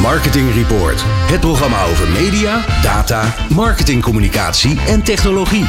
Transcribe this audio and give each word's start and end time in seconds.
Marketing 0.00 0.54
Report. 0.54 1.02
Het 1.04 1.40
programma 1.40 1.84
over 1.84 2.08
media, 2.08 2.64
data, 2.82 3.34
marketingcommunicatie 3.54 4.80
en 4.86 5.02
technologie. 5.02 5.64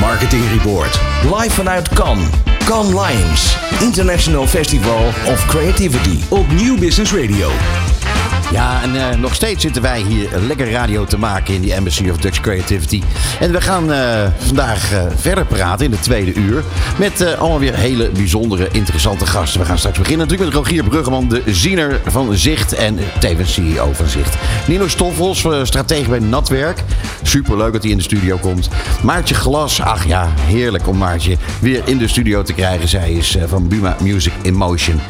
Marketing 0.00 0.42
Report. 0.52 1.00
Live 1.22 1.50
vanuit 1.50 1.88
Cannes. 1.88 2.28
Cannes 2.64 2.92
Lions. 2.92 3.56
International 3.80 4.46
Festival 4.46 5.06
of 5.06 5.46
Creativity. 5.46 6.18
Op 6.28 6.52
New 6.52 6.78
Business 6.78 7.12
Radio. 7.12 7.50
Ja, 8.52 8.82
en 8.82 8.94
uh, 8.94 9.08
nog 9.20 9.34
steeds 9.34 9.62
zitten 9.62 9.82
wij 9.82 10.00
hier 10.00 10.28
lekker 10.46 10.70
radio 10.70 11.04
te 11.04 11.18
maken 11.18 11.54
in 11.54 11.60
die 11.60 11.72
Embassy 11.72 12.08
of 12.08 12.16
Dutch 12.16 12.40
Creativity. 12.40 13.02
En 13.40 13.52
we 13.52 13.60
gaan 13.60 13.90
uh, 13.90 14.26
vandaag 14.38 14.92
uh, 14.92 15.02
verder 15.16 15.46
praten 15.46 15.84
in 15.84 15.90
de 15.90 15.98
tweede 15.98 16.34
uur 16.34 16.62
met 16.98 17.36
allemaal 17.38 17.58
weer 17.58 17.74
hele 17.74 18.10
bijzondere, 18.10 18.68
interessante 18.72 19.26
gasten. 19.26 19.60
We 19.60 19.66
gaan 19.66 19.78
straks 19.78 19.98
beginnen 19.98 20.26
natuurlijk 20.28 20.54
met 20.54 20.64
Rogier 20.64 20.84
Bruggeman, 20.84 21.28
de 21.28 21.42
ziener 21.46 22.00
van 22.06 22.36
Zicht 22.36 22.74
en 22.74 22.98
tevens 23.20 23.52
CEO 23.52 23.92
van 23.92 24.08
Zicht. 24.08 24.34
Nino 24.66 24.88
Stoffels, 24.88 25.46
stratege 25.62 26.08
bij 26.08 26.18
Natwerk. 26.18 26.82
Superleuk 27.22 27.72
dat 27.72 27.82
hij 27.82 27.90
in 27.90 27.96
de 27.96 28.02
studio 28.02 28.36
komt. 28.36 28.68
Maartje 29.02 29.34
Glas, 29.34 29.80
ach 29.80 30.06
ja, 30.06 30.28
heerlijk 30.40 30.88
om 30.88 30.98
Maartje 30.98 31.36
weer 31.60 31.82
in 31.84 31.98
de 31.98 32.08
studio 32.08 32.42
te 32.42 32.52
krijgen. 32.52 32.88
Zij 32.88 33.12
is 33.12 33.36
van 33.46 33.68
Buma 33.68 33.96
Music 34.00 34.32
Emotion. 34.42 35.00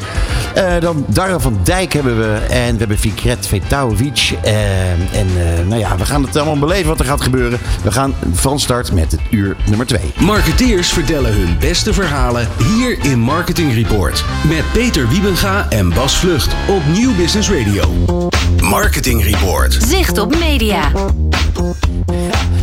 dan 0.79 1.05
Darren 1.07 1.41
van 1.41 1.59
Dijk 1.63 1.93
hebben 1.93 2.17
we 2.17 2.37
en 2.49 2.71
we 2.73 2.79
hebben 2.79 2.99
Fikret 3.33 3.47
Vetaovic. 3.47 4.33
Uh, 4.45 4.91
en 4.91 5.27
uh, 5.37 5.67
nou 5.67 5.79
ja, 5.79 5.97
we 5.97 6.05
gaan 6.05 6.23
het 6.23 6.35
allemaal 6.35 6.59
beleven 6.59 6.87
wat 6.87 6.99
er 6.99 7.05
gaat 7.05 7.21
gebeuren. 7.21 7.59
We 7.83 7.91
gaan 7.91 8.15
van 8.33 8.59
start 8.59 8.91
met 8.91 9.11
het 9.11 9.21
uur 9.29 9.55
nummer 9.65 9.85
2. 9.85 10.01
Marketeers 10.19 10.89
vertellen 10.89 11.33
hun 11.33 11.57
beste 11.59 11.93
verhalen 11.93 12.47
hier 12.57 12.97
in 13.03 13.19
Marketing 13.19 13.73
Report. 13.73 14.25
Met 14.47 14.63
Peter 14.73 15.09
Wiebenga 15.09 15.69
en 15.69 15.93
Bas 15.93 16.17
Vlucht 16.17 16.53
op 16.69 16.81
Nieuw 16.91 17.15
Business 17.15 17.49
Radio. 17.49 17.83
Marketing 18.61 19.23
Report. 19.23 19.77
Zicht 19.87 20.17
op 20.17 20.37
media. 20.39 20.91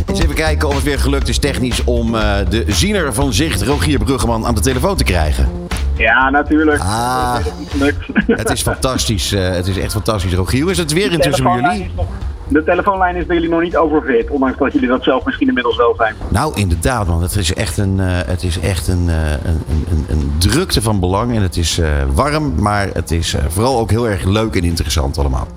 Eens 0.05 0.19
even 0.19 0.35
kijken 0.35 0.67
of 0.67 0.75
het 0.75 0.83
weer 0.83 0.99
gelukt 0.99 1.27
is 1.27 1.37
technisch 1.37 1.83
om 1.83 2.15
uh, 2.15 2.37
de 2.49 2.65
ziener 2.67 3.13
van 3.13 3.33
Zicht, 3.33 3.61
Rogier 3.61 3.99
Bruggeman, 3.99 4.45
aan 4.45 4.55
de 4.55 4.61
telefoon 4.61 4.95
te 4.95 5.03
krijgen. 5.03 5.60
Ja, 5.95 6.29
natuurlijk. 6.29 6.79
Ah, 6.79 7.35
het 8.27 8.49
is 8.49 8.61
fantastisch. 8.61 9.33
Uh, 9.33 9.49
het 9.49 9.67
is 9.67 9.77
echt 9.77 9.91
fantastisch. 9.91 10.33
Rogier, 10.33 10.69
is 10.69 10.77
het 10.77 10.93
weer 10.93 11.11
intussen 11.11 11.43
bij 11.43 11.61
jullie? 11.61 11.91
De 12.47 12.63
telefoonlijn 12.63 13.15
is 13.15 13.25
bij 13.25 13.35
jullie 13.35 13.51
nog 13.51 13.61
niet 13.61 13.77
overfit, 13.77 14.29
ondanks 14.29 14.57
dat 14.57 14.73
jullie 14.73 14.87
dat 14.87 15.03
zelf 15.03 15.25
misschien 15.25 15.47
inmiddels 15.47 15.77
wel 15.77 15.93
zijn. 15.97 16.15
Nou, 16.29 16.53
inderdaad, 16.55 17.07
man. 17.07 17.21
Het 17.21 17.35
is 17.35 17.53
echt 17.53 17.77
een, 17.77 17.97
uh, 17.97 18.05
het 18.07 18.43
is 18.43 18.59
echt 18.59 18.87
een, 18.87 19.07
uh, 19.07 19.31
een, 19.31 19.63
een, 19.89 20.05
een, 20.09 20.31
drukte 20.37 20.81
van 20.81 20.99
belang. 20.99 21.35
En 21.35 21.41
het 21.41 21.57
is 21.57 21.81
warm, 22.13 22.61
maar 22.61 22.87
het 22.93 23.11
is 23.11 23.35
vooral 23.47 23.79
ook 23.79 23.89
heel 23.89 24.07
erg 24.07 24.23
leuk 24.23 24.55
en 24.55 24.63
interessant 24.63 25.17
allemaal. 25.17 25.47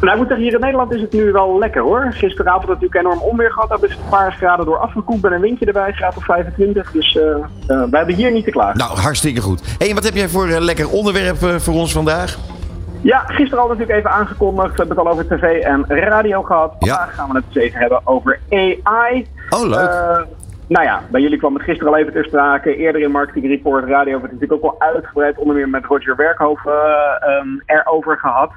Nou, 0.00 0.12
ik 0.12 0.18
moet 0.18 0.26
zeggen, 0.28 0.44
hier 0.44 0.54
in 0.54 0.60
Nederland 0.60 0.92
is 0.92 1.00
het 1.00 1.12
nu 1.12 1.32
wel 1.32 1.58
lekker 1.58 1.82
hoor. 1.82 2.06
Gisteravond 2.10 2.66
natuurlijk 2.66 2.94
enorm 2.94 3.20
onweer 3.20 3.52
gehad. 3.52 3.68
Daar 3.68 3.78
is 3.82 3.90
een 3.90 4.10
paar 4.10 4.32
graden 4.32 4.64
door 4.64 4.78
afgekoeld 4.78 5.22
met 5.22 5.32
een 5.32 5.40
windje 5.40 5.66
erbij, 5.66 5.92
graad 5.92 6.16
of 6.16 6.24
25. 6.24 6.92
Dus 6.92 7.14
uh, 7.14 7.22
uh, 7.22 7.44
wij 7.66 7.88
hebben 7.90 8.14
hier 8.14 8.32
niet 8.32 8.44
te 8.44 8.50
klagen. 8.50 8.78
Nou, 8.78 8.98
hartstikke 8.98 9.40
goed. 9.40 9.60
Hé, 9.60 9.86
hey, 9.86 9.94
wat 9.94 10.04
heb 10.04 10.14
jij 10.14 10.28
voor 10.28 10.48
uh, 10.48 10.58
lekker 10.58 10.90
onderwerp 10.90 11.36
voor 11.36 11.74
ons 11.74 11.92
vandaag? 11.92 12.38
Ja, 13.00 13.18
gisteren 13.18 13.62
al 13.62 13.68
natuurlijk 13.68 13.98
even 13.98 14.10
aangekondigd. 14.10 14.70
We 14.70 14.76
hebben 14.76 14.96
het 14.96 15.06
al 15.06 15.12
over 15.12 15.26
tv 15.26 15.60
en 15.62 15.84
radio 15.86 16.42
gehad. 16.42 16.74
Vandaag 16.78 17.08
ja. 17.08 17.12
gaan 17.12 17.28
we 17.28 17.34
het 17.34 17.44
eens 17.46 17.56
even 17.56 17.78
hebben 17.80 18.00
over 18.04 18.40
AI. 18.50 19.26
Oh, 19.50 19.68
leuk. 19.68 20.26
Nou 20.72 20.84
ja, 20.84 21.02
bij 21.10 21.20
jullie 21.20 21.38
kwam 21.38 21.54
het 21.54 21.62
gisteren 21.62 21.92
al 21.92 21.98
even 21.98 22.12
ter 22.12 22.24
sprake. 22.24 22.76
Eerder 22.76 23.02
in 23.02 23.10
Marketing 23.10 23.46
Report 23.46 23.84
Radio 23.84 24.10
hebben 24.10 24.30
we 24.30 24.34
het 24.34 24.40
natuurlijk 24.40 24.64
ook 24.64 24.72
al 24.72 24.88
uitgebreid, 24.88 25.38
onder 25.38 25.56
meer 25.56 25.68
met 25.68 25.84
Roger 25.84 26.16
Werkhoven, 26.16 26.72
um, 27.42 27.62
erover 27.66 28.18
gehad. 28.18 28.50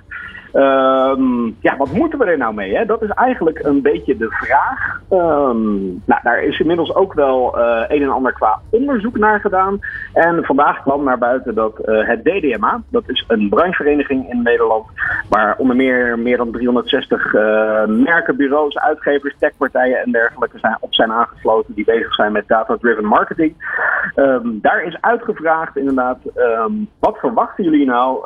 Um, 0.55 1.55
ja, 1.59 1.77
wat 1.77 1.91
moeten 1.91 2.19
we 2.19 2.25
er 2.25 2.37
nou 2.37 2.53
mee? 2.53 2.75
Hè? 2.75 2.85
Dat 2.85 3.01
is 3.01 3.09
eigenlijk 3.09 3.59
een 3.63 3.81
beetje 3.81 4.17
de 4.17 4.27
vraag. 4.29 5.01
Um, 5.11 6.01
nou, 6.05 6.21
daar 6.23 6.43
is 6.43 6.59
inmiddels 6.59 6.95
ook 6.95 7.13
wel 7.13 7.59
uh, 7.59 7.83
een 7.87 8.01
en 8.01 8.09
ander 8.09 8.33
qua 8.33 8.59
onderzoek 8.69 9.17
naar 9.17 9.39
gedaan. 9.39 9.79
En 10.13 10.43
vandaag 10.43 10.81
kwam 10.81 11.03
naar 11.03 11.17
buiten 11.17 11.55
dat 11.55 11.79
uh, 11.85 12.07
het 12.07 12.23
DDMA, 12.23 12.81
dat 12.89 13.03
is 13.05 13.23
een 13.27 13.49
branchevereniging 13.49 14.29
in 14.29 14.41
Nederland, 14.41 14.85
waar 15.29 15.55
onder 15.57 15.75
meer 15.75 16.19
meer 16.19 16.37
dan 16.37 16.51
360 16.51 17.33
uh, 17.33 17.85
merken, 17.85 18.35
bureaus, 18.35 18.77
uitgevers, 18.77 19.35
techpartijen 19.39 20.01
en 20.01 20.11
dergelijke 20.11 20.59
zijn, 20.59 20.77
op 20.79 20.93
zijn 20.93 21.11
aangesloten 21.11 21.73
die 21.73 21.85
bezig 21.85 22.13
zijn 22.13 22.31
met 22.31 22.47
data-driven 22.47 23.05
marketing. 23.05 23.55
Um, 24.15 24.59
daar 24.61 24.83
is 24.83 24.97
uitgevraagd 25.01 25.77
inderdaad, 25.77 26.17
wat 26.99 27.17
verwachten 27.17 27.63
jullie 27.63 27.85
nou? 27.85 28.23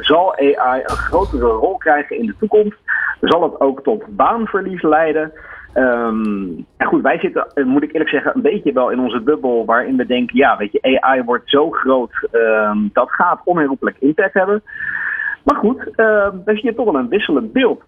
zal 0.00 0.36
AI 0.36 0.80
een 0.82 0.96
grotere 0.96 1.46
rol 1.46 1.76
krijgen 1.76 2.18
in 2.18 2.26
de 2.26 2.34
toekomst? 2.38 2.78
Zal 3.20 3.42
het 3.42 3.60
ook 3.60 3.82
tot 3.82 4.04
baanverlies 4.08 4.82
leiden? 4.82 5.32
Um, 5.74 6.66
en 6.76 6.86
goed, 6.86 7.02
wij 7.02 7.18
zitten, 7.18 7.46
moet 7.64 7.82
ik 7.82 7.92
eerlijk 7.92 8.10
zeggen, 8.10 8.32
een 8.34 8.42
beetje 8.42 8.72
wel 8.72 8.90
in 8.90 9.00
onze 9.00 9.20
bubbel 9.20 9.64
waarin 9.64 9.96
we 9.96 10.06
denken, 10.06 10.36
ja, 10.36 10.56
weet 10.56 10.72
je, 10.72 11.00
AI 11.00 11.22
wordt 11.22 11.50
zo 11.50 11.70
groot, 11.70 12.28
dat 12.92 13.10
gaat 13.10 13.40
onherroepelijk 13.44 13.96
impact 14.00 14.34
hebben. 14.34 14.62
Maar 15.46 15.56
goed, 15.56 15.88
uh, 15.96 16.28
dan 16.44 16.56
zie 16.56 16.64
je 16.64 16.74
toch 16.74 16.84
wel 16.84 17.00
een 17.00 17.08
wisselend 17.08 17.52
beeld. 17.52 17.82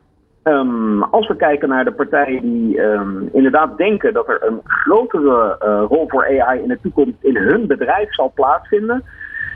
Um, 0.45 1.03
als 1.03 1.29
we 1.29 1.37
kijken 1.37 1.69
naar 1.69 1.85
de 1.85 1.93
partijen 1.93 2.43
die 2.43 2.81
um, 2.81 3.29
inderdaad 3.33 3.77
denken 3.77 4.13
dat 4.13 4.29
er 4.29 4.43
een 4.47 4.61
grotere 4.65 5.59
uh, 5.65 5.85
rol 5.89 6.09
voor 6.09 6.41
AI 6.41 6.63
in 6.63 6.69
de 6.69 6.79
toekomst 6.83 7.17
in 7.21 7.37
hun 7.37 7.67
bedrijf 7.67 8.15
zal 8.15 8.33
plaatsvinden, 8.35 9.05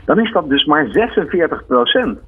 dan 0.05 0.19
is 0.19 0.31
dat 0.31 0.49
dus 0.49 0.65
maar 0.65 0.87
46 0.91 1.65
procent. 1.65 2.19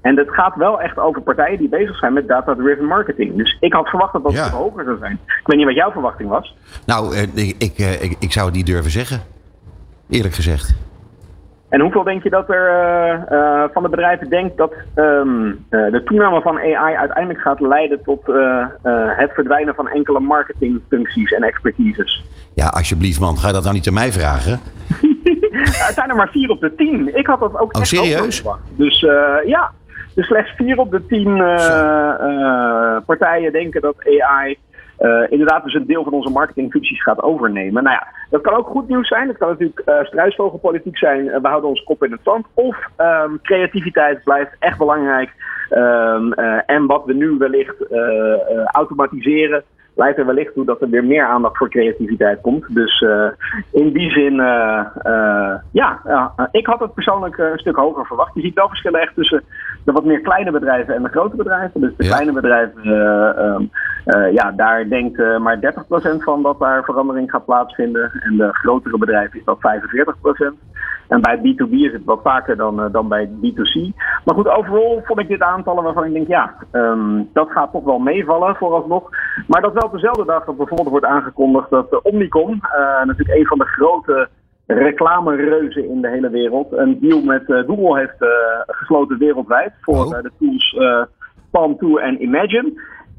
En 0.00 0.16
het 0.16 0.30
gaat 0.30 0.56
wel 0.56 0.80
echt 0.80 0.98
over 0.98 1.22
partijen 1.22 1.58
die 1.58 1.68
bezig 1.68 1.98
zijn 1.98 2.12
met 2.12 2.28
data-driven 2.28 2.84
marketing. 2.84 3.36
Dus 3.36 3.56
ik 3.60 3.72
had 3.72 3.88
verwacht 3.88 4.12
dat 4.12 4.22
dat 4.22 4.32
ja. 4.32 4.50
hoger 4.50 4.84
zou 4.84 4.98
zijn. 4.98 5.18
Ik 5.26 5.46
weet 5.46 5.56
niet 5.56 5.66
wat 5.66 5.74
jouw 5.74 5.90
verwachting 5.90 6.28
was. 6.28 6.56
Nou, 6.86 7.16
ik, 7.16 7.54
ik, 7.58 7.78
ik, 7.78 8.16
ik 8.18 8.32
zou 8.32 8.46
het 8.46 8.54
niet 8.54 8.66
durven 8.66 8.90
zeggen. 8.90 9.20
Eerlijk 10.08 10.34
gezegd. 10.34 10.87
En 11.68 11.80
hoeveel 11.80 12.04
denk 12.04 12.22
je 12.22 12.30
dat 12.30 12.48
er 12.48 12.70
uh, 12.70 13.38
uh, 13.38 13.64
van 13.72 13.82
de 13.82 13.88
bedrijven 13.88 14.28
denkt 14.28 14.56
dat 14.56 14.74
um, 14.94 15.46
uh, 15.46 15.92
de 15.92 16.02
toename 16.04 16.40
van 16.40 16.58
AI 16.58 16.96
uiteindelijk 16.96 17.40
gaat 17.40 17.60
leiden 17.60 18.02
tot 18.02 18.20
het 19.16 19.30
verdwijnen 19.34 19.74
van 19.74 19.88
enkele 19.88 20.20
marketingfuncties 20.20 21.30
en 21.30 21.42
expertises? 21.42 22.24
Ja, 22.54 22.66
alsjeblieft 22.66 23.20
man, 23.20 23.38
ga 23.38 23.46
je 23.46 23.52
dat 23.52 23.62
nou 23.62 23.74
niet 23.74 23.88
aan 23.88 23.94
mij 23.94 24.12
vragen? 24.12 24.60
het 25.60 25.94
zijn 25.98 26.10
er 26.10 26.16
maar 26.16 26.30
vier 26.30 26.50
op 26.50 26.60
de 26.60 26.74
tien. 26.74 27.16
Ik 27.16 27.26
had 27.26 27.40
dat 27.40 27.58
ook 27.58 27.76
oh, 27.76 27.82
serieus? 27.82 28.42
Dus 28.76 29.00
ja, 29.46 29.70
dus 30.14 30.26
slechts 30.26 30.52
vier 30.56 30.78
op 30.78 30.90
de 30.90 31.06
tien 31.06 31.36
partijen 33.06 33.52
denken 33.52 33.80
dat 33.80 33.94
AI 34.20 34.58
inderdaad 35.28 35.64
dus 35.64 35.74
een 35.74 35.86
deel 35.86 36.04
van 36.04 36.12
onze 36.12 36.30
marketingfuncties 36.30 37.02
gaat 37.02 37.22
overnemen. 37.22 37.82
Nou 37.82 37.96
ja, 37.96 38.06
dat 38.30 38.40
kan 38.40 38.54
ook 38.54 38.66
goed 38.66 38.88
nieuws 38.88 39.08
zijn. 39.08 39.26
Dat 39.26 39.36
kan 39.36 39.48
natuurlijk 39.48 39.82
uh, 39.86 39.94
struisvogelpolitiek 40.02 40.98
zijn. 40.98 41.24
Uh, 41.24 41.40
we 41.40 41.48
houden 41.48 41.70
ons 41.70 41.82
kop 41.82 42.04
in 42.04 42.12
het 42.12 42.20
zand. 42.22 42.46
Of 42.54 42.76
um, 42.98 43.40
creativiteit 43.42 44.24
blijft 44.24 44.56
echt 44.58 44.78
belangrijk. 44.78 45.30
Um, 45.70 46.32
en 46.66 46.86
wat 46.86 47.04
we 47.04 47.14
nu 47.14 47.36
wellicht 47.38 47.76
automatiseren 48.72 49.64
leidt 49.98 50.18
er 50.18 50.26
wellicht 50.26 50.54
toe 50.54 50.64
dat 50.64 50.80
er 50.80 50.90
weer 50.90 51.04
meer 51.04 51.24
aandacht 51.24 51.56
voor 51.56 51.68
creativiteit 51.68 52.40
komt. 52.40 52.74
Dus 52.74 53.00
uh, 53.00 53.28
in 53.72 53.92
die 53.92 54.10
zin, 54.10 54.32
uh, 54.32 54.84
uh, 55.06 55.54
ja, 55.72 56.00
ik 56.50 56.66
had 56.66 56.80
het 56.80 56.94
persoonlijk 56.94 57.38
een 57.38 57.58
stuk 57.58 57.76
hoger 57.76 58.06
verwacht. 58.06 58.34
Je 58.34 58.40
ziet 58.40 58.54
wel 58.54 58.68
verschillen 58.68 59.00
echt 59.00 59.14
tussen 59.14 59.42
de 59.84 59.92
wat 59.92 60.04
meer 60.04 60.20
kleine 60.20 60.50
bedrijven 60.50 60.94
en 60.94 61.02
de 61.02 61.08
grote 61.08 61.36
bedrijven. 61.36 61.80
Dus 61.80 61.96
de 61.96 62.04
ja. 62.04 62.10
kleine 62.10 62.32
bedrijven, 62.32 62.88
um, 63.44 63.70
ja, 64.32 64.52
daar 64.56 64.88
denkt 64.88 65.38
maar 65.38 65.58
30% 66.18 66.22
van 66.22 66.42
dat 66.42 66.58
daar 66.58 66.84
verandering 66.84 67.30
gaat 67.30 67.44
plaatsvinden. 67.44 68.10
En 68.20 68.36
de 68.36 68.48
grotere 68.52 68.98
bedrijven 68.98 69.38
is 69.38 69.44
dat 69.44 69.58
45%. 69.58 70.78
En 71.08 71.20
bij 71.20 71.38
B2B 71.38 71.70
is 71.70 71.92
het 71.92 72.04
wat 72.04 72.20
vaker 72.22 72.56
dan, 72.56 72.80
uh, 72.80 72.86
dan 72.92 73.08
bij 73.08 73.26
B2C. 73.26 73.96
Maar 74.24 74.34
goed, 74.34 74.48
overal 74.48 75.02
vond 75.04 75.20
ik 75.20 75.28
dit 75.28 75.42
aantallen 75.42 75.84
waarvan 75.84 76.04
ik 76.04 76.12
denk, 76.12 76.28
ja, 76.28 76.54
um, 76.72 77.28
dat 77.32 77.50
gaat 77.50 77.72
toch 77.72 77.84
wel 77.84 77.98
meevallen 77.98 78.56
vooralsnog. 78.56 79.10
Maar 79.46 79.60
dat 79.60 79.72
wel 79.72 79.87
op 79.88 79.94
dezelfde 79.94 80.24
dag 80.24 80.44
dat 80.44 80.56
bijvoorbeeld 80.56 80.88
wordt 80.88 81.06
aangekondigd 81.06 81.70
dat 81.70 81.92
uh, 81.92 81.98
Omnicom, 82.02 82.50
uh, 82.50 83.04
natuurlijk 83.04 83.38
een 83.38 83.46
van 83.46 83.58
de 83.58 83.64
grote 83.64 84.28
reclamereuzen 84.66 85.88
in 85.90 86.00
de 86.00 86.08
hele 86.08 86.30
wereld, 86.30 86.72
een 86.72 86.98
deal 87.00 87.22
met 87.22 87.42
Google 87.46 87.98
heeft 87.98 88.16
gesloten 88.66 89.18
wereldwijd 89.18 89.72
voor 89.80 90.04
oh. 90.04 90.22
de 90.22 90.30
tools 90.38 90.76
Palm 91.50 91.76
2 91.76 92.00
en 92.00 92.22
Imagine. 92.22 92.72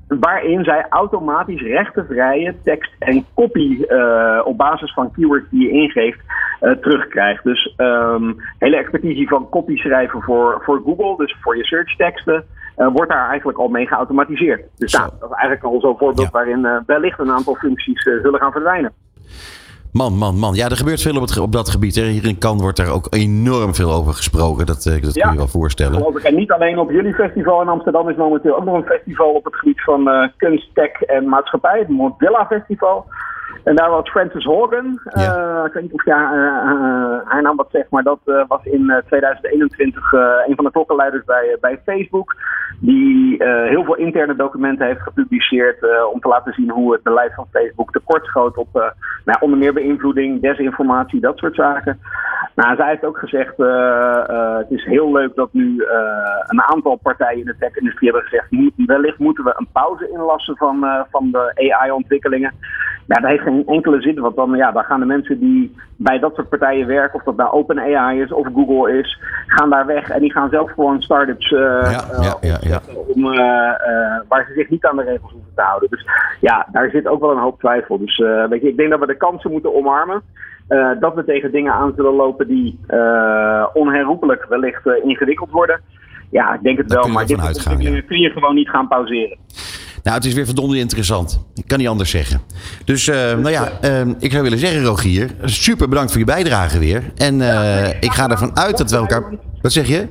Waarin 0.09 0.63
zij 0.63 0.85
automatisch 0.89 1.61
rechtenvrije 1.61 2.56
tekst 2.63 2.91
en 3.00 3.25
copy 3.35 3.83
eh, 3.83 4.41
op 4.44 4.57
basis 4.57 4.94
van 4.94 5.11
keywords 5.11 5.45
die 5.50 5.67
je 5.67 5.71
ingeeft 5.71 6.19
eh, 6.59 6.71
terugkrijgt. 6.71 7.44
Dus 7.44 7.73
ehm, 7.77 8.33
hele 8.57 8.77
expertise 8.77 9.27
van 9.27 9.50
copy 9.50 9.75
schrijven 9.75 10.21
voor, 10.21 10.61
voor 10.63 10.81
Google, 10.85 11.25
dus 11.25 11.35
voor 11.41 11.57
je 11.57 11.65
search 11.65 11.95
teksten, 11.95 12.45
eh, 12.75 12.88
wordt 12.94 13.11
daar 13.11 13.29
eigenlijk 13.29 13.57
al 13.57 13.67
mee 13.67 13.88
geautomatiseerd. 13.88 14.61
Dus 14.77 14.94
nou, 14.94 15.09
dat 15.19 15.29
is 15.29 15.35
eigenlijk 15.35 15.63
al 15.63 15.79
zo'n 15.79 15.97
voorbeeld 15.97 16.31
Ja. 16.31 16.31
waarin 16.31 16.83
wellicht 16.85 17.19
een 17.19 17.31
aantal 17.31 17.55
functies 17.55 18.01
zullen 18.01 18.39
gaan 18.39 18.51
verdwijnen. 18.51 18.94
Man, 19.91 20.13
man, 20.18 20.36
man. 20.36 20.56
Ja, 20.56 20.65
er 20.69 20.77
gebeurt 20.77 21.01
veel 21.01 21.15
op, 21.15 21.21
het, 21.21 21.38
op 21.38 21.51
dat 21.51 21.69
gebied. 21.69 21.95
Hè. 21.95 22.03
Hier 22.03 22.25
in 22.25 22.38
Cannes 22.38 22.62
wordt 22.62 22.77
daar 22.77 22.94
ook 22.94 23.07
enorm 23.09 23.75
veel 23.75 23.91
over 23.91 24.13
gesproken. 24.13 24.65
Dat, 24.65 24.86
eh, 24.86 25.01
dat 25.01 25.13
kun 25.13 25.31
je 25.31 25.38
wel 25.38 25.47
voorstellen. 25.47 26.21
En 26.24 26.36
niet 26.36 26.51
alleen 26.51 26.77
op 26.80 26.91
jullie 26.91 27.13
festival 27.13 27.62
in 27.62 27.68
Amsterdam 27.68 28.09
is 28.09 28.15
momenteel 28.15 28.56
ook 28.56 28.65
nog 28.65 28.75
een 28.75 28.83
festival 28.83 29.33
op 29.33 29.45
het 29.45 29.56
gebied 29.56 29.81
van 29.81 30.09
eh, 30.09 30.27
kunst, 30.38 30.69
tech 30.74 31.01
en 31.01 31.30
maatschappij. 31.30 31.80
Het 31.80 31.89
Mozilla 31.89 32.45
Festival. 32.45 33.06
En 33.63 33.75
daar 33.75 33.90
was 33.90 34.10
Francis 34.10 34.44
Hogan. 34.46 35.00
eh, 35.04 35.63
ik 35.66 35.74
weet 35.74 35.84
niet 35.84 35.94
of 35.94 36.06
ja, 36.06 36.31
eh, 36.34 36.72
eh, 36.72 37.19
haar 37.25 37.42
naam 37.42 37.56
wat 37.56 37.68
zegt, 37.72 37.90
maar 37.90 38.04
dat 38.04 38.19
eh, 38.25 38.44
was 38.48 38.63
in 38.63 38.90
eh, 38.90 38.98
2021 39.06 40.13
eh, 40.13 40.19
een 40.48 40.56
van 40.56 40.66
de 40.66 40.72
klokkenluiders 40.72 41.24
bij, 41.25 41.50
eh, 41.51 41.60
bij 41.60 41.81
Facebook. 41.86 42.36
Die 42.80 43.38
eh, 43.44 43.69
heel 43.69 43.84
veel 43.84 43.96
interne 43.96 44.36
documenten 44.36 44.86
heeft 44.86 45.01
gepubliceerd 45.01 45.84
eh, 45.84 45.90
om 46.13 46.19
te 46.19 46.28
laten 46.28 46.54
zien 46.54 46.69
hoe 46.69 46.94
het 46.94 47.04
beleid 47.04 47.34
van 47.36 47.48
Facebook 47.51 47.92
tekortschoot 47.92 48.57
op 48.57 48.68
eh, 48.75 48.81
nou, 49.25 49.38
onder 49.40 49.57
meer 49.60 49.74
beïnvloeding, 49.74 50.42
desinformatie, 50.42 51.19
dat 51.22 51.38
soort 51.38 51.56
zaken. 51.56 52.00
Nou, 52.56 52.75
zij 52.75 52.88
heeft 52.88 53.06
ook 53.06 53.18
gezegd, 53.18 53.60
eh, 53.60 54.30
eh, 54.30 54.57
het 54.57 54.69
is 54.72 54.84
heel 54.86 55.12
leuk 55.12 55.36
dat 55.36 55.50
nu 55.54 55.78
eh, 55.84 55.98
een 56.48 56.62
aantal 56.62 56.96
partijen 56.96 57.40
in 57.40 57.46
de 57.46 57.56
tech-industrie 57.60 58.10
hebben 58.12 58.28
gezegd, 58.30 58.51
"Moet- 58.51 58.74
wellicht 58.75 59.18
moeten 59.19 59.44
we 59.44 59.54
een 59.57 59.68
pauze 59.74 60.10
inlassen 60.10 60.57
van, 60.57 60.84
eh, 60.86 61.01
van 61.12 61.31
de 61.31 61.72
AI-ontwikkelingen. 61.74 62.54
Ja, 63.09 63.15
dat 63.15 63.29
heeft 63.29 63.44
geen 63.44 63.67
enkele 63.67 64.01
zin, 64.01 64.19
want 64.19 64.35
dan, 64.35 64.56
ja, 64.56 64.71
dan 64.71 64.83
gaan 64.83 65.00
de 65.00 65.06
mensen 65.06 65.39
die 65.39 65.75
bij 65.95 66.19
dat 66.19 66.35
soort 66.35 66.50
partijen 66.50 66.88
werken, 66.88 67.19
of 67.19 67.23
dat 67.23 67.35
nou 67.35 67.51
OpenAI 67.51 68.21
is 68.21 68.31
of 68.31 68.47
Google 68.53 68.97
is, 68.97 69.19
gaan 69.47 69.69
daar 69.69 69.85
weg 69.85 70.09
en 70.09 70.19
die 70.19 70.31
gaan 70.31 70.50
zelf 70.50 70.71
gewoon 70.71 71.01
start-ups 71.01 71.51
eh, 71.51 71.59
Ja, 71.59 72.03
ja, 72.21 72.38
ja, 72.41 72.57
ja. 72.61 72.79
om, 73.07 73.25
eh, 73.25 73.39
waar 74.27 74.45
ze 74.47 74.53
zich 74.53 74.69
niet 74.69 74.85
aan 74.85 74.95
de 74.95 75.03
regels 75.03 75.31
hoeven 75.31 75.51
te 75.56 75.61
houden. 75.61 75.89
Dus 75.89 76.06
ja, 76.39 76.67
daar 76.71 76.89
zit 76.89 77.07
ook 77.07 77.19
wel 77.19 77.31
een 77.31 77.41
hoop 77.41 77.59
twijfel. 77.59 77.97
Dus 77.97 78.17
weet 78.50 78.61
je, 78.61 78.67
ik 78.67 78.77
denk 78.77 78.89
dat 78.89 79.00
we 79.00 79.06
de 79.06 79.17
kansen 79.17 79.51
moeten 79.51 79.75
omarmen. 79.75 80.21
dat 81.00 81.15
we 81.15 81.23
tegen 81.25 81.51
dingen 81.51 81.73
aan 81.73 81.94
zullen 81.95 82.13
lopen 82.13 82.47
die 82.47 82.79
onherroepelijk 83.73 84.45
wellicht 84.50 84.85
ingewikkeld 85.03 85.51
worden. 85.51 85.81
Ja, 86.31 86.53
ik 86.53 86.62
denk 86.62 86.77
het 86.77 86.89
Daar 86.89 87.01
wel, 87.01 87.12
maar 87.12 87.25
dit 87.25 88.05
kun 88.05 88.19
je 88.19 88.29
gewoon 88.29 88.55
niet 88.55 88.69
gaan 88.69 88.88
pauzeren. 88.88 89.38
Nou, 90.04 90.16
het 90.16 90.25
is 90.25 90.34
weer 90.34 90.46
verdomd 90.46 90.74
interessant. 90.74 91.46
Ik 91.56 91.68
kan 91.68 91.78
niet 91.78 91.88
anders 91.88 92.10
zeggen. 92.10 92.42
Dus, 92.86 93.07
eh, 93.07 93.16
nou 93.16 93.50
ja, 93.50 93.72
eh, 93.81 94.01
ik 94.19 94.31
zou 94.31 94.44
willen 94.44 94.60
zeggen, 94.60 94.84
Rogier, 94.84 95.30
super 95.44 95.90
bedankt 95.90 96.12
voor 96.12 96.19
je 96.19 96.25
bijdrage 96.25 96.80
weer. 96.80 97.04
En 97.18 97.42
eh, 97.42 97.88
ik 98.00 98.12
ga 98.12 98.30
ervan 98.30 98.57
uit 98.57 98.78
dat 98.78 98.92
we 98.92 98.98
elkaar... 98.98 99.24
Wat 99.62 99.72
zeg 99.72 99.88
je? 99.88 100.07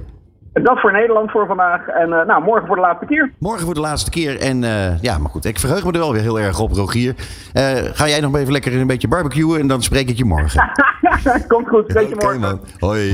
Dat 0.62 0.80
voor 0.80 0.92
Nederland 0.92 1.30
voor 1.30 1.46
vandaag. 1.46 1.86
En 1.86 2.12
eh, 2.12 2.26
nou, 2.26 2.42
morgen 2.42 2.66
voor 2.66 2.76
de 2.76 2.82
laatste 2.82 3.06
keer. 3.06 3.32
Morgen 3.38 3.64
voor 3.64 3.74
de 3.74 3.80
laatste 3.80 4.10
keer. 4.10 4.40
En 4.40 4.64
eh, 4.64 5.00
ja, 5.00 5.18
maar 5.18 5.30
goed, 5.30 5.44
ik 5.44 5.58
verheug 5.58 5.84
me 5.84 5.92
er 5.92 5.98
wel 5.98 6.12
weer 6.12 6.22
heel 6.22 6.40
erg 6.40 6.60
op, 6.60 6.72
Rogier. 6.72 7.14
Eh, 7.52 7.76
ga 7.92 8.08
jij 8.08 8.20
nog 8.20 8.36
even 8.36 8.52
lekker 8.52 8.74
een 8.74 8.86
beetje 8.86 9.08
barbecuen 9.08 9.60
en 9.60 9.66
dan 9.66 9.82
spreek 9.82 10.08
ik 10.08 10.16
je 10.16 10.24
morgen. 10.24 10.70
Komt 11.48 11.68
goed, 11.68 11.84
spreek 11.88 12.08
je 12.08 12.14
morgen. 12.14 12.40
man. 12.40 12.60
Hoi. 12.78 13.12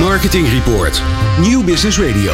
Marketing 0.00 0.48
Report. 0.48 1.02
Nieuw 1.40 1.64
Business 1.64 2.00
Radio. 2.00 2.32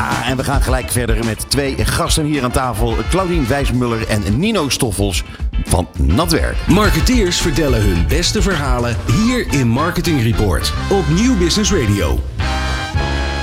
Ja, 0.00 0.26
en 0.26 0.36
we 0.36 0.44
gaan 0.44 0.62
gelijk 0.62 0.90
verder 0.90 1.24
met 1.24 1.44
twee 1.50 1.74
gasten 1.84 2.24
hier 2.24 2.42
aan 2.44 2.50
tafel. 2.50 2.96
Claudine 3.10 3.46
Wijsmuller 3.46 4.08
en 4.08 4.22
Nino 4.38 4.68
Stoffels 4.68 5.24
van 5.64 5.88
Natwerk. 5.98 6.56
Marketeers 6.68 7.40
vertellen 7.40 7.80
hun 7.82 8.04
beste 8.08 8.42
verhalen 8.42 8.96
hier 9.24 9.46
in 9.50 9.68
Marketing 9.68 10.22
Report 10.22 10.72
op 10.90 11.04
Nieuw 11.08 11.36
Business 11.38 11.72
Radio. 11.72 12.20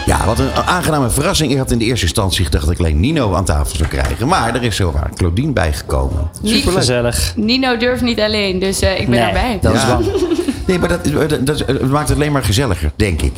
Ja, 0.05 0.25
wat 0.25 0.39
een 0.39 0.51
aangename 0.51 1.09
verrassing. 1.09 1.51
Ik 1.51 1.57
had 1.57 1.71
in 1.71 1.77
de 1.77 1.85
eerste 1.85 2.05
instantie 2.05 2.45
gedacht 2.45 2.63
dat 2.65 2.73
ik 2.73 2.79
alleen 2.79 2.99
Nino 2.99 3.33
aan 3.33 3.45
tafel 3.45 3.75
zou 3.75 3.89
krijgen. 3.89 4.27
Maar 4.27 4.55
er 4.55 4.63
is 4.63 4.75
zowaar 4.75 5.09
Claudine 5.15 5.51
bijgekomen. 5.51 6.29
Niet 6.41 6.65
Gezellig. 6.69 7.33
Nino 7.35 7.77
durft 7.77 8.01
niet 8.01 8.19
alleen, 8.19 8.59
dus 8.59 8.79
eh, 8.79 8.99
ik 8.99 9.09
ben 9.09 9.19
Nee, 9.19 9.27
erbij. 9.27 9.57
dat 9.61 9.73
is 9.73 9.81
Ja. 9.81 9.87
wel. 9.87 10.19
Nee, 10.65 10.79
maar 10.79 10.89
dat, 10.89 10.99
dat, 11.45 11.81
maakt 11.89 12.07
het 12.09 12.17
alleen 12.17 12.31
maar 12.31 12.43
gezelliger, 12.43 12.91
denk 12.95 13.21
ik. 13.21 13.33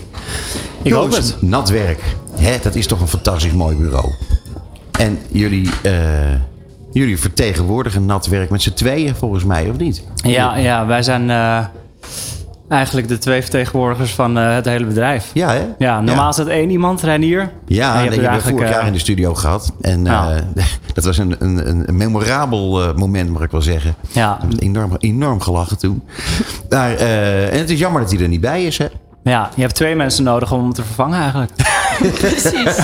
Ik 0.81 0.91
hoop 0.93 1.11
het. 1.11 1.37
Natwerk, 1.41 2.01
hè, 2.39 2.57
dat 2.63 2.75
is 2.75 2.87
toch 2.87 3.01
een 3.01 3.07
fantastisch 3.07 3.51
mooi 3.53 3.75
bureau. 3.75 4.09
En 4.91 5.19
jullie, 5.31 5.69
eh, 5.83 5.93
jullie 6.91 7.19
vertegenwoordigen 7.19 8.05
Natwerk 8.05 8.49
met 8.49 8.61
z'n 8.61 8.73
tweeën, 8.73 9.15
volgens 9.15 9.43
mij, 9.43 9.69
of 9.69 9.77
niet? 9.77 10.03
Ja, 10.15 10.57
ja 10.57 10.85
wij 10.85 11.03
zijn 11.03 11.29
eh, 11.29 11.65
eigenlijk 12.67 13.07
de 13.07 13.17
twee 13.17 13.41
vertegenwoordigers 13.41 14.11
van 14.11 14.37
eh, 14.37 14.53
het 14.55 14.65
hele 14.65 14.85
bedrijf. 14.85 15.31
Ja, 15.33 15.51
hè? 15.53 15.65
Ja, 15.77 16.01
normaal 16.01 16.23
Ja. 16.23 16.29
is 16.29 16.35
dat 16.35 16.47
één 16.47 16.69
iemand, 16.69 17.01
Renier. 17.01 17.39
En 17.41 17.49
Ja, 17.67 17.93
je 18.01 18.09
die 18.09 18.09
hebt 18.09 18.15
er 18.15 18.21
hebben 18.31 18.41
we 18.43 18.49
vorig 18.49 18.69
jaar 18.69 18.87
in 18.87 18.93
de 18.93 18.99
studio 18.99 19.33
gehad. 19.33 19.73
En 19.81 20.05
Ja. 20.05 20.31
eh, 20.55 20.63
dat 20.93 21.03
was 21.03 21.17
een, 21.17 21.35
een, 21.39 21.87
een 21.89 21.97
memorabel 21.97 22.93
moment, 22.95 23.29
mag 23.29 23.41
ik 23.41 23.51
wel 23.51 23.61
zeggen. 23.61 23.95
Ja. 24.11 24.37
Enorm, 24.59 24.91
enorm 24.97 25.39
gelachen 25.41 25.77
toen. 25.77 26.03
Maar, 26.69 26.95
en 26.95 27.59
het 27.59 27.69
is 27.69 27.79
jammer 27.79 28.01
dat 28.01 28.11
hij 28.11 28.21
er 28.21 28.27
niet 28.27 28.41
bij 28.41 28.63
is, 28.65 28.77
hè? 28.77 28.85
Ja, 29.29 29.49
je 29.55 29.61
hebt 29.61 29.75
twee 29.75 29.95
mensen 29.95 30.23
nodig 30.23 30.51
om 30.51 30.61
hem 30.61 30.73
te 30.73 30.83
vervangen 30.83 31.19
eigenlijk. 31.19 31.51
Precies. 32.19 32.75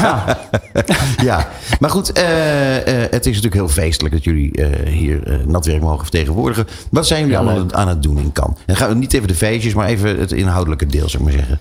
Ja, 1.22 1.48
maar 1.80 1.90
goed, 1.90 2.12
eh, 2.12 2.78
eh, 2.78 3.12
het 3.12 3.26
is 3.26 3.36
natuurlijk 3.36 3.54
heel 3.54 3.70
feestelijk 3.84 4.14
dat 4.14 4.24
jullie 4.24 4.52
eh, 4.52 4.90
hier 4.92 5.42
Natwerk 5.48 5.82
mogen 5.82 6.02
vertegenwoordigen. 6.02 6.68
Wat 6.92 7.08
zijn 7.08 7.20
jullie 7.20 7.36
Ja, 7.36 7.42
allemaal 7.42 7.74
aan 7.74 7.88
het 7.88 8.04
doen 8.04 8.18
in 8.18 8.32
kan? 8.32 8.58
En 8.66 8.76
gaan 8.76 8.90
we 8.90 8.96
niet 8.96 9.14
even 9.14 9.28
de 9.28 9.36
feestjes, 9.36 9.74
maar 9.74 9.88
even 9.88 10.20
het 10.20 10.32
inhoudelijke 10.32 10.86
deel, 10.86 11.10
zou 11.10 11.24
ik 11.24 11.30
maar 11.30 11.40
zeggen. 11.40 11.60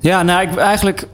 Ja, 0.00 0.22
nou, 0.22 0.48
ik, 0.48 0.56
eigenlijk... 0.56 1.06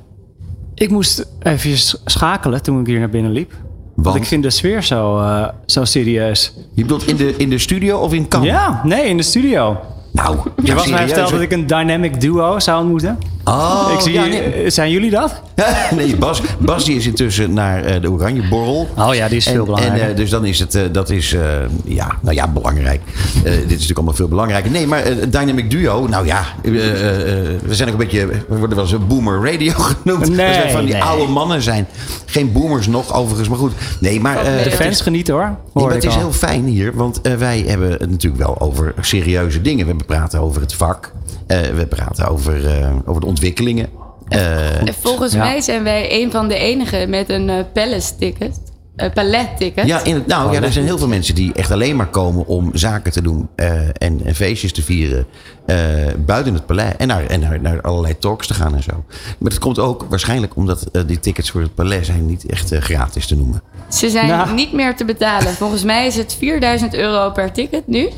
Ik 0.74 0.90
moest 0.90 1.26
even 1.42 2.00
schakelen 2.04 2.62
toen 2.62 2.80
ik 2.80 2.86
hier 2.86 2.98
naar 2.98 3.10
binnen 3.10 3.32
liep. 3.32 3.52
Want, 3.96 4.06
Want? 4.06 4.16
ik 4.16 4.24
vind 4.24 4.42
de 4.42 4.50
sfeer 4.50 4.82
zo, 4.82 5.18
eh, 5.20 5.48
zo 5.66 5.84
serieus. 5.84 6.52
Je 6.74 6.82
bedoelt 6.82 7.06
in 7.06 7.16
de, 7.16 7.34
in 7.36 7.50
de 7.50 7.58
studio 7.58 7.98
of 7.98 8.12
in 8.12 8.28
kan? 8.28 8.42
Ja, 8.42 8.80
nee, 8.84 9.08
in 9.08 9.16
de 9.16 9.22
studio. 9.22 9.80
Nou, 10.16 10.38
Je 10.62 10.74
was 10.74 10.86
mij 10.86 11.06
verteld 11.06 11.30
dat 11.30 11.40
ik 11.40 11.52
een 11.52 11.66
dynamic 11.66 12.20
duo 12.20 12.58
zou 12.58 12.80
ontmoeten. 12.80 13.18
Oh, 13.48 13.90
ik 13.94 14.00
zie, 14.00 14.12
ja, 14.12 14.24
nee. 14.24 14.40
eh, 14.42 14.70
Zijn 14.70 14.90
jullie 14.90 15.10
dat? 15.10 15.40
nee, 15.96 16.16
Bas, 16.16 16.42
Bas 16.58 16.84
die 16.84 16.96
is 16.96 17.06
intussen 17.06 17.52
naar 17.52 17.84
eh, 17.84 18.00
de 18.00 18.10
Oranje 18.10 18.48
Borrel. 18.48 18.88
Oh 18.98 19.14
ja, 19.14 19.28
die 19.28 19.36
is 19.36 19.46
veel 19.48 19.64
belangrijker. 19.64 20.02
En, 20.02 20.10
eh, 20.10 20.16
dus 20.16 20.30
dan 20.30 20.44
is 20.44 20.58
het, 20.58 20.78
dat 20.92 21.10
is, 21.10 21.32
eh, 21.32 21.40
ja, 21.84 22.16
nou 22.22 22.34
ja, 22.34 22.48
belangrijk. 22.48 23.00
Eh, 23.04 23.42
dit 23.42 23.54
is 23.54 23.70
natuurlijk 23.70 23.96
allemaal 23.96 24.14
veel 24.14 24.28
belangrijker. 24.28 24.70
Nee, 24.70 24.86
maar 24.86 25.02
Dynamic 25.30 25.70
Duo, 25.70 26.06
nou 26.06 26.26
ja, 26.26 26.44
we 26.62 27.60
zijn 27.74 27.88
ook 27.88 27.94
een 27.94 28.00
beetje, 28.00 28.26
we 28.26 28.56
worden 28.58 28.68
wel 28.76 28.84
eens 28.84 28.92
een 28.92 29.06
boomer 29.06 29.50
radio 29.52 29.72
genoemd. 30.02 30.28
Nee, 30.36 30.46
Als 30.46 30.56
wij 30.56 30.70
van 30.70 30.84
die 30.84 30.92
nee. 30.92 31.02
oude 31.02 31.32
mannen 31.32 31.62
zijn. 31.62 31.86
Geen 32.26 32.52
boomers 32.52 32.86
nog, 32.86 33.14
overigens, 33.14 33.48
maar 33.48 33.58
goed. 33.58 33.72
Nee, 34.00 34.20
maar... 34.20 34.36
eh, 34.36 34.54
mee. 34.54 34.64
De 34.64 34.70
fans 34.70 34.90
is- 34.90 35.00
genieten 35.00 35.34
hoor. 35.34 35.56
Nee, 35.74 35.86
het 35.88 36.04
is 36.04 36.12
al. 36.12 36.18
heel 36.18 36.32
fijn 36.32 36.64
hier, 36.64 36.94
want 36.94 37.20
wij 37.38 37.64
hebben 37.66 37.90
het 37.90 38.10
natuurlijk 38.10 38.42
wel 38.42 38.60
over 38.60 38.94
serieuze 39.00 39.60
dingen. 39.60 39.86
We 39.86 39.94
praten 40.06 40.40
over 40.40 40.60
het 40.60 40.74
vak, 40.74 41.12
eh, 41.46 41.58
we 41.76 41.86
praten 41.86 42.28
over, 42.28 42.66
eh, 42.80 42.88
over 43.04 43.20
de 43.20 43.26
ontwikkelingen. 43.36 43.88
Eh, 44.28 44.80
En 44.80 44.94
volgens 45.00 45.32
Ja. 45.32 45.38
mij 45.38 45.60
zijn 45.60 45.82
wij 45.82 46.22
een 46.22 46.30
van 46.30 46.48
de 46.48 46.54
enigen 46.58 47.10
met 47.10 47.28
een 47.30 47.48
eh 47.50 47.64
palace-ticket. 47.72 48.60
eh 48.96 49.12
palet-ticket. 49.12 49.86
Ja, 49.86 50.04
in 50.04 50.14
het, 50.14 50.26
nou 50.26 50.52
ja, 50.52 50.62
er 50.62 50.72
zijn 50.72 50.84
heel 50.84 50.98
veel 50.98 51.08
mensen 51.08 51.34
die 51.34 51.52
echt 51.52 51.70
alleen 51.70 51.96
maar 51.96 52.06
komen 52.06 52.46
om 52.46 52.70
zaken 52.72 53.12
te 53.12 53.22
doen 53.22 53.48
eh, 53.54 53.72
en, 53.92 54.20
en 54.24 54.34
feestjes 54.34 54.72
te 54.72 54.82
vieren 54.82 55.26
eh, 55.66 55.76
buiten 56.18 56.54
het 56.54 56.66
paleis 56.66 56.94
en, 56.96 57.08
naar, 57.08 57.26
en 57.26 57.40
naar, 57.40 57.60
naar 57.60 57.80
allerlei 57.80 58.18
talks 58.18 58.46
te 58.46 58.54
gaan 58.54 58.74
en 58.74 58.82
zo. 58.82 59.04
Maar 59.38 59.50
dat 59.50 59.58
komt 59.58 59.78
ook 59.78 60.06
waarschijnlijk 60.08 60.56
omdat 60.56 60.86
die 61.06 61.20
tickets 61.20 61.50
voor 61.50 61.60
het 61.60 61.74
paleis 61.74 62.06
zijn 62.06 62.26
niet 62.26 62.46
echt 62.46 62.72
gratis 62.74 63.26
te 63.26 63.36
noemen. 63.36 63.62
Ze 63.88 64.10
zijn 64.10 64.26
Nou. 64.28 64.54
niet 64.54 64.72
meer 64.72 64.96
te 64.96 65.04
betalen. 65.04 65.52
Volgens 65.54 65.84
mij 65.84 66.06
is 66.06 66.16
het 66.16 66.36
4000 66.38 66.94
euro 66.94 67.30
per 67.30 67.52
ticket 67.52 67.86
nu. 67.86 68.08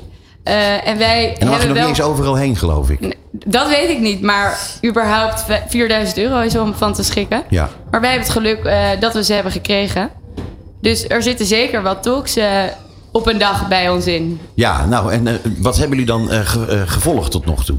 Eh, 0.49 0.89
en 0.89 0.99
wij 0.99 1.29
En 1.29 1.35
dan 1.39 1.49
mag 1.49 1.59
je 1.61 1.67
hebben 1.67 1.69
nog 1.69 1.77
wel... 1.77 1.89
niet 1.89 1.99
eens 1.99 2.03
overal 2.03 2.35
heen, 2.35 2.57
geloof 2.57 2.91
ik. 2.91 3.17
Dat 3.33 3.69
weet 3.69 3.89
ik 3.89 3.99
niet, 4.01 4.23
maar 4.23 4.59
überhaupt 4.85 5.43
v- 5.43 5.71
4000 5.71 6.19
euro 6.19 6.39
is 6.41 6.57
om 6.57 6.75
van 6.75 6.93
te 6.93 7.03
schikken. 7.03 7.43
Ja. 7.49 7.69
Maar 7.91 8.01
wij 8.01 8.11
hebben 8.11 8.29
het 8.29 8.37
geluk 8.39 8.65
eh, 8.65 8.89
dat 9.01 9.15
we 9.15 9.25
ze 9.25 9.33
hebben 9.33 9.53
gekregen. 9.53 10.11
Dus 10.81 11.09
er 11.09 11.23
zitten 11.23 11.47
zeker 11.47 11.83
wat 11.83 12.03
talks 12.03 12.37
eh, 12.37 12.47
op 13.13 13.27
een 13.27 13.39
dag 13.39 13.69
bij 13.69 13.91
ons 13.91 14.07
in. 14.07 14.41
Ja, 14.55 14.87
nou, 14.87 15.13
en 15.13 15.41
wat 15.59 15.79
hebben 15.79 15.99
jullie 15.99 16.13
dan 16.13 16.29
ge- 16.47 16.83
gevolgd 16.87 17.31
tot 17.31 17.47
nog 17.47 17.65
toe? 17.65 17.77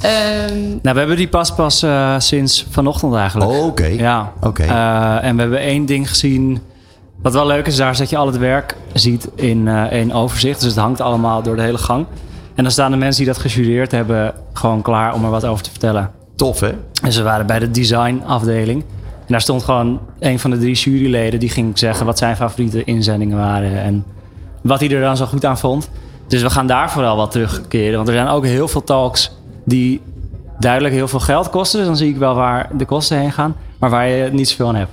Ehm, 0.00 0.58
Nou, 0.60 0.92
we 0.94 0.98
hebben 0.98 1.16
die 1.16 1.28
pas 1.28 1.54
pas 1.54 1.82
eh, 1.82 2.14
sinds 2.18 2.66
vanochtend 2.70 3.14
eigenlijk. 3.14 3.50
Oh, 3.50 3.66
oké. 3.66 3.86
Ja. 3.86 4.32
Oké. 4.40 4.62
Eh, 4.62 5.24
en 5.24 5.34
we 5.34 5.40
hebben 5.40 5.58
één 5.60 5.86
ding 5.86 6.08
gezien. 6.08 6.62
Wat 7.22 7.32
wel 7.32 7.46
leuk 7.46 7.66
is, 7.66 7.76
daar 7.76 7.90
is 7.90 7.98
dat 7.98 8.10
je 8.10 8.16
al 8.16 8.26
het 8.26 8.38
werk 8.38 8.76
ziet 8.92 9.28
in 9.34 9.68
eh, 9.68 9.82
één 9.82 10.12
overzicht. 10.12 10.60
Dus 10.60 10.68
het 10.68 10.78
hangt 10.78 11.00
allemaal 11.00 11.42
door 11.42 11.56
de 11.56 11.62
hele 11.62 11.78
gang. 11.78 12.06
En 12.54 12.62
dan 12.62 12.72
staan 12.72 12.90
de 12.90 12.96
mensen 12.96 13.24
die 13.24 13.32
dat 13.32 13.42
gestudeerd 13.42 13.90
hebben 13.90 14.34
gewoon 14.52 14.82
klaar 14.82 15.14
om 15.14 15.24
er 15.24 15.30
wat 15.30 15.44
over 15.44 15.64
te 15.64 15.70
vertellen. 15.70 16.10
Tof, 16.36 16.60
hè? 16.60 16.72
En 17.02 17.12
ze 17.12 17.22
waren 17.22 17.46
bij 17.46 17.58
de 17.58 17.70
designafdeling. 17.70 18.82
En 19.18 19.28
daar 19.28 19.40
stond 19.40 19.62
gewoon 19.62 20.00
een 20.18 20.38
van 20.38 20.50
de 20.50 20.58
drie 20.58 20.74
juryleden... 20.74 21.40
die 21.40 21.48
ging 21.48 21.78
zeggen 21.78 22.06
wat 22.06 22.18
zijn 22.18 22.36
favoriete 22.36 22.84
inzendingen 22.84 23.38
waren... 23.38 23.82
en 23.82 24.04
wat 24.62 24.80
hij 24.80 24.90
er 24.90 25.00
dan 25.00 25.16
zo 25.16 25.26
goed 25.26 25.44
aan 25.44 25.58
vond. 25.58 25.90
Dus 26.26 26.42
we 26.42 26.50
gaan 26.50 26.66
daar 26.66 26.90
vooral 26.90 27.16
wat 27.16 27.30
terugkeren. 27.30 27.96
Want 27.96 28.08
er 28.08 28.14
zijn 28.14 28.28
ook 28.28 28.44
heel 28.44 28.68
veel 28.68 28.84
talks 28.84 29.32
die 29.64 30.00
duidelijk 30.58 30.94
heel 30.94 31.08
veel 31.08 31.20
geld 31.20 31.50
kosten. 31.50 31.78
Dus 31.78 31.88
dan 31.88 31.96
zie 31.96 32.08
ik 32.08 32.16
wel 32.16 32.34
waar 32.34 32.68
de 32.76 32.84
kosten 32.84 33.18
heen 33.18 33.32
gaan. 33.32 33.56
Maar 33.82 33.90
waar 33.90 34.08
je 34.08 34.28
niet 34.32 34.48
zoveel 34.48 34.68
aan 34.68 34.74
hebt. 34.74 34.90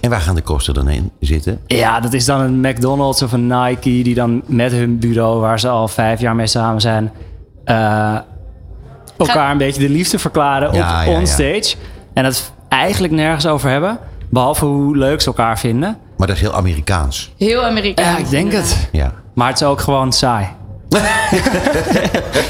En 0.00 0.10
waar 0.10 0.20
gaan 0.20 0.34
de 0.34 0.40
kosten 0.42 0.74
dan 0.74 0.86
heen 0.86 1.10
zitten? 1.20 1.60
Ja, 1.66 2.00
dat 2.00 2.12
is 2.12 2.24
dan 2.24 2.40
een 2.40 2.60
McDonald's 2.60 3.22
of 3.22 3.32
een 3.32 3.46
Nike... 3.46 3.80
die 4.02 4.14
dan 4.14 4.42
met 4.46 4.72
hun 4.72 4.98
bureau, 4.98 5.40
waar 5.40 5.60
ze 5.60 5.68
al 5.68 5.88
vijf 5.88 6.20
jaar 6.20 6.34
mee 6.34 6.46
samen 6.46 6.80
zijn... 6.80 7.12
eh, 7.64 8.16
elkaar 9.16 9.50
een 9.50 9.58
beetje 9.58 9.80
de 9.80 9.88
liefde 9.88 10.18
verklaren 10.18 10.68
op 10.68 10.74
Ja, 10.74 11.02
ja, 11.02 11.10
ja. 11.10 11.18
onstage. 11.18 11.74
En 12.14 12.24
het 12.24 12.52
eigenlijk 12.68 13.12
nergens 13.12 13.46
over 13.46 13.70
hebben. 13.70 13.98
Behalve 14.30 14.64
hoe 14.64 14.96
leuk 14.96 15.20
ze 15.20 15.26
elkaar 15.26 15.58
vinden. 15.58 15.96
Maar 16.16 16.26
dat 16.26 16.36
is 16.36 16.42
heel 16.42 16.54
Amerikaans. 16.54 17.32
Heel 17.38 17.64
Amerikaans. 17.64 18.10
Ja, 18.10 18.16
ik 18.18 18.30
denk 18.30 18.52
het. 18.52 18.88
Ja. 18.92 19.12
Maar 19.34 19.48
het 19.48 19.60
is 19.60 19.66
ook 19.66 19.80
gewoon 19.80 20.12
saai. 20.12 20.46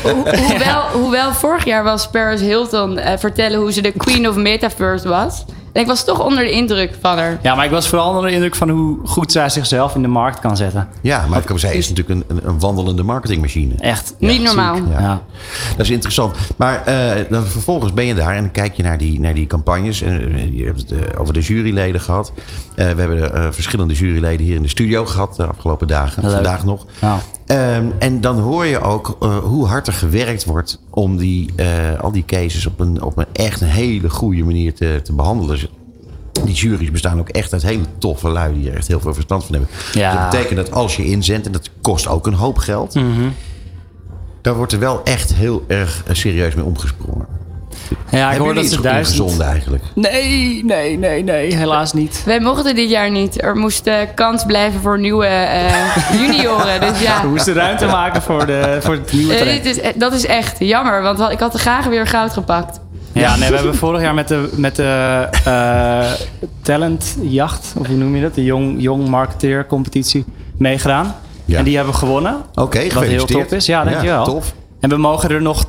Ho- 0.02 0.24
hoewel, 0.46 0.82
hoewel 0.92 1.32
vorig 1.32 1.64
jaar 1.64 1.84
was 1.84 2.08
Paris 2.08 2.40
Hilton 2.40 2.98
eh, 2.98 3.18
vertellen 3.18 3.60
hoe 3.60 3.72
ze 3.72 3.82
de 3.82 3.92
Queen 3.92 4.28
of 4.28 4.36
Metaverse 4.36 5.08
was. 5.08 5.44
En 5.74 5.80
ik 5.80 5.86
was 5.86 6.04
toch 6.04 6.24
onder 6.24 6.44
de 6.44 6.50
indruk 6.50 6.94
van 7.00 7.18
haar. 7.18 7.38
Ja, 7.42 7.54
maar 7.54 7.64
ik 7.64 7.70
was 7.70 7.88
vooral 7.88 8.08
onder 8.08 8.22
de 8.22 8.32
indruk 8.32 8.54
van 8.54 8.68
hoe 8.68 8.98
goed 9.04 9.32
zij 9.32 9.48
zichzelf 9.48 9.94
in 9.94 10.02
de 10.02 10.08
markt 10.08 10.40
kan 10.40 10.56
zetten. 10.56 10.88
Ja, 11.00 11.26
maar 11.28 11.42
zij 11.54 11.74
is 11.74 11.88
natuurlijk 11.88 12.28
een, 12.28 12.38
een, 12.46 12.60
wandelende 12.60 13.02
marketingmachine. 13.02 13.74
Echt. 13.78 14.14
Niet 14.18 14.42
normaal. 14.42 14.76
Ja. 14.76 15.00
Ja. 15.00 15.22
Dat 15.76 15.86
is 15.86 15.90
interessant. 15.90 16.36
Maar 16.56 16.84
eh, 16.84 17.30
dan 17.30 17.44
vervolgens 17.44 17.92
ben 17.92 18.04
je 18.04 18.14
daar 18.14 18.34
en 18.34 18.42
dan 18.42 18.50
kijk 18.50 18.74
je 18.74 18.82
naar 18.82 18.98
die, 18.98 19.20
naar 19.20 19.34
die 19.34 19.46
campagnes. 19.46 20.02
En, 20.02 20.34
eh, 20.34 20.58
je 20.58 20.64
hebt 20.64 20.80
het 20.80 20.92
eh, 20.92 21.20
over 21.20 21.34
de 21.34 21.40
juryleden 21.40 22.00
gehad. 22.00 22.32
Eh, 22.74 22.90
we 22.90 23.00
hebben 23.00 23.54
verschillende 23.54 23.94
juryleden 23.94 24.46
hier 24.46 24.56
in 24.56 24.62
de 24.62 24.68
studio 24.68 25.06
gehad 25.06 25.36
de 25.36 25.46
afgelopen 25.46 25.86
dagen. 25.86 26.22
Leuk. 26.22 26.32
Vandaag 26.32 26.64
nog. 26.64 26.86
Ja. 27.00 27.18
Ehm, 27.46 27.86
en 27.98 28.20
dan 28.20 28.38
hoor 28.38 28.64
je 28.66 28.80
ook 28.80 29.16
eh, 29.20 29.38
hoe 29.38 29.66
hard 29.66 29.86
er 29.86 29.92
gewerkt 29.92 30.44
wordt 30.44 30.78
om 30.90 31.16
die, 31.16 31.52
eh, 31.56 32.00
al 32.00 32.12
die 32.12 32.24
cases 32.24 32.66
op 32.66 32.80
een, 32.80 33.02
op 33.02 33.18
een 33.18 33.26
echt 33.32 33.60
een 33.60 33.68
hele 33.68 34.10
goede 34.10 34.42
manier 34.44 34.74
te, 34.74 35.00
te 35.02 35.12
behandelen. 35.12 35.50
Dus 35.50 35.68
Die 36.44 36.54
juries 36.54 36.90
bestaan 36.90 37.18
ook 37.18 37.28
echt 37.28 37.52
uit 37.52 37.62
hele 37.62 37.82
toffe 37.98 38.28
lui 38.28 38.54
die 38.54 38.70
er 38.70 38.76
echt 38.76 38.86
heel 38.88 39.00
veel 39.00 39.14
verstand 39.14 39.44
van 39.44 39.54
hebben. 39.54 39.70
Ja. 39.92 40.20
Dat 40.22 40.30
betekent 40.30 40.56
dat 40.56 40.72
als 40.72 40.96
je 40.96 41.04
inzendt, 41.04 41.46
en 41.46 41.52
dat 41.52 41.70
kost 41.80 42.06
ook 42.08 42.26
een 42.26 42.34
hoop 42.34 42.58
geld, 42.58 42.94
Mhm. 42.94 43.28
daar 44.40 44.54
wordt 44.56 44.72
er 44.72 44.78
wel 44.78 45.00
echt 45.04 45.34
heel 45.34 45.64
erg 45.66 46.02
eh, 46.06 46.14
serieus 46.14 46.54
mee 46.54 46.64
omgesprongen. 46.64 47.26
Ja, 47.90 47.96
ik 48.16 48.20
Hebben 48.20 48.38
hoor 48.38 48.46
jullie 48.54 48.62
dat 48.70 48.78
ze 48.78 48.80
duizend... 48.80 49.18
ingezonde 49.20 49.44
eigenlijk? 49.44 49.82
Nee, 49.94 50.64
nee, 50.64 50.98
nee, 50.98 51.22
nee, 51.22 51.54
helaas 51.56 51.92
niet. 51.92 52.22
Wij 52.24 52.40
mochten 52.40 52.74
dit 52.74 52.90
jaar 52.90 53.10
niet. 53.10 53.42
Er 53.42 53.56
moest 53.56 53.86
eh, 53.86 53.96
kans 54.14 54.44
blijven 54.44 54.80
voor 54.80 54.98
nieuwe 54.98 55.26
eh, 55.26 55.96
junioren. 56.20 56.80
Dus 56.80 57.00
ja. 57.00 57.20
We 57.22 57.28
moesten 57.28 57.54
ruimte 57.54 57.86
maken 57.86 58.22
voor, 58.22 58.46
de, 58.46 58.78
voor 58.80 58.94
het 58.94 59.12
nieuwe 59.12 59.32
Eh, 59.32 59.38
talent. 59.38 59.62
dit 59.62 59.76
is, 59.76 59.82
eh, 59.82 59.90
dat 59.96 60.12
is 60.12 60.26
echt 60.26 60.56
jammer, 60.58 61.02
want 61.02 61.30
ik 61.32 61.38
had 61.38 61.54
er 61.54 61.60
graag 61.60 61.84
weer 61.86 62.06
goud 62.06 62.32
gepakt. 62.32 62.80
Ja, 63.12 63.36
nee, 63.36 63.48
we 63.48 63.54
hebben 63.54 63.74
vorig 63.74 64.00
jaar 64.00 64.14
met 64.14 64.28
de, 64.28 64.48
met 64.56 64.76
de 64.76 65.28
eh, 65.44 66.12
talentjacht, 66.62 67.72
of 67.78 67.86
hoe 67.86 67.96
noem 67.96 68.16
je 68.16 68.22
dat? 68.22 68.34
De 68.34 68.44
jong, 68.44 68.74
jong 68.78 69.08
marketeer 69.08 69.66
competitie 69.66 70.24
meegedaan. 70.58 71.14
Ja. 71.44 71.58
En 71.58 71.64
die 71.64 71.74
hebben 71.76 71.92
we 71.92 71.98
gewonnen. 71.98 72.36
Oké, 72.54 72.86
Wat 72.94 73.02
heel 73.04 73.24
tof 73.26 73.52
is. 73.52 73.66
Ja, 73.66 73.84
dankjewel. 73.84 74.24
tof. 74.24 74.52
En 74.80 74.88
we 74.88 74.96
mogen 74.96 75.30
er 75.30 75.42
nog 75.42 75.64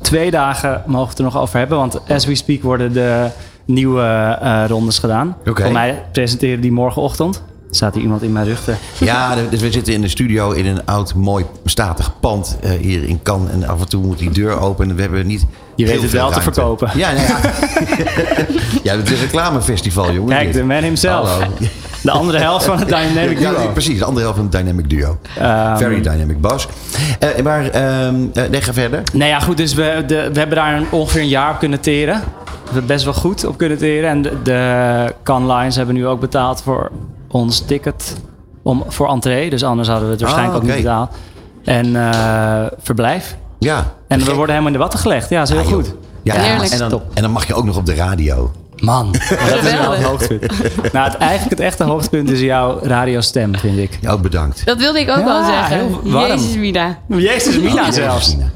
twee 0.00 0.30
dagen 0.30 0.82
mogen 0.86 1.04
we 1.04 1.10
het 1.10 1.18
er 1.18 1.24
nog 1.24 1.38
over 1.38 1.58
hebben. 1.58 1.78
Want 1.78 2.08
as 2.08 2.26
we 2.26 2.34
speak 2.34 2.62
worden 2.62 2.92
de 2.92 3.28
nieuwe 3.64 4.38
eh, 4.40 4.64
rondes 4.68 4.98
gedaan. 4.98 5.36
Oké. 5.46 5.62
Voor 5.62 5.72
mij 5.72 6.02
presenteren 6.12 6.60
die 6.60 6.72
morgenochtend. 6.72 7.42
Staat 7.70 7.94
hier 7.94 8.02
iemand 8.02 8.22
in 8.22 8.32
mijn 8.32 8.46
rug. 8.46 8.68
Ja, 8.98 9.34
dus 9.50 9.60
we 9.60 9.70
zitten 9.70 9.92
in 9.92 10.00
de 10.00 10.08
studio 10.08 10.50
in 10.50 10.66
een 10.66 10.86
oud, 10.86 11.14
mooi, 11.14 11.44
statig 11.64 12.20
pand 12.20 12.58
eh, 12.62 12.70
hier 12.70 13.04
in 13.04 13.22
Cannes. 13.22 13.52
En 13.52 13.68
af 13.68 13.80
en 13.80 13.88
toe 13.88 14.04
moet 14.04 14.18
die 14.18 14.30
deur 14.30 14.60
open. 14.60 14.90
En 14.90 14.96
we 14.96 15.00
hebben 15.00 15.26
niet. 15.26 15.46
Je 15.76 15.86
weet 15.86 16.02
het 16.02 16.10
wel 16.10 16.30
te 16.30 16.40
verkopen. 16.40 16.90
Ja, 16.94 17.12
nou 17.12 17.26
ja. 17.26 17.40
ja, 18.82 18.96
het 18.96 19.10
is 19.10 19.18
een 19.18 19.24
reclamefestival, 19.24 20.12
jongen. 20.12 20.36
Kijk, 20.36 20.52
de 20.52 20.64
man 20.64 20.82
himself. 20.82 21.28
Hallo. 21.28 21.46
De 22.02 22.10
andere 22.10 22.38
helft 22.38 22.64
van 22.64 22.78
het 22.78 22.88
Dynamic 22.88 23.38
Ja, 23.38 23.50
Duo. 23.50 23.58
nee, 23.58 23.68
precies, 23.68 23.98
de 23.98 24.04
andere 24.04 24.20
helft 24.24 24.36
van 24.40 24.48
het 24.50 24.56
Dynamic 24.56 24.90
Duo. 24.90 25.18
Ehm, 25.38 25.76
Very 25.76 26.00
Dynamic 26.00 26.40
Bas. 26.40 26.68
Eh, 27.18 27.42
maar, 27.42 27.60
nee, 28.50 28.60
ga 28.62 28.72
verder. 28.72 29.02
Nou 29.12 29.30
ja, 29.30 29.40
goed, 29.40 29.56
dus 29.56 29.74
we, 29.74 30.04
de, 30.06 30.30
we 30.32 30.38
hebben 30.38 30.56
daar 30.56 30.74
een, 30.76 30.86
ongeveer 30.90 31.20
een 31.20 31.28
jaar 31.28 31.50
op 31.52 31.58
kunnen 31.58 31.80
teren. 31.80 32.14
We 32.44 32.66
hebben 32.76 32.86
best 32.86 33.04
wel 33.04 33.14
goed 33.14 33.46
op 33.46 33.58
kunnen 33.58 33.78
teren. 33.78 34.10
En 34.10 34.22
de, 34.22 34.42
de 34.42 35.14
Cannes 35.22 35.56
Lines 35.56 35.76
hebben 35.76 35.94
nu 35.94 36.06
ook 36.06 36.20
betaald 36.20 36.62
voor 36.62 36.90
ons 37.28 37.60
ticket 37.60 38.16
om, 38.62 38.84
voor 38.88 39.08
entree. 39.08 39.50
Dus 39.50 39.64
anders 39.64 39.88
hadden 39.88 40.06
we 40.06 40.12
het 40.12 40.20
waarschijnlijk 40.22 40.56
Ah, 40.56 40.62
ook 40.62 40.68
oké. 40.68 40.74
niet 40.76 40.84
betaald. 40.84 41.10
En 41.64 41.96
eh, 41.96 42.66
verblijf. 42.82 43.36
Ja. 43.58 43.92
En 44.08 44.18
we 44.18 44.24
worden 44.24 44.46
helemaal 44.48 44.66
in 44.66 44.72
de 44.72 44.78
watten 44.78 44.98
gelegd. 45.00 45.28
Ja, 45.30 45.38
dat 45.38 45.48
is 45.48 45.54
heel 45.54 45.64
Ah, 45.64 45.72
goed. 45.72 45.94
Ja, 46.22 46.34
en 46.34 46.78
dan, 46.78 46.88
Top. 46.88 47.04
en 47.14 47.22
dan 47.22 47.30
mag 47.30 47.46
je 47.46 47.54
ook 47.54 47.64
nog 47.64 47.76
op 47.76 47.86
de 47.86 47.94
radio. 47.94 48.50
Man, 48.80 49.12
dat 49.12 49.64
is 49.64 49.72
wel 49.72 49.90
het 49.92 50.02
hoogtepunt. 50.02 50.52
nou, 50.92 51.10
het, 51.10 51.16
eigenlijk 51.18 51.50
het 51.50 51.60
echte 51.60 51.84
hoogtepunt 51.84 52.30
is 52.30 52.40
jouw 52.40 52.78
radiostem, 52.82 53.56
vind 53.58 53.78
ik. 53.78 53.98
Ja, 54.00 54.10
ook 54.10 54.22
bedankt. 54.22 54.62
Dat 54.66 54.78
wilde 54.78 55.00
ik 55.00 55.10
ook 55.10 55.16
Ja, 55.18 55.24
wel 55.24 55.44
zeggen. 55.44 55.76
heel 55.76 56.00
warm. 56.04 56.26
Jezus, 56.30 56.56
Mina. 56.56 56.98
Jezus, 57.06 57.58
Mina 57.58 57.86
Oh, 57.86 57.92
zelfs. 57.92 58.26
Jezus, 58.26 58.36
Mina. 58.36 58.50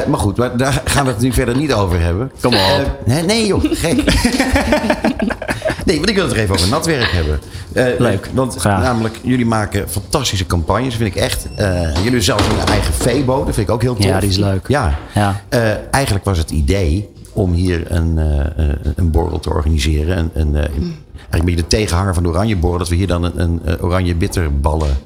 Eh, 0.00 0.06
maar 0.06 0.18
goed, 0.18 0.36
maar 0.36 0.56
daar 0.56 0.82
gaan 0.84 1.04
we 1.04 1.10
het 1.10 1.20
nu 1.20 1.32
verder 1.32 1.56
niet 1.56 1.72
over 1.72 2.00
hebben. 2.00 2.32
Kom 2.40 2.54
op. 2.54 2.60
Eh, 2.60 2.76
nee, 3.04 3.22
nee, 3.22 3.46
joh, 3.46 3.64
gek. 3.70 3.94
nee, 5.86 5.96
want 5.96 6.08
ik 6.08 6.14
wil 6.14 6.24
het 6.24 6.32
er 6.32 6.38
even 6.38 6.54
over 6.54 6.68
natwerk 6.68 7.10
hebben. 7.12 7.40
Eh, 7.72 7.84
Leuk, 7.98 8.28
Want 8.34 8.56
graag. 8.56 8.82
namelijk, 8.82 9.18
jullie 9.22 9.46
maken 9.46 9.88
fantastische 9.90 10.46
campagnes, 10.46 10.94
vind 10.94 11.14
ik 11.16 11.22
echt. 11.22 11.46
Eh, 11.56 12.04
jullie 12.04 12.20
zelfs 12.20 12.42
een 12.46 12.66
eigen 12.68 12.94
Febo, 12.94 13.44
dat 13.44 13.54
vind 13.54 13.68
ik 13.68 13.74
ook 13.74 13.82
heel 13.82 13.94
tof. 13.94 14.04
Ja, 14.04 14.20
die 14.20 14.28
is 14.28 14.36
leuk. 14.36 14.68
Ja. 14.68 14.98
Ja. 15.14 15.40
Eh, 15.48 15.60
eigenlijk 15.90 16.24
was 16.24 16.38
het 16.38 16.50
idee 16.50 17.08
om 17.32 17.52
hier 17.52 17.90
een, 17.92 18.18
eh, 18.18 18.40
eh, 18.40 18.76
een 18.96 19.10
borrel 19.10 19.38
te 19.40 19.50
organiseren. 19.50 20.18
Een, 20.18 20.30
een, 20.34 20.54
eh, 20.54 20.60
eigenlijk 20.60 21.32
een 21.32 21.44
beetje 21.44 21.60
de 21.62 21.66
tegenhanger 21.66 22.14
van 22.14 22.22
de 22.22 22.28
oranje 22.28 22.56
borrel. 22.56 22.78
Dat 22.78 22.88
we 22.88 22.94
hier 22.94 23.06
dan 23.06 23.24
een, 23.24 23.40
een, 23.40 23.60
oranje 23.80 24.14
bitterballen 24.14 24.96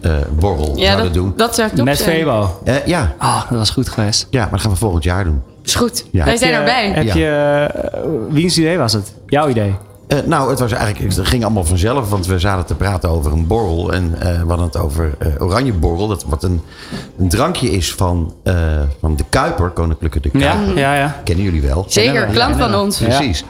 eh, 0.00 0.16
borrel 0.38 0.76
Ja, 0.78 0.84
zouden 0.84 1.04
dat, 1.04 1.14
doen. 1.14 1.32
dat 1.36 1.54
zou 1.54 1.70
top 1.74 1.84
Met. 1.84 2.02
Febo. 2.02 2.60
Eh, 2.64 2.86
ja. 2.86 3.14
Ah, 3.18 3.48
dat 3.50 3.58
was 3.58 3.70
goed 3.70 3.88
geweest. 3.88 4.26
ja, 4.30 4.40
maar 4.42 4.50
dat 4.50 4.60
gaan 4.60 4.70
we 4.70 4.76
volgend 4.76 5.04
jaar 5.04 5.24
doen. 5.24 5.42
Is 5.64 5.74
goed. 5.74 6.04
Ja. 6.10 6.24
Wij 6.24 6.36
zijn 6.36 6.54
Heb 6.54 6.66
je- 6.66 6.70
erbij. 6.72 7.04
Heb 7.04 7.14
je, 7.14 8.28
wiens 8.30 8.58
idee 8.58 8.78
was 8.78 8.92
het? 8.92 9.12
Jouw 9.26 9.48
idee? 9.48 9.74
Eh, 10.12 10.18
nou, 10.24 10.50
het 10.50 10.58
was 10.58 10.72
eigenlijk, 10.72 11.16
het 11.16 11.26
ging 11.28 11.44
allemaal 11.44 11.64
vanzelf, 11.64 12.08
want 12.10 12.26
we 12.26 12.38
zaten 12.38 12.66
te 12.66 12.74
praten 12.74 13.10
over 13.10 13.32
een 13.32 13.46
borrel. 13.46 13.92
En 13.92 14.14
eh, 14.20 14.40
we 14.40 14.46
hadden 14.48 14.66
het 14.66 14.76
over 14.76 15.14
eh, 15.18 15.28
oranje 15.38 15.72
borrel, 15.72 16.08
dat 16.08 16.24
wat 16.24 16.42
een, 16.42 16.60
een 17.18 17.28
drankje 17.28 17.70
is 17.70 17.92
van, 17.94 18.34
eh, 18.42 18.54
van 19.00 19.16
de 19.16 19.24
Kuiper, 19.28 19.68
Koninklijke 19.70 20.20
de 20.20 20.28
Ja, 20.32 20.52
Kuiper. 20.54 20.78
ja, 20.78 20.94
ja. 20.94 21.20
Kennen 21.24 21.44
jullie 21.44 21.62
wel? 21.62 21.84
Zeker, 21.88 22.26
klant 22.26 22.56
Ja, 22.56 22.68
van 22.68 22.80
ons. 22.80 22.98
Precies. 22.98 23.44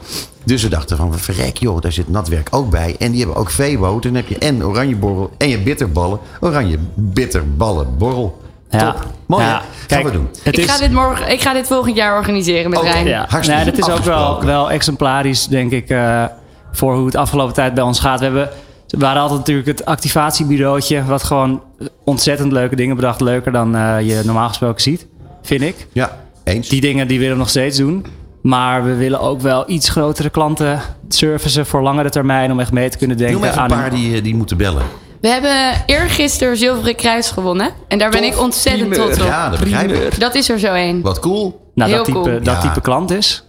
Dus 0.45 0.63
we 0.63 0.69
dachten 0.69 0.97
van, 0.97 1.19
verrek 1.19 1.57
joh, 1.57 1.81
daar 1.81 1.93
zit 1.93 2.09
natwerk 2.09 2.49
ook 2.51 2.71
bij. 2.71 2.97
En 2.99 3.11
die 3.11 3.21
hebben 3.21 3.37
ook 3.41 3.51
Febo. 3.51 3.99
Dan 3.99 4.15
heb 4.15 4.29
je 4.29 4.39
en 4.39 4.65
oranje 4.65 4.97
borrel 4.97 5.31
en 5.39 5.49
je 5.49 5.59
bitterballen. 5.59 6.19
Oranje 6.41 6.79
bitterballen 6.95 7.97
borrel. 7.99 8.41
Ja. 8.71 8.79
Top. 8.93 9.07
Mooi? 9.27 9.45
Ja. 9.45 9.63
Kijk, 9.87 10.05
we 10.05 10.11
doen. 10.13 10.29
Het 10.43 10.57
Ik 10.59 10.65
is, 10.65 10.71
ga, 10.71 10.79
dit 10.79 10.93
morgen, 10.93 11.31
ik 11.31 11.41
ga 11.41 11.53
dit 11.53 11.67
volgend 11.67 11.97
jaar 11.97 12.17
organiseren 12.17 12.71
met 12.71 12.79
Oké. 12.79 12.89
Rijn. 12.89 13.07
ja. 13.07 13.25
hartstikke 13.29 13.65
Nee, 13.65 13.75
dat 13.75 13.89
is 13.89 13.95
ook 13.95 14.05
wel, 14.05 14.45
wel 14.45 14.71
exemplarisch, 14.71 15.47
denk 15.47 15.71
ik, 15.73 15.89
eh, 15.89 16.25
voor 16.73 16.95
hoe 16.97 17.07
het 17.07 17.17
afgelopen 17.17 17.55
tijd 17.55 17.75
bij 17.75 17.85
ons 17.85 18.01
gaat. 18.01 18.19
We, 18.19 18.25
hebben, 18.25 18.49
we 18.89 18.99
waren 18.99 19.21
altijd 19.23 19.39
natuurlijk 19.39 19.67
het 19.67 19.85
activatiebureautje, 19.85 21.05
wat 21.05 21.23
gewoon 21.23 21.63
ontzettend 22.05 22.53
leuke 22.53 22.77
dingen 22.77 22.97
bedacht. 22.97 23.21
Leuker 23.21 23.53
dan 23.53 23.77
eh, 23.77 24.01
je 24.01 24.21
normaal 24.25 24.49
gesproken 24.49 24.83
ziet, 24.83 25.07
vind 25.43 25.63
ik. 25.63 25.87
Ja, 25.93 26.19
eens. 26.45 26.69
Die 26.69 26.81
dingen 26.81 27.09
die 27.09 27.19
willen 27.19 27.33
we 27.35 27.39
nog 27.39 27.49
steeds 27.49 27.77
doen. 27.79 28.07
Maar 28.43 28.85
we 28.85 28.95
willen 28.95 29.21
ook 29.21 29.41
wel 29.41 29.65
iets 29.71 29.89
grotere 29.89 30.31
klanten 30.31 30.81
servicen 31.09 31.67
voor 31.67 31.83
langere 31.83 32.11
termijn. 32.11 32.53
Om 32.53 32.61
echt 32.61 32.73
mee 32.73 32.89
te 32.89 32.99
kunnen 32.99 33.17
denken 33.17 33.37
Noem 33.37 33.45
even 33.45 33.57
een 33.57 33.71
aan 33.71 33.79
paar 33.79 33.91
die, 33.91 34.17
eh, 34.17 34.23
die 34.23 34.35
moeten 34.35 34.57
bellen. 34.57 34.83
We 35.21 35.29
hebben 35.29 35.83
eergisteren 35.87 36.57
Zilveren 36.57 36.95
Kruis 36.97 37.31
gewonnen. 37.31 37.71
En 37.89 37.99
daar 37.99 38.11
ben 38.11 38.25
ik 38.25 38.41
ontzettend 38.41 38.95
trots 38.95 39.21
op. 39.21 39.27
Ja, 39.27 39.49
dat 39.51 39.61
begrijp 39.61 39.91
ik. 39.91 40.21
Dat 40.21 40.35
is 40.35 40.49
er 40.49 40.59
zo 40.59 40.73
één. 40.73 41.01
Wat 41.01 41.19
cool. 41.19 41.71
Nou, 41.75 41.89
Heel 41.91 41.99
dat 41.99 42.07
type, 42.07 42.19
cool. 42.21 42.43
dat 42.43 42.55
Ja. 42.55 42.61
type 42.61 42.81
klant 42.81 43.11
is. 43.11 43.45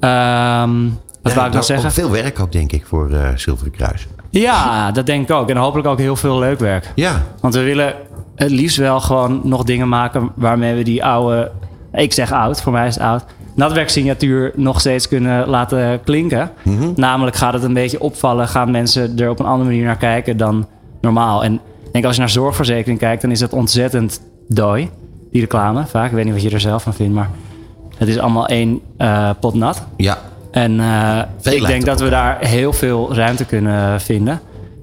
Ehm, 0.00 0.88
wat 1.26 1.34
Ja, 1.34 1.38
wou 1.38 1.46
ik 1.48 1.54
nog 1.54 1.64
zeggen? 1.64 1.86
ook 1.86 1.92
Veel 1.92 2.10
werk 2.10 2.40
ook, 2.40 2.52
denk 2.52 2.72
ik, 2.72 2.86
voor 2.86 3.10
eh 3.10 3.28
Zilveren 3.34 3.72
Kruis. 3.72 4.06
Ja, 4.30 4.90
dat 4.92 5.06
denk 5.06 5.28
ik 5.28 5.36
ook. 5.36 5.50
En 5.50 5.56
hopelijk 5.56 5.88
ook 5.88 5.98
heel 5.98 6.16
veel 6.16 6.38
leuk 6.38 6.58
werk. 6.58 6.92
Ja, 6.94 7.22
Want 7.40 7.54
we 7.54 7.62
willen 7.62 7.94
het 8.34 8.50
liefst 8.50 8.76
wel 8.76 9.00
gewoon 9.00 9.40
nog 9.44 9.64
dingen 9.64 9.88
maken 9.88 10.30
waarmee 10.34 10.74
we 10.74 10.82
die 10.82 11.04
oude, 11.04 11.50
ik 11.92 12.12
zeg 12.12 12.32
oud, 12.32 12.62
voor 12.62 12.72
mij 12.72 12.86
is 12.86 12.94
het 12.94 13.02
oud, 13.04 13.24
natwerksignatuur 13.54 14.52
nog 14.54 14.80
steeds 14.80 15.08
kunnen 15.08 15.48
laten 15.48 16.00
klinken. 16.04 16.50
Mhm. 16.62 16.88
Namelijk 16.96 17.36
gaat 17.36 17.52
het 17.52 17.62
een 17.62 17.74
beetje 17.74 18.00
opvallen, 18.00 18.48
gaan 18.48 18.70
mensen 18.70 19.18
er 19.18 19.30
op 19.30 19.38
een 19.38 19.46
andere 19.46 19.70
manier 19.70 19.84
naar 19.84 19.96
kijken 19.96 20.36
dan 20.36 20.66
normaal. 21.00 21.44
En 21.44 21.54
ik 21.84 21.92
denk 21.92 22.04
als 22.04 22.14
je 22.14 22.20
naar 22.20 22.30
zorgverzekering 22.30 22.98
kijkt, 22.98 23.22
dan 23.22 23.30
is 23.30 23.40
het 23.40 23.52
ontzettend 23.52 24.20
dooi, 24.48 24.90
die 25.32 25.40
reclame 25.40 25.86
vaak. 25.86 26.06
Ik 26.08 26.12
weet 26.14 26.24
niet 26.24 26.32
wat 26.34 26.42
je 26.42 26.50
er 26.50 26.60
zelf 26.60 26.82
van 26.82 26.94
vindt, 26.94 27.14
maar 27.14 27.30
het 27.96 28.08
is 28.08 28.18
allemaal 28.18 28.46
één 28.46 28.80
eh, 28.96 29.30
pot 29.40 29.54
nat. 29.54 29.86
ja. 29.96 30.18
En 30.56 30.80
eh, 30.80 31.22
Veel 31.40 31.52
ik 31.52 31.66
denk 31.66 31.84
dat 31.84 32.00
we 32.00 32.08
daar 32.08 32.36
heel 32.40 32.72
veel 32.72 33.14
ruimte 33.14 33.44
kunnen 33.44 34.00
vinden. 34.00 34.32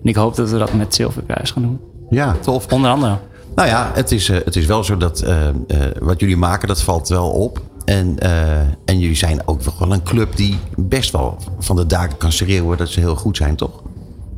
En 0.04 0.10
ik 0.10 0.16
hoop 0.16 0.36
dat 0.36 0.50
we 0.50 0.58
dat 0.58 0.74
met 0.74 0.96
Zilverkruis 0.96 1.52
gaan 1.52 1.62
doen. 1.62 1.80
Ja, 2.10 2.36
tof. 2.42 2.66
Onder 2.72 2.92
andere. 2.92 3.18
Nou 3.56 3.68
ja, 3.68 3.92
het 3.94 4.12
is, 4.12 4.30
eh, 4.30 4.38
het 4.46 4.56
is 4.56 4.66
wel 4.66 4.84
zo 4.84 4.98
dat 4.98 5.22
eh, 5.22 5.48
eh, 5.48 5.54
wat 6.00 6.20
jullie 6.20 6.38
maken, 6.38 6.68
dat 6.68 6.82
valt 6.82 7.08
wel 7.10 7.30
op. 7.30 7.62
En, 7.86 8.16
eh, 8.20 8.60
en 8.86 9.00
jullie 9.00 9.16
zijn 9.16 9.42
ook 9.46 9.62
wel 9.80 9.92
een 9.94 10.04
club 10.04 10.36
die 10.36 10.60
best 10.76 11.12
wel 11.12 11.38
van 11.60 11.76
de 11.76 11.86
daken 11.86 12.18
kan 12.18 12.32
schreeuwen 12.32 12.78
dat 12.78 12.90
ze 12.90 13.00
heel 13.00 13.16
goed 13.16 13.38
zijn, 13.38 13.56
toch? 13.56 13.72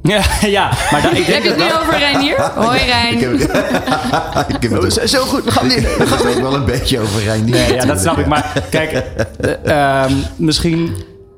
Ja, 0.01 0.21
ja 0.41 0.69
maar 0.91 1.01
da- 1.01 1.09
ik 1.11 1.15
Heb 1.25 1.27
denk 1.27 1.43
je 1.43 1.49
het 1.49 1.57
nu 1.57 1.63
over 1.81 1.97
Reinier? 1.97 2.41
Hoi 2.65 2.79
Rijn. 2.79 3.13
Ik 3.13 3.19
heb 3.19 3.31
het, 3.31 3.41
ik 4.55 4.61
heb 4.61 4.71
het 4.71 4.99
ook- 5.01 5.07
Zo 5.07 5.23
goed, 5.25 5.43
we 5.43 5.51
gaan 5.51 5.69
Het 5.69 6.07
gaat 6.09 6.25
ook 6.27 6.41
wel 6.41 6.53
een 6.53 6.65
beetje 6.65 6.99
over 6.99 7.23
Reinier. 7.23 7.55
Nee, 7.55 7.73
ja, 7.73 7.85
dat 7.85 7.99
snap 7.99 8.17
ik. 8.17 8.25
Maar 8.25 8.63
kijk, 8.69 8.91
eh, 8.91 10.03
ehm, 10.03 10.13
misschien... 10.35 10.95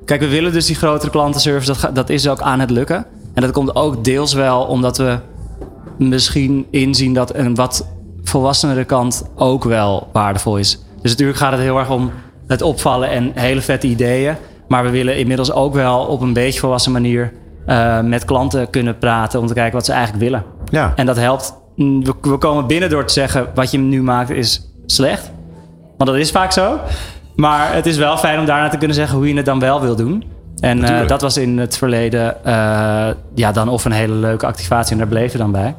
Kijk, 0.08 0.20
we 0.20 0.28
willen 0.28 0.52
dus 0.52 0.66
die 0.66 0.76
grotere 0.76 1.10
klantenservice. 1.10 1.66
Dat, 1.66 1.76
ga- 1.76 1.90
dat 1.90 2.08
is 2.10 2.28
ook 2.28 2.40
aan 2.40 2.60
het 2.60 2.70
lukken. 2.70 3.06
En 3.34 3.42
dat 3.42 3.50
komt 3.50 3.74
ook 3.74 4.04
deels 4.04 4.32
wel 4.34 4.60
omdat 4.62 4.96
we 4.96 5.18
misschien 5.98 6.66
inzien 6.70 7.14
dat 7.14 7.34
een 7.34 7.54
wat 7.54 7.86
volwassenere 8.22 8.84
kant 8.84 9.24
ook 9.36 9.64
wel 9.64 10.08
waardevol 10.12 10.56
is. 10.56 10.78
Dus 11.02 11.10
natuurlijk 11.10 11.38
gaat 11.38 11.52
het 11.52 11.60
heel 11.60 11.78
erg 11.78 11.90
om 11.90 12.10
het 12.46 12.62
opvallen 12.62 13.10
en 13.10 13.30
hele 13.34 13.60
vette 13.60 13.86
ideeën. 13.86 14.36
Maar 14.68 14.84
we 14.84 14.90
willen 14.90 15.16
inmiddels 15.18 15.52
ook 15.52 15.74
wel 15.74 15.98
op 16.00 16.20
een 16.20 16.32
beetje 16.32 16.60
volwassen 16.60 16.92
manier 16.92 17.32
eh, 17.66 18.00
met 18.00 18.24
klanten 18.24 18.70
kunnen 18.70 18.98
praten 18.98 19.40
om 19.40 19.46
te 19.46 19.54
kijken 19.54 19.74
wat 19.74 19.84
ze 19.84 19.92
eigenlijk 19.92 20.22
willen. 20.24 20.44
Ja. 20.70 20.92
En 20.96 21.06
dat 21.06 21.16
helpt. 21.16 21.54
Mm, 21.76 22.04
We, 22.04 22.14
we 22.20 22.38
komen 22.38 22.66
binnen 22.66 22.90
door 22.90 23.04
te 23.04 23.12
zeggen 23.12 23.46
wat 23.54 23.70
je 23.70 23.78
nu 23.78 24.02
maakt 24.02 24.30
is 24.30 24.68
slecht. 24.86 25.30
Want 25.96 26.10
dat 26.10 26.18
is 26.18 26.30
vaak 26.30 26.52
zo. 26.52 26.78
Maar 27.40 27.74
het 27.74 27.86
is 27.86 27.96
wel 27.96 28.16
fijn 28.16 28.38
om 28.38 28.46
daarna 28.46 28.68
te 28.68 28.76
kunnen 28.76 28.96
zeggen 28.96 29.16
hoe 29.16 29.28
je 29.28 29.36
het 29.36 29.44
dan 29.44 29.58
wel 29.58 29.80
wil 29.80 29.96
doen. 29.96 30.24
En 30.60 30.84
eh, 30.84 31.08
dat 31.08 31.20
was 31.20 31.36
in 31.36 31.58
het 31.58 31.76
verleden 31.76 32.44
eh, 32.44 32.52
ja, 33.34 33.52
dan 33.52 33.68
of 33.68 33.84
een 33.84 33.92
hele 33.92 34.14
leuke 34.14 34.46
activatie 34.46 34.92
en 34.92 34.98
daar 34.98 35.06
bleef 35.08 35.32
je 35.32 35.38
dan 35.38 35.52
bij. 35.52 35.74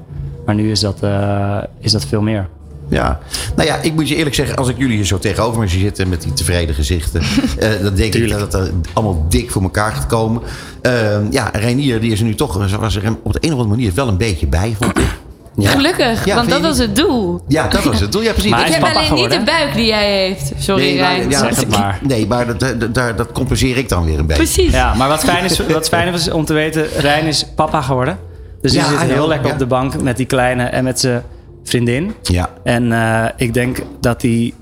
Maar 0.45 0.55
nu 0.55 0.71
is 0.71 0.79
dat, 0.79 1.03
eh, 1.03 1.57
is 1.79 1.91
dat 1.91 2.05
veel 2.05 2.21
meer. 2.21 2.47
Ja, 2.89 3.19
nou 3.55 3.67
ja, 3.67 3.75
ik 3.81 3.93
moet 3.93 4.09
je 4.09 4.15
eerlijk 4.15 4.35
zeggen, 4.35 4.55
als 4.55 4.69
ik 4.69 4.77
jullie 4.77 4.95
hier 4.95 5.05
zo 5.05 5.19
tegenover 5.19 5.59
me 5.59 5.67
zie 5.67 5.79
zitten 5.79 6.09
met 6.09 6.21
die 6.21 6.33
tevreden 6.33 6.75
gezichten, 6.75 7.21
dan 7.83 7.95
denk 7.95 8.13
ik 8.13 8.29
dat 8.29 8.39
het 8.39 8.53
er 8.53 8.71
allemaal 8.93 9.25
dik 9.29 9.51
voor 9.51 9.61
elkaar 9.61 9.91
gaat 9.91 10.05
komen. 10.05 10.41
Ehm, 10.81 11.25
ja, 11.29 11.49
Reinier, 11.53 11.99
die 11.99 12.11
is 12.11 12.19
er 12.19 12.25
nu 12.25 12.35
toch, 12.35 12.77
was 12.79 12.95
er 12.95 13.15
op 13.23 13.33
de 13.33 13.39
een 13.41 13.53
of 13.53 13.59
andere 13.59 13.69
manier 13.69 13.91
wel 13.93 14.07
een 14.07 14.17
beetje 14.17 14.47
bij, 14.47 14.75
vond 14.79 14.97
ik. 14.97 15.17
Ja. 15.55 15.69
Gelukkig, 15.69 16.25
Ja, 16.25 16.35
want 16.35 16.49
dat 16.49 16.61
was 16.61 16.77
het 16.77 16.95
doel. 16.95 17.41
Ja, 17.47 17.67
dat 17.67 17.83
was 17.83 17.99
het. 17.99 18.11
doel. 18.11 18.21
Ja, 18.21 18.31
precies. 18.31 18.51
Maar 18.51 18.59
Ik 18.59 18.65
hij 18.73 18.79
heb 18.79 18.95
alleen 18.97 19.13
niet 19.13 19.31
de 19.31 19.43
buik 19.45 19.73
die 19.73 19.85
jij 19.85 20.11
heeft. 20.25 20.51
Sorry 20.57 20.83
Nee, 20.83 20.99
maar, 20.99 21.15
Rijn. 21.15 21.29
ja, 21.29 21.39
Zeg 21.39 21.55
het 21.55 21.69
maar. 21.69 21.99
Nee, 22.01 22.27
maar 22.27 22.45
dat, 22.47 22.59
dat, 22.59 22.93
dat, 22.95 23.17
dat 23.17 23.31
compenseer 23.31 23.77
ik 23.77 23.89
dan 23.89 24.05
weer 24.05 24.19
een 24.19 24.25
beetje. 24.27 24.43
Precies. 24.43 24.71
Ja, 24.71 24.93
maar 24.93 25.07
wat 25.09 25.23
fijn 25.23 25.43
is, 25.43 25.59
wat 25.67 25.87
fijn 25.87 26.13
is 26.13 26.31
om 26.31 26.45
te 26.45 26.53
weten, 26.53 26.87
Rijn 26.97 27.25
is 27.25 27.45
papa 27.55 27.81
geworden. 27.81 28.17
Dus 28.61 28.71
die 28.71 28.81
Ja, 28.81 28.87
zit 28.87 28.99
heel 28.99 29.27
lekker 29.27 29.47
ja. 29.47 29.53
op 29.53 29.59
de 29.59 29.65
bank 29.65 30.01
met 30.01 30.17
die 30.17 30.25
kleine 30.25 30.63
en 30.63 30.83
met 30.83 30.99
zijn 30.99 31.23
vriendin. 31.63 32.13
Ja. 32.21 32.49
En 32.63 32.91
eh, 32.91 33.25
ik 33.37 33.53
denk 33.53 33.77
dat 34.01 34.21
hij 34.21 34.53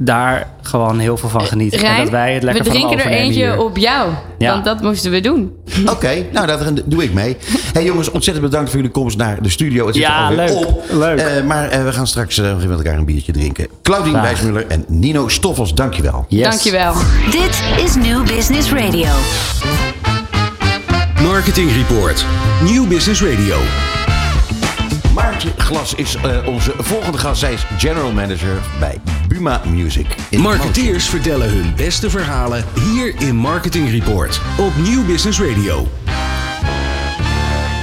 daar 0.00 0.46
gewoon 0.62 0.98
heel 0.98 1.16
veel 1.16 1.28
van 1.28 1.40
geniet. 1.40 1.72
en 1.72 1.80
Rijn, 1.80 2.00
dat 2.02 2.10
wij 2.10 2.34
het 2.34 2.42
lekker 2.42 2.64
we 2.64 2.70
drinken 2.70 2.98
er 2.98 3.06
eentje 3.06 3.40
hier. 3.40 3.58
op 3.58 3.76
jou. 3.76 4.10
Ja. 4.38 4.52
Want 4.52 4.64
dat 4.64 4.80
moesten 4.82 5.10
we 5.10 5.20
doen. 5.20 5.52
Oké, 5.86 6.24
nou, 6.32 6.46
daar 6.46 6.58
doe 6.84 7.02
ik 7.04 7.12
mee. 7.12 7.36
Hey 7.72 7.84
jongens, 7.84 8.10
ontzettend 8.10 8.46
bedankt 8.50 8.70
voor 8.70 8.78
jullie 8.78 8.94
komst 8.94 9.16
naar 9.16 9.42
de 9.42 9.48
studio. 9.48 9.86
Het 9.86 9.94
zit 9.94 10.04
er 10.04 10.10
Ja, 10.10 10.30
leuk. 10.30 10.50
op. 10.66 10.82
Leuk. 10.90 11.18
Eh, 11.18 11.44
maar 11.44 11.68
eh, 11.68 11.84
we 11.84 11.92
gaan 11.92 12.06
straks 12.06 12.38
eh, 12.38 12.44
nog 12.48 12.56
even 12.56 12.68
met 12.68 12.78
elkaar 12.78 12.98
een 12.98 13.04
biertje 13.04 13.32
drinken. 13.32 13.66
Claudine. 13.82 14.20
Wijsmuller 14.20 14.66
en 14.66 14.84
Nino 14.88 15.28
Stoffels, 15.28 15.74
dankjewel. 15.74 16.24
Yes. 16.28 16.42
Dankjewel. 16.48 16.94
Dit 17.30 17.62
is 17.84 17.94
New 17.94 18.26
Business 18.26 18.72
Radio. 18.72 19.08
Marketing 21.22 21.70
Report. 21.72 22.24
Nieuw 22.62 22.86
Business 22.86 23.22
Radio. 23.22 23.56
Maartje 25.14 25.48
Glas 25.56 25.94
is 25.94 26.14
eh, 26.14 26.46
onze 26.46 26.72
volgende 26.78 27.18
gast. 27.18 27.40
Zij 27.40 27.52
is 27.52 27.66
general 27.78 28.12
manager 28.12 28.56
bij 28.80 28.98
Buma 29.38 29.60
Music. 29.70 30.06
in 30.30 30.40
Marketeers 30.40 31.08
vertellen 31.08 31.50
hun 31.50 31.72
beste 31.76 32.10
verhalen 32.10 32.64
hier 32.92 33.14
in 33.20 33.36
Marketing 33.36 33.90
Report 33.90 34.40
op 34.58 34.72
Nieuw 34.82 35.04
Business 35.04 35.40
Radio. 35.40 35.88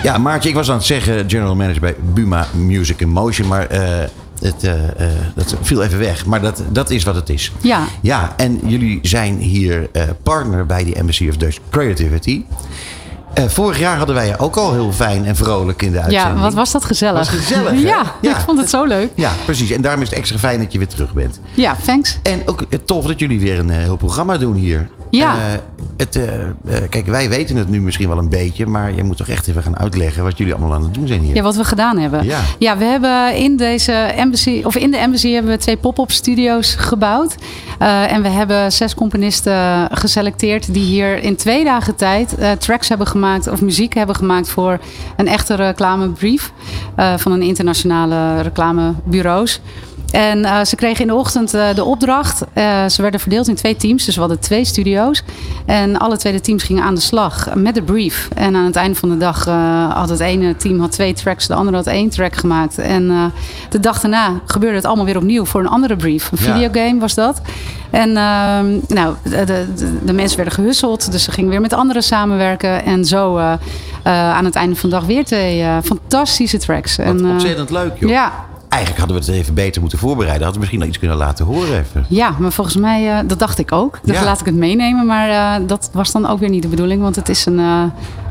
Ja, 0.04 0.18
Maartje, 0.18 0.50
ik 0.50 0.56
was 0.56 0.70
aan 0.70 0.76
het 0.78 0.86
zeggen 0.86 1.30
general 1.30 1.56
manager 1.56 1.82
bij 1.82 1.96
Buma 2.14 2.48
Music 2.54 3.00
in 3.02 3.10
Motion. 3.10 3.48
Maar 3.48 3.68
eh, 3.68 4.10
het, 4.40 4.64
eh, 4.64 4.84
eh, 4.84 5.12
dat 5.36 5.56
viel 5.62 5.84
even 5.84 6.00
weg. 6.00 6.26
Maar 6.26 6.42
dat, 6.42 6.64
dat 6.72 6.90
is 6.90 7.04
wat 7.04 7.16
het 7.16 7.30
is. 7.30 7.52
Ja. 7.62 7.84
Ja, 8.02 8.34
en 8.38 8.60
jullie 8.66 9.00
zijn 9.02 9.38
hier 9.38 9.90
eh, 9.92 10.04
partner 10.24 10.66
bij 10.66 10.84
de 10.84 10.96
Embassy 10.96 11.28
of 11.30 11.38
Dutch 11.38 11.58
Creativity. 11.70 12.44
Eh, 13.36 13.46
vorig 13.48 13.80
jaar 13.80 13.98
hadden 13.98 14.16
wij 14.16 14.28
je 14.28 14.38
ook 14.38 14.56
al 14.56 14.74
heel 14.74 14.92
fijn 14.92 15.26
en 15.26 15.36
vrolijk 15.36 15.82
in 15.82 15.92
de 15.92 16.02
uitzending. 16.02 16.36
Ja, 16.36 16.42
wat 16.42 16.54
was 16.54 16.72
dat 16.72 16.86
gezellig. 16.86 17.18
Was 17.18 17.30
gezellig? 17.30 17.82
Ja, 17.82 18.04
Ja. 18.22 18.30
ik 18.32 18.44
vond 18.46 18.60
het 18.60 18.70
zo 18.70 18.84
leuk. 18.84 19.10
Ja, 19.16 19.32
precies. 19.46 19.70
En 19.72 19.82
daarom 19.82 20.02
is 20.02 20.10
het 20.10 20.18
extra 20.18 20.38
fijn 20.38 20.60
dat 20.60 20.72
je 20.72 20.78
weer 20.78 20.88
terug 20.88 21.14
bent. 21.14 21.40
Ja, 21.54 21.76
thanks. 21.86 22.18
En 22.24 22.42
ook 22.46 22.62
eh, 22.70 22.80
tof 22.86 23.06
dat 23.06 23.20
jullie 23.20 23.40
weer 23.40 23.60
een 23.60 23.70
eh, 23.70 23.78
heel 23.78 23.96
programma 23.96 24.38
doen 24.38 24.56
hier. 24.56 24.90
Ja. 25.18 25.36
Eh, 25.38 25.60
het, 25.98 26.16
eh, 26.16 26.42
eh, 26.42 26.90
kijk, 26.90 27.06
wij 27.06 27.30
weten 27.30 27.56
het 27.56 27.70
nu 27.70 27.82
misschien 27.82 28.08
wel 28.08 28.18
een 28.18 28.30
beetje, 28.30 28.66
maar 28.66 28.94
je 28.94 29.04
moet 29.04 29.18
toch 29.18 29.28
echt 29.28 29.48
even 29.48 29.64
gaan 29.64 29.78
uitleggen 29.78 30.24
wat 30.24 30.38
jullie 30.38 30.54
allemaal 30.54 30.74
aan 30.74 30.84
het 30.84 30.94
doen 30.94 31.08
zijn 31.08 31.22
hier. 31.22 31.36
Ja, 31.36 31.42
wat 31.42 31.56
we 31.56 31.64
gedaan 31.64 31.98
hebben. 31.98 32.26
Ja. 32.60 32.78
we 32.78 32.84
hebben 32.84 33.36
in 33.36 33.58
deze 33.58 33.92
embassy, 33.92 34.62
of 34.64 34.76
in 34.76 34.92
de 34.92 34.98
embassy 34.98 35.32
hebben 35.32 35.52
we 35.52 35.58
twee 35.58 35.78
pop-up 35.78 36.12
studio's 36.12 36.76
gebouwd. 36.76 37.36
En 37.80 38.22
we 38.22 38.28
hebben 38.28 38.72
zes 38.72 38.96
componisten 38.96 39.88
geselecteerd 39.92 40.74
die 40.74 40.84
hier 40.84 41.24
in 41.24 41.36
twee 41.36 41.64
dagen 41.64 41.96
tijd 41.96 42.36
tracks 42.60 42.90
hebben 42.90 43.08
gemaakt 43.08 43.48
of 43.48 43.62
muziek 43.62 43.94
hebben 43.94 44.16
gemaakt 44.16 44.50
voor 44.50 44.80
een 45.18 45.28
echte 45.28 45.56
reclamebrief 45.56 46.52
van 47.18 47.32
een 47.32 47.42
internationale 47.42 48.42
reclamebureaus. 48.42 49.62
En 50.16 50.46
eh, 50.46 50.64
ze 50.64 50.76
kregen 50.76 51.02
in 51.02 51.08
de 51.08 51.14
ochtend 51.16 51.54
eh, 51.54 51.74
de 51.76 51.84
opdracht. 51.84 52.44
Eh, 52.54 52.86
ze 52.86 53.02
werden 53.02 53.20
verdeeld 53.20 53.48
in 53.48 53.56
twee 53.56 53.76
teams, 53.76 54.06
dus 54.06 54.14
we 54.14 54.20
hadden 54.20 54.40
twee 54.40 54.66
studio's. 54.66 55.24
En 55.66 56.00
alle 56.00 56.18
twee 56.18 56.34
de 56.34 56.42
teams 56.42 56.64
gingen 56.64 56.84
aan 56.84 56.96
de 56.96 57.02
slag 57.02 57.56
met 57.56 57.76
de 57.76 57.82
brief. 57.82 58.30
En 58.36 58.56
aan 58.56 58.66
het 58.66 58.76
einde 58.76 58.96
van 59.00 59.10
de 59.10 59.18
dag 59.18 59.46
had 59.94 60.10
het 60.10 60.20
ene 60.20 60.56
team 60.56 60.80
had 60.80 60.92
twee 60.92 61.14
tracks, 61.14 61.48
de 61.48 61.54
andere 61.54 61.78
had 61.78 61.88
één 61.88 62.10
track 62.10 62.36
gemaakt. 62.36 62.78
En 62.78 63.34
de 63.70 63.80
dag 63.80 64.00
daarna 64.00 64.32
gebeurde 64.46 64.76
het 64.76 64.86
allemaal 64.86 65.06
weer 65.06 65.18
opnieuw 65.18 65.46
voor 65.46 65.62
een 65.62 65.68
andere 65.68 65.96
brief. 65.96 66.32
Een 66.32 66.38
Ja. 66.46 66.54
videogame 66.54 67.00
was 67.00 67.14
dat. 67.14 67.42
En 67.90 68.18
ehm, 68.18 68.80
nou, 68.88 69.16
de, 69.24 69.46
de, 69.76 69.98
de 70.06 70.14
mensen 70.14 70.38
werden 70.38 70.54
gehusseld, 70.56 71.12
dus 71.12 71.24
ze 71.24 71.32
gingen 71.32 71.50
weer 71.50 71.62
met 71.62 71.74
anderen 71.74 72.04
samenwerken. 72.04 72.84
En 72.86 73.06
zo 73.06 73.38
aan 74.04 74.46
het 74.46 74.56
einde 74.56 74.76
van 74.76 74.90
de 74.90 74.96
dag 74.96 75.06
weer 75.06 75.26
twee 75.26 75.66
fantastische 75.84 76.58
tracks. 76.58 76.96
Wat 76.96 77.06
en, 77.06 77.26
ontzettend 77.26 77.70
leuk, 77.70 77.92
joh. 78.00 78.10
Ja, 78.10 78.32
Eigenlijk 78.76 79.06
hadden 79.06 79.26
we 79.26 79.32
het 79.32 79.42
even 79.42 79.54
beter 79.54 79.82
moeten 79.82 80.00
voorbereiden. 80.00 80.44
Hadden 80.44 80.54
we 80.54 80.60
misschien 80.60 80.80
nog 80.80 80.88
iets 80.90 81.00
kunnen 81.00 81.18
laten 81.18 81.46
horen 81.46 81.80
even. 81.80 82.06
Ja, 82.10 82.36
maar 82.40 82.52
volgens 82.52 82.76
mij, 82.76 83.12
eh, 83.12 83.20
dat 83.28 83.40
dacht 83.40 83.60
ik 83.60 83.72
ook. 83.72 84.00
Dus 84.04 84.18
Ja. 84.18 84.24
laat 84.24 84.40
ik 84.40 84.46
het 84.46 84.56
meenemen. 84.56 85.06
Maar 85.06 85.30
eh, 85.30 85.68
dat 85.68 85.90
was 85.94 86.12
dan 86.12 86.28
ook 86.28 86.40
weer 86.40 86.50
niet 86.50 86.62
de 86.62 86.68
bedoeling. 86.68 87.02
Want 87.02 87.16
het 87.16 87.30
is 87.30 87.46
een, 87.46 87.60
eh, 87.60 87.84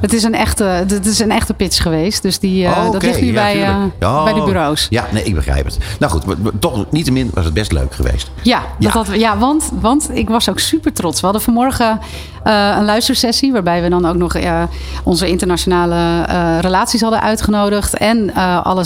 het 0.05 0.13
is 0.13 0.23
een, 0.23 0.35
echte, 0.35 0.65
het 0.65 1.07
is 1.07 1.19
een 1.19 1.31
echte 1.31 1.55
pitch 1.55 1.83
geweest. 1.83 2.23
Dus 2.23 2.39
die, 2.39 2.67
eh, 2.67 2.91
dat 2.93 3.03
ligt 3.03 3.21
nu 3.21 3.27
Ja, 3.27 3.33
bij, 3.33 3.63
eh, 3.99 4.25
bij 4.25 4.33
de 4.33 4.43
bureaus. 4.43 4.87
Ja, 4.91 5.05
nee, 5.13 5.23
ik 5.25 5.35
begrijp 5.35 5.65
het. 5.65 5.79
Nou 5.99 6.13
goed, 6.13 6.27
maar- 6.27 6.37
maar 6.43 6.53
toch 6.59 6.85
niettemin 6.91 7.31
was 7.35 7.45
het 7.45 7.55
best 7.55 7.73
leuk 7.73 7.95
geweest. 7.95 8.31
Ja, 8.43 8.63
Ja. 8.79 8.91
dat 8.93 9.07
had- 9.07 9.19
ja 9.19 9.39
want, 9.39 9.71
want 9.81 10.11
ik 10.13 10.29
was 10.29 10.49
ook 10.51 10.59
super 10.59 10.93
trots. 10.93 11.21
We 11.21 11.25
hadden 11.27 11.43
vanmorgen 11.45 11.99
eh, 12.45 12.75
een 12.79 12.85
luistersessie... 12.85 13.53
waarbij 13.53 13.83
we 13.83 13.89
dan 13.89 14.07
ook 14.07 14.15
nog 14.17 14.37
onze 15.05 15.29
internationale 15.29 16.23
relaties 16.61 17.01
hadden 17.01 17.21
uitgenodigd... 17.23 17.97
en 17.97 18.35
alle 18.65 18.85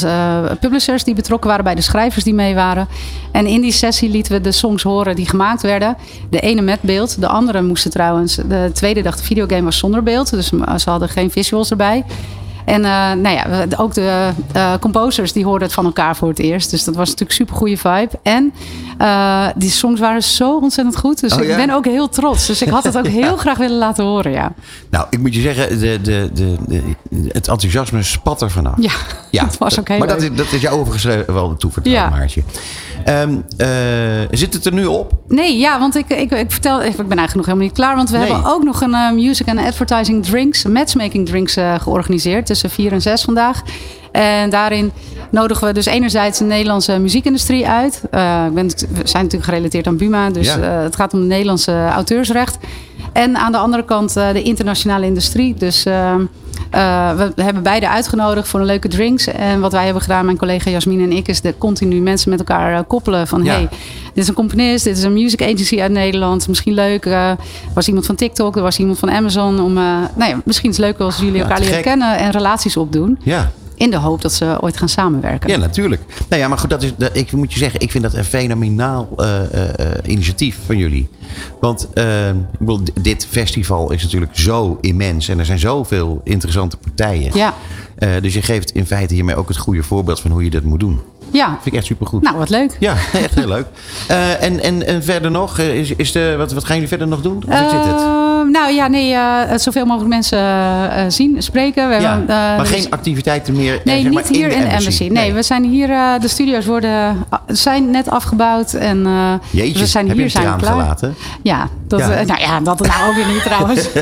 publishers 0.60 1.04
die 1.04 1.14
betrokken 1.14 1.48
waren 1.48 1.64
bij 1.64 1.74
de 1.74 1.80
schrijvers 1.80 2.24
die 2.24 2.34
mee 2.34 2.54
waren. 2.54 2.88
En 3.32 3.46
in 3.46 3.60
die 3.60 3.72
sessie 3.72 4.10
lieten 4.10 4.32
we 4.32 4.40
de 4.40 4.52
songs 4.52 4.82
horen 4.82 5.16
die 5.16 5.28
gemaakt 5.28 5.62
werden. 5.62 5.96
De 6.30 6.40
ene 6.40 6.60
met 6.62 6.80
beeld, 6.80 7.20
de 7.20 7.28
andere 7.28 7.62
moesten 7.62 7.90
trouwens... 7.90 8.34
de 8.34 8.70
tweede 8.74 9.02
dag 9.02 9.16
de 9.16 9.22
videogame 9.22 9.62
was 9.62 9.78
zonder 9.78 10.02
beeld... 10.02 10.30
dus 10.30 10.48
ze 10.76 10.90
hadden 10.90 11.07
geen 11.08 11.30
visuals 11.30 11.70
erbij... 11.70 12.04
En 12.68 12.84
eh, 12.84 13.12
nou 13.12 13.28
ja, 13.28 13.66
ook 13.76 13.94
de 13.94 14.30
eh, 14.52 14.72
composers 14.80 15.32
die 15.32 15.44
hoorden 15.44 15.62
het 15.62 15.72
van 15.72 15.84
elkaar 15.84 16.16
voor 16.16 16.28
het 16.28 16.38
eerst. 16.38 16.70
Dus 16.70 16.84
dat 16.84 16.94
was 16.94 17.08
natuurlijk 17.08 17.38
super 17.38 17.56
goede 17.56 17.76
vibe. 17.76 18.10
En 18.22 18.52
eh, 18.98 19.46
die 19.56 19.70
songs 19.70 20.00
waren 20.00 20.22
zo 20.22 20.58
ontzettend 20.58 20.96
goed. 20.96 21.20
Dus 21.20 21.32
Oh, 21.32 21.42
ik 21.42 21.48
ja? 21.48 21.56
ben 21.56 21.70
ook 21.70 21.84
heel 21.84 22.08
trots. 22.08 22.46
Dus 22.46 22.62
ik 22.62 22.68
had 22.68 22.84
het 22.84 22.98
ook 22.98 23.06
heel 23.22 23.36
graag 23.36 23.58
willen 23.58 23.78
laten 23.78 24.04
horen, 24.04 24.32
ja. 24.32 24.52
Nou, 24.90 25.06
ik 25.10 25.18
moet 25.18 25.34
je 25.34 25.40
zeggen, 25.40 25.78
de, 25.78 26.00
de, 26.02 26.30
de, 26.32 26.82
het 27.28 27.48
enthousiasme 27.48 28.02
spat 28.02 28.42
er 28.42 28.50
vanaf. 28.50 28.74
Ja, 29.30 29.44
het 29.44 29.58
was 29.58 29.78
ook 29.80 29.88
heel 29.88 29.98
Maar 29.98 30.08
dat 30.08 30.22
is, 30.22 30.32
dat 30.32 30.52
is 30.52 30.60
jou 30.60 30.80
overigens 30.80 31.24
wel 31.26 31.56
toevertrouwd, 31.56 31.96
Ja. 31.96 32.08
Maartje. 32.08 32.42
Eh, 33.04 34.28
zit 34.30 34.54
het 34.54 34.66
er 34.66 34.72
nu 34.72 34.86
op? 34.86 35.12
Nee, 35.28 35.58
ja, 35.58 35.78
want 35.78 35.96
ik, 35.96 36.08
ik, 36.08 36.30
ik 36.30 36.50
vertel, 36.50 36.82
ik 36.82 36.96
ben 36.96 37.18
eigenlijk 37.18 37.34
nog 37.34 37.44
helemaal 37.46 37.66
niet 37.66 37.76
klaar. 37.76 37.96
Want 37.96 38.10
we 38.10 38.16
Nee. 38.18 38.32
hebben 38.32 38.50
ook 38.52 38.62
nog 38.64 38.80
een 38.80 38.94
eh, 38.94 39.10
music 39.12 39.48
and 39.48 39.58
advertising 39.60 40.24
drinks, 40.24 40.64
matchmaking 40.64 41.26
drinks 41.26 41.56
eh, 41.56 41.74
georganiseerd. 41.80 42.46
Tussen 42.46 42.70
4 42.70 42.92
en 42.92 43.02
6 43.02 43.22
vandaag. 43.22 43.62
En 44.12 44.50
daarin 44.50 44.92
nodigen 45.30 45.66
we 45.66 45.72
dus 45.72 45.86
enerzijds 45.86 46.38
de 46.38 46.44
Nederlandse 46.44 46.98
muziekindustrie 46.98 47.68
uit. 47.68 48.00
Ik 48.04 48.10
ben, 48.54 48.66
we 48.66 49.00
zijn 49.04 49.22
natuurlijk 49.22 49.44
gerelateerd 49.44 49.86
aan 49.86 49.96
Buma, 49.96 50.30
dus 50.30 50.46
Ja. 50.46 50.58
eh, 50.58 50.82
het 50.82 50.96
gaat 50.96 51.12
om 51.12 51.18
het 51.18 51.28
Nederlandse 51.28 51.86
auteursrecht. 51.86 52.58
En 53.12 53.36
aan 53.36 53.52
de 53.52 53.58
andere 53.58 53.84
kant 53.84 54.16
eh, 54.16 54.32
de 54.32 54.42
internationale 54.42 55.06
industrie. 55.06 55.54
Dus 55.54 55.82
we 56.70 57.42
hebben 57.42 57.62
beide 57.62 57.88
uitgenodigd 57.88 58.48
voor 58.48 58.60
een 58.60 58.66
leuke 58.66 58.88
drinks. 58.88 59.26
En 59.26 59.60
wat 59.60 59.72
wij 59.72 59.84
hebben 59.84 60.02
gedaan, 60.02 60.24
mijn 60.24 60.36
collega 60.36 60.70
Jasmine 60.70 61.02
en 61.02 61.12
ik, 61.12 61.28
is 61.28 61.40
de 61.40 61.54
continu 61.58 62.00
mensen 62.00 62.30
met 62.30 62.38
elkaar 62.38 62.84
koppelen. 62.84 63.26
Van 63.26 63.44
Ja. 63.44 63.52
hey, 63.52 63.68
dit 64.14 64.22
is 64.22 64.28
een 64.28 64.34
componist, 64.34 64.84
dit 64.84 64.96
is 64.96 65.02
een 65.02 65.12
music 65.12 65.42
agency 65.42 65.80
uit 65.80 65.92
Nederland. 65.92 66.48
Misschien 66.48 66.74
leuk. 66.74 67.04
er 67.06 67.36
was 67.74 67.86
iemand 67.88 68.06
van 68.06 68.14
TikTok, 68.14 68.56
er 68.56 68.62
was 68.62 68.78
iemand 68.78 68.98
van 68.98 69.10
Amazon. 69.10 69.60
Om, 69.60 69.72
nou 69.72 70.08
ja, 70.30 70.40
misschien 70.44 70.70
is 70.70 70.76
het 70.76 70.86
leuk 70.86 70.98
als 70.98 71.16
jullie 71.18 71.34
Ja, 71.34 71.42
elkaar 71.42 71.60
leren 71.60 71.82
kennen 71.82 72.18
en 72.18 72.30
relaties 72.30 72.76
opdoen. 72.76 73.18
Ja. 73.22 73.50
In 73.78 73.90
de 73.90 73.96
hoop 73.96 74.22
dat 74.22 74.32
ze 74.32 74.56
ooit 74.60 74.76
gaan 74.76 74.88
samenwerken. 74.88 75.50
Ja, 75.50 75.56
natuurlijk. 75.56 76.02
Nou 76.28 76.42
ja, 76.42 76.48
maar 76.48 76.58
goed, 76.58 76.70
dat 76.70 76.82
is, 76.82 76.92
dat, 76.96 77.16
ik 77.16 77.32
moet 77.32 77.52
je 77.52 77.58
zeggen, 77.58 77.80
ik 77.80 77.90
vind 77.90 78.02
dat 78.04 78.14
een 78.14 78.24
fenomenaal 78.24 79.08
eh, 79.16 79.40
eh, 79.54 79.68
eh, 79.78 79.94
initiatief 80.06 80.58
van 80.66 80.76
jullie. 80.76 81.08
Want 81.60 81.88
eh, 81.92 82.28
ik 82.28 82.34
bedoel, 82.58 82.82
d- 82.82 82.90
dit 83.04 83.26
festival 83.30 83.92
is 83.92 84.02
natuurlijk 84.02 84.36
zo 84.38 84.78
immens 84.80 85.28
en 85.28 85.38
er 85.38 85.44
zijn 85.44 85.58
zoveel 85.58 86.20
interessante 86.24 86.76
partijen. 86.76 87.30
Ja. 87.34 87.54
Dus 88.20 88.34
je 88.34 88.42
geeft 88.42 88.70
in 88.70 88.86
feite 88.86 89.14
hiermee 89.14 89.36
ook 89.36 89.48
het 89.48 89.56
goede 89.56 89.82
voorbeeld 89.82 90.20
van 90.20 90.30
hoe 90.30 90.44
je 90.44 90.50
dat 90.50 90.62
moet 90.62 90.80
doen. 90.80 91.00
Ja. 91.32 91.48
Vind 91.48 91.66
ik 91.66 91.74
echt 91.74 91.86
supergoed. 91.86 92.22
Nou, 92.22 92.36
wat 92.36 92.48
leuk. 92.48 92.76
Ja, 92.78 92.92
echt 93.12 93.34
heel 93.34 93.48
leuk. 93.48 93.66
Eh, 94.08 94.42
en, 94.42 94.62
en, 94.62 94.86
en 94.86 95.02
verder 95.02 95.30
nog, 95.30 95.58
eh, 95.58 95.78
is, 95.78 95.90
is 95.96 96.12
de, 96.12 96.34
wat, 96.38 96.52
wat 96.52 96.64
gaan 96.64 96.74
jullie 96.74 96.88
verder 96.88 97.08
nog 97.08 97.20
doen? 97.22 97.36
Of 97.48 97.56
zit 97.58 97.84
het? 97.84 98.00
Eh, 98.00 98.06
nou 98.52 98.72
ja, 98.72 98.86
nee, 98.88 99.12
eh, 99.14 99.56
zoveel 99.58 99.84
mogelijk 99.86 100.10
mensen 100.10 101.12
zien, 101.12 101.42
spreken. 101.42 101.88
We 101.88 101.94
Ja, 101.94 102.00
hebben, 102.10 102.26
maar 102.26 102.58
dus- 102.58 102.68
geen 102.70 102.90
activiteiten 102.90 103.56
meer 103.56 103.80
Nee, 103.84 104.02
zeg 104.02 104.12
maar, 104.12 104.22
niet 104.22 104.36
hier 104.36 104.48
in 104.50 104.60
de 104.60 104.66
embassy. 104.66 105.02
Nee, 105.02 105.10
Nee. 105.10 105.32
we 105.32 105.42
zijn 105.42 105.64
hier, 105.64 105.86
de 106.20 106.28
studio's 106.28 106.66
worden, 106.66 107.24
zijn 107.46 107.90
net 107.90 108.10
afgebouwd. 108.10 108.72
En 108.72 109.06
Jeetje, 109.50 109.78
we 109.78 109.86
zijn 109.86 110.08
heb 110.08 110.16
hier 110.16 110.30
zijn 110.30 110.56
klaar. 110.56 110.72
gelaten? 110.72 111.14
Ja, 111.42 111.68
dat, 111.90 112.00
Ja. 112.00 112.10
eh, 112.10 112.26
nou 112.26 112.40
ja, 112.40 112.60
dat 112.60 112.80
nou 112.80 113.08
ook 113.08 113.14
weer 113.14 113.26
niet 113.26 113.42
trouwens. 113.42 113.88
ik 113.92 113.98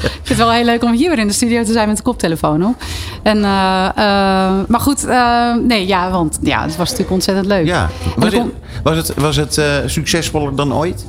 vind 0.00 0.28
het 0.28 0.36
wel 0.36 0.50
heel 0.50 0.64
leuk 0.64 0.82
om 0.84 0.92
hier 0.92 1.08
weer 1.08 1.18
in 1.18 1.26
de 1.26 1.32
studio 1.32 1.64
te 1.64 1.72
zijn 1.72 1.88
met 1.88 1.96
de 1.96 2.02
koptelefoon 2.02 2.66
op. 2.66 2.74
En, 3.22 3.44
eh, 3.44 3.86
eh, 3.88 4.52
maar 4.68 4.80
goed, 4.80 5.06
nee, 5.66 5.86
ja, 5.86 6.10
want 6.10 6.38
ja, 6.42 6.62
het 6.62 6.76
was 6.76 6.88
natuurlijk 6.88 7.10
ontzettend 7.10 7.46
leuk. 7.46 7.66
Ja, 7.66 7.88
was 8.16 8.32
het, 8.32 8.52
was 8.82 8.96
het, 8.96 9.14
was 9.14 9.36
het 9.36 9.60
succesvoller 9.86 10.54
dan 10.54 10.74
ooit? 10.74 11.06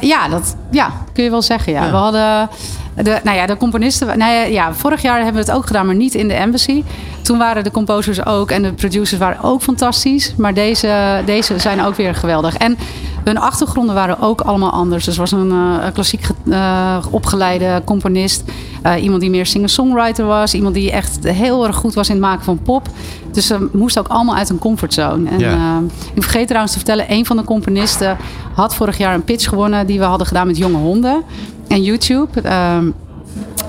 Ja, 0.00 0.28
dat 0.28 0.56
ja, 0.70 0.92
kun 1.12 1.24
je 1.24 1.30
wel 1.30 1.42
zeggen. 1.42 1.72
Ja. 1.72 1.84
Ja. 1.84 1.90
We 1.90 1.96
hadden 1.96 2.48
de, 2.94 3.20
nou 3.24 3.36
ja, 3.36 3.46
de 3.46 3.56
componisten. 3.56 4.18
Nou 4.18 4.32
ja, 4.32 4.42
ja, 4.42 4.74
vorig 4.74 5.02
jaar 5.02 5.16
hebben 5.16 5.44
we 5.44 5.50
het 5.50 5.58
ook 5.58 5.66
gedaan, 5.66 5.86
maar 5.86 5.94
niet 5.94 6.14
in 6.14 6.28
de 6.28 6.34
embassy. 6.34 6.82
Toen 7.22 7.38
waren 7.38 7.64
de 7.64 7.70
composers 7.70 8.26
ook 8.26 8.50
en 8.50 8.62
de 8.62 8.72
producers 8.72 9.18
waren 9.18 9.42
ook 9.42 9.62
fantastisch. 9.62 10.34
Maar 10.36 10.54
deze, 10.54 11.22
deze 11.24 11.58
zijn 11.58 11.82
ook 11.82 11.94
weer 11.94 12.14
geweldig. 12.14 12.56
En 12.56 12.76
hun 13.24 13.38
achtergronden 13.38 13.94
waren 13.94 14.20
ook 14.20 14.40
allemaal 14.40 14.70
anders. 14.70 15.04
Dus 15.04 15.16
was 15.16 15.32
een 15.32 15.50
eh, 15.50 15.92
klassiek 15.92 16.26
eh, 16.50 16.96
opgeleide 17.10 17.82
componist. 17.84 18.44
eh, 18.82 19.02
iemand 19.02 19.20
die 19.20 19.30
meer 19.30 19.46
singer-songwriter 19.46 20.26
was. 20.26 20.54
Iemand 20.54 20.74
die 20.74 20.90
echt 20.90 21.18
heel 21.28 21.66
erg 21.66 21.76
goed 21.76 21.94
was 21.94 22.08
in 22.08 22.14
het 22.14 22.24
maken 22.24 22.44
van 22.44 22.58
pop. 22.62 22.88
Dus 23.32 23.46
ze 23.46 23.68
moesten 23.72 24.02
ook 24.02 24.08
allemaal 24.08 24.36
uit 24.36 24.48
een 24.48 24.58
comfortzone. 24.58 25.30
En, 25.30 25.90
ik 26.14 26.22
vergeet 26.22 26.46
trouwens 26.46 26.72
te 26.72 26.78
vertellen, 26.78 27.12
een 27.12 27.26
van 27.26 27.36
de 27.36 27.44
componisten 27.44 28.16
had 28.54 28.74
vorig 28.74 28.98
jaar 28.98 29.14
een 29.14 29.24
pitch 29.24 29.48
gewonnen 29.48 29.86
die 29.86 29.98
we 29.98 30.04
hadden 30.04 30.26
gedaan 30.26 30.46
met 30.46 30.56
jonge 30.56 30.76
honden. 30.76 31.22
En 31.68 31.82
YouTube. 31.82 32.40
Ehm, 32.42 32.92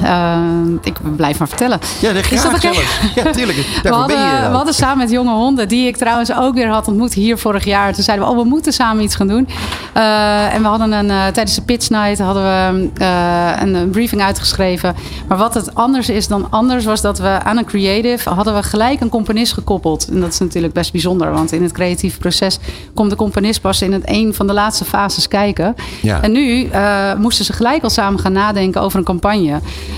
ehm, 0.02 0.74
ik 0.82 1.16
blijf 1.16 1.40
maar 1.40 1.48
vertellen. 1.48 1.80
Ja, 2.02 2.14
dat 2.14 2.32
Is 2.32 2.42
dat 2.42 2.62
zelfs. 2.62 3.00
Ja, 3.16 3.32
tuurlijk. 3.32 3.58
We 3.84 3.90
hadden, 3.90 4.18
we 4.52 4.56
hadden 4.56 4.74
samen 4.74 4.98
met 4.98 5.10
jonge 5.10 5.34
honden, 5.34 5.68
die 5.68 5.88
ik 5.88 5.98
trouwens 5.98 6.36
ook 6.36 6.54
weer 6.54 6.70
had 6.70 6.88
ontmoet 6.88 7.14
hier 7.14 7.38
vorig 7.38 7.66
jaar. 7.66 7.94
Toen 7.94 8.04
zeiden 8.04 8.26
we, 8.26 8.32
oh, 8.32 8.38
we 8.38 8.44
moeten 8.44 8.74
samen 8.74 9.04
iets 9.04 9.16
gaan 9.16 9.28
doen. 9.28 9.48
Eh, 9.94 10.54
en 10.54 10.62
we 10.62 10.68
hadden 10.68 10.92
een, 10.92 11.10
eh, 11.10 11.26
tijdens 11.28 11.56
de 11.56 11.62
pitch 11.62 11.90
night 11.90 12.20
hadden 12.20 12.44
we 12.44 12.90
eh, 12.98 13.52
een, 13.60 13.74
een 13.74 13.90
briefing 13.90 14.22
uitgeschreven. 14.22 14.96
Maar 15.28 15.38
wat 15.38 15.54
het 15.54 15.76
anders 15.76 16.10
is 16.10 16.28
dan 16.28 16.48
anders, 16.50 16.86
was 16.86 17.02
dat 17.02 17.20
we 17.20 17.40
aan 17.44 17.58
een 17.58 17.66
creative 17.66 18.30
hadden 18.30 18.56
we 18.56 18.64
gelijk 18.64 19.02
een 19.02 19.10
componist 19.10 19.54
gekoppeld. 19.54 20.08
En 20.08 20.20
dat 20.20 20.34
is 20.34 20.40
natuurlijk 20.40 20.74
best 20.74 20.92
bijzonder, 20.92 21.32
want 21.32 21.52
in 21.52 21.64
het 21.64 21.72
creatieve 21.72 22.18
proces 22.18 22.60
komt 22.94 23.10
de 23.10 23.16
componist 23.16 23.62
pas 23.62 23.82
in 23.82 23.94
het 23.94 24.04
een 24.06 24.34
van 24.34 24.48
de 24.48 24.54
laatste 24.54 24.86
fases 24.86 25.28
kijken. 25.28 25.76
Ja. 26.02 26.22
En 26.22 26.32
nu 26.32 26.66
eh, 26.66 27.14
moesten 27.14 27.46
ze 27.46 27.54
gelijk 27.54 27.84
al 27.84 27.90
samen 27.90 28.20
gaan 28.20 28.32
nadenken 28.32 28.82
over 28.82 29.00
een 29.00 29.06
campagne. 29.06 29.53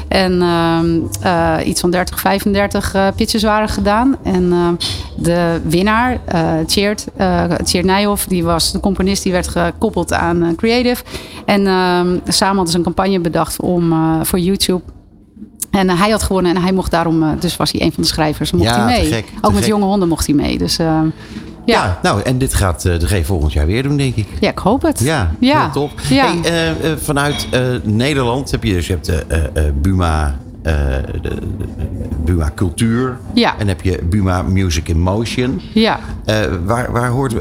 En 0.07 0.41
ehm, 0.41 0.85
eh, 1.21 1.67
iets 1.67 1.81
van 1.81 1.91
30, 1.91 2.19
35 2.19 2.93
eh, 2.93 3.07
pitches 3.15 3.43
waren 3.43 3.69
gedaan. 3.69 4.15
En 4.23 4.51
eh, 4.51 4.67
de 5.17 5.61
winnaar, 5.67 6.17
eh 6.25 6.53
Tjeerd, 6.67 7.05
Tjeerd 7.63 7.85
Nijhoff, 7.85 8.25
die 8.25 8.43
was 8.43 8.71
de 8.71 8.79
componist 8.79 9.23
die 9.23 9.31
werd 9.31 9.47
gekoppeld 9.47 10.13
aan 10.13 10.53
Creative. 10.55 11.03
En 11.45 11.67
ehm, 11.67 12.17
samen 12.27 12.55
hadden 12.55 12.71
ze 12.71 12.77
een 12.77 12.83
campagne 12.83 13.19
bedacht 13.19 13.61
om, 13.61 13.93
voor 14.25 14.39
YouTube. 14.39 14.81
En 15.71 15.89
hij 15.89 16.09
had 16.09 16.23
gewonnen 16.23 16.55
en 16.55 16.61
hij 16.61 16.71
mocht 16.71 16.91
daarom, 16.91 17.23
dus 17.39 17.57
was 17.57 17.71
hij 17.71 17.81
een 17.81 17.91
van 17.91 18.03
de 18.03 18.09
schrijvers, 18.09 18.51
mocht 18.51 18.69
Ja, 18.69 18.85
hij 18.85 18.99
mee. 19.01 19.11
gek, 19.11 19.25
Ook 19.41 19.51
met 19.51 19.61
gek. 19.61 19.69
jonge 19.69 19.85
honden 19.85 20.07
mocht 20.07 20.25
hij 20.25 20.35
mee. 20.35 20.57
Dus 20.57 20.77
ehm, 20.77 21.07
Ja. 21.65 21.83
ja. 21.83 21.99
nou, 22.01 22.21
en 22.21 22.37
dit 22.37 22.53
gaat 22.53 22.85
eh, 22.85 22.99
de 22.99 23.07
G 23.07 23.25
volgend 23.25 23.53
jaar 23.53 23.65
weer 23.65 23.83
doen, 23.83 23.97
denk 23.97 24.15
ik. 24.15 24.27
ja, 24.39 24.49
ik 24.49 24.57
hoop 24.57 24.81
het. 24.81 24.99
Ja, 24.99 25.31
ja. 25.39 25.61
heel 25.61 25.71
top. 25.71 25.91
Ja. 26.09 26.25
Hey, 26.27 26.39
eh, 26.43 26.91
eh, 26.91 26.97
vanuit 26.97 27.47
Nederland 27.83 28.51
heb 28.51 28.63
je 28.63 28.73
dus 28.73 28.87
je 28.87 28.93
hebt, 28.93 29.07
eh, 29.27 29.39
Buma, 29.81 30.35
de, 30.61 31.01
de- 31.21 31.37
Buma 32.23 32.51
Cultuur. 32.55 33.17
Ja. 33.33 33.53
En 33.57 33.67
heb 33.67 33.81
je 33.81 33.99
Buma 34.03 34.41
Music 34.41 34.87
in 34.89 34.99
Motion. 34.99 35.61
ja. 35.73 35.99
Waar, 36.65 36.91
waar 36.91 37.09
hoort 37.09 37.33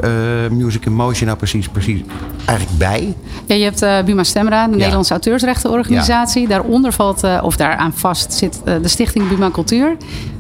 Music 0.51 0.87
in 0.87 0.93
Motion 0.95 1.27
nou 1.27 1.39
precies, 1.39 1.69
precies 1.69 2.01
eigenlijk 2.45 2.79
bij? 2.79 3.15
Ja, 3.47 3.55
je 3.55 3.65
hebt 3.73 4.07
Buma 4.07 4.25
Stemra, 4.25 4.69
de 4.69 4.77
Nederlandse 4.77 5.13
auteursrechtenorganisatie. 5.13 6.49
Daaronder 6.49 6.93
valt, 6.93 7.23
of 7.43 7.57
daaraan 7.57 7.93
vast, 7.95 8.33
zit 8.33 8.61
de 8.65 8.89
stichting 8.89 9.29
Buma 9.29 9.51
Cultuur. 9.51 9.97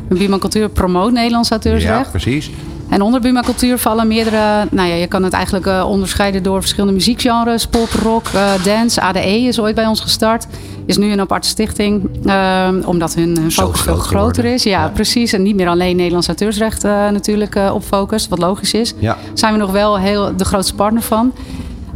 Buma 0.08 0.38
Cultuur 0.38 0.68
promoot 0.68 1.12
Nederlands 1.12 1.48
Ja, 1.48 1.54
auteursrecht. 1.54 2.10
precies. 2.10 2.50
En 2.88 3.02
onder 3.02 3.20
Buma 3.20 3.40
Cultuur 3.40 3.78
vallen 3.78 4.06
meerdere... 4.06 4.66
Nou 4.70 4.88
ja, 4.88 4.94
je 4.94 5.06
kan 5.06 5.22
het 5.22 5.32
eigenlijk 5.32 5.66
eh, 5.66 5.84
onderscheiden 5.88 6.42
door 6.42 6.60
verschillende 6.60 6.94
muziekgenres. 6.94 7.66
Pop, 7.66 7.88
rock, 8.02 8.26
eh, 8.34 8.50
dance. 8.64 9.00
ADE 9.00 9.38
is 9.40 9.60
ooit 9.60 9.74
bij 9.74 9.86
ons 9.86 10.00
gestart. 10.00 10.46
Is 10.86 10.96
nu 10.96 11.12
een 11.12 11.20
aparte 11.20 11.48
stichting. 11.48 12.10
eh, 12.24 12.68
omdat 12.84 13.14
hun, 13.14 13.36
hun 13.36 13.52
focus 13.52 13.80
veel 13.80 13.96
groter 13.96 14.44
is. 14.44 14.62
Ja, 14.62 14.70
Ja. 14.82 14.88
precies. 14.88 15.32
En 15.32 15.42
niet 15.42 15.56
meer 15.56 15.68
alleen 15.68 15.96
Nederlands 15.96 16.26
auteursrecht 16.26 16.82
natuurlijk 16.82 17.58
op 17.72 17.82
focus. 17.84 18.28
Wat 18.28 18.38
logisch 18.38 18.74
is. 18.74 18.94
Ja. 18.98 19.16
Zijn 19.34 19.52
we 19.52 19.58
nog 19.58 19.70
wel 19.70 19.98
heel 19.98 20.36
de 20.36 20.44
grootste 20.44 20.74
partner 20.74 21.02
van. 21.02 21.32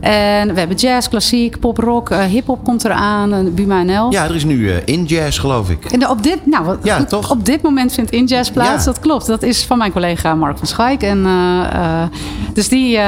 En 0.00 0.52
we 0.54 0.58
hebben 0.58 0.76
jazz, 0.76 1.08
klassiek, 1.08 1.61
pop, 1.61 1.78
rock, 1.78 2.11
eh, 2.11 2.20
hip-hop 2.24 2.64
komt 2.64 2.84
eraan. 2.84 3.32
en 3.32 3.54
Buma 3.54 3.82
NL. 3.82 4.11
Ja, 4.12 4.24
er 4.24 4.34
is 4.34 4.44
nu 4.44 4.70
eh, 4.70 4.76
In 4.84 5.04
Jazz, 5.04 5.40
geloof 5.40 5.70
ik. 5.70 5.84
En 5.84 6.08
op 6.08 6.22
dit, 6.22 6.46
nou, 6.46 6.64
wat- 6.64 6.78
Ja, 6.82 6.96
goed, 6.96 7.08
toch? 7.08 7.30
op 7.30 7.44
dit 7.44 7.62
moment 7.62 7.92
vindt 7.92 8.11
InJazz 8.11 8.50
plaats. 8.50 8.84
Ja. 8.84 8.90
Dat 8.92 9.00
klopt. 9.00 9.26
Dat 9.26 9.42
is 9.42 9.64
van 9.64 9.78
mijn 9.78 9.92
collega 9.92 10.34
Mark 10.34 10.58
van 10.58 10.66
Schaik. 10.66 11.02
En, 11.02 11.26
dus 12.52 12.68
die 12.68 12.98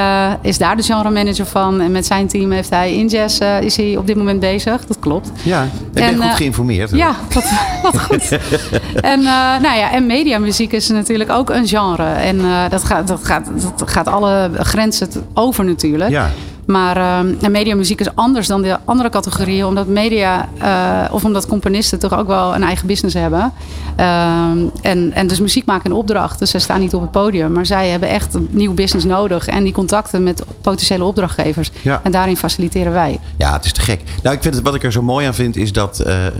is 0.41 0.57
daar 0.57 0.75
de 0.77 0.83
genre 0.83 1.09
manager 1.09 1.45
van. 1.45 1.81
En 1.81 1.91
met 1.91 2.05
zijn 2.05 2.27
team 2.27 2.51
heeft 2.51 2.69
hij 2.69 2.93
InJazz 2.93 3.39
eh, 3.39 3.61
is 3.61 3.77
hij 3.77 3.97
op 3.97 4.07
dit 4.07 4.15
moment 4.15 4.39
bezig. 4.39 4.85
Dat 4.85 4.99
klopt. 4.99 5.31
Ja, 5.43 5.63
ik 5.63 5.69
ben 5.93 6.03
En, 6.03 6.21
goed 6.21 6.35
geïnformeerd. 6.35 6.89
Ja, 6.91 7.15
wat, 7.33 7.51
wat 7.81 7.99
goed. 8.01 8.37
en, 9.13 9.21
nou 9.61 9.77
ja, 9.77 9.91
en 9.91 10.05
mediamuziek 10.05 10.71
is 10.71 10.89
natuurlijk 10.89 11.29
ook 11.31 11.49
een 11.49 11.67
genre. 11.67 12.03
En 12.03 12.41
dat, 12.69 12.83
gaat, 12.83 13.07
dat, 13.07 13.19
gaat, 13.25 13.49
dat 13.77 13.89
gaat 13.91 14.07
alle 14.07 14.49
grenzen 14.59 15.07
over 15.33 15.65
natuurlijk. 15.65 16.09
Ja. 16.09 16.29
Maar 16.65 16.97
en 17.41 17.51
mediamuziek 17.51 17.99
is 17.99 18.15
anders 18.15 18.47
dan 18.47 18.61
de 18.61 18.77
andere 18.85 19.09
categorieën. 19.09 19.65
Omdat 19.65 19.87
media, 19.87 20.49
eh, 20.57 21.13
of 21.13 21.25
omdat 21.25 21.47
componisten 21.47 21.99
toch 21.99 22.17
ook 22.17 22.27
wel 22.27 22.55
een 22.55 22.63
eigen 22.63 22.87
business 22.87 23.15
hebben. 23.15 23.53
Ehm, 23.95 24.57
en, 24.81 25.11
en 25.13 25.27
dus 25.27 25.39
muziek 25.39 25.65
maken 25.65 25.91
een 25.91 25.97
opdracht. 25.97 26.39
Dus 26.39 26.49
zij 26.49 26.59
staan 26.59 26.79
niet 26.79 26.93
op 26.93 27.01
het 27.01 27.11
podium. 27.11 27.51
Maar 27.51 27.65
zij 27.65 27.89
hebben 27.89 28.09
echt 28.09 28.33
een 28.33 28.47
nieuw 28.51 28.73
business 28.73 29.05
nodig. 29.05 29.47
En 29.47 29.63
die 29.63 29.73
contacten 29.73 30.23
met 30.23 30.43
potentiële 30.61 31.03
opdrachtgevers. 31.03 31.71
Ja. 31.81 31.99
En 32.03 32.11
daarin 32.11 32.37
faciliteren 32.37 32.93
wij. 32.93 33.19
Ja, 33.37 33.53
het 33.53 33.65
is 33.65 33.73
te 33.73 33.81
gek. 33.81 34.01
Nou, 34.23 34.35
ik 34.35 34.41
vind 34.41 34.55
het, 34.55 34.63
wat 34.63 34.75
ik 34.75 34.83
er 34.83 34.91
zo 34.91 35.01
mooi 35.01 35.27
aan 35.27 35.33
vind 35.33 35.55
is 35.55 35.71
dat, 35.71 35.99
eh, 35.99 36.27
eh, 36.27 36.33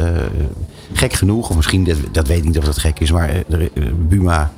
gek 0.94 1.14
genoeg, 1.14 1.50
of 1.50 1.56
misschien, 1.56 1.84
dat, 1.84 1.98
dat 2.12 2.28
weet 2.28 2.38
ik 2.38 2.44
niet 2.44 2.58
of 2.58 2.64
dat 2.64 2.78
gek 2.78 3.00
is, 3.00 3.12
maar 3.12 3.44
Buma 3.98 4.52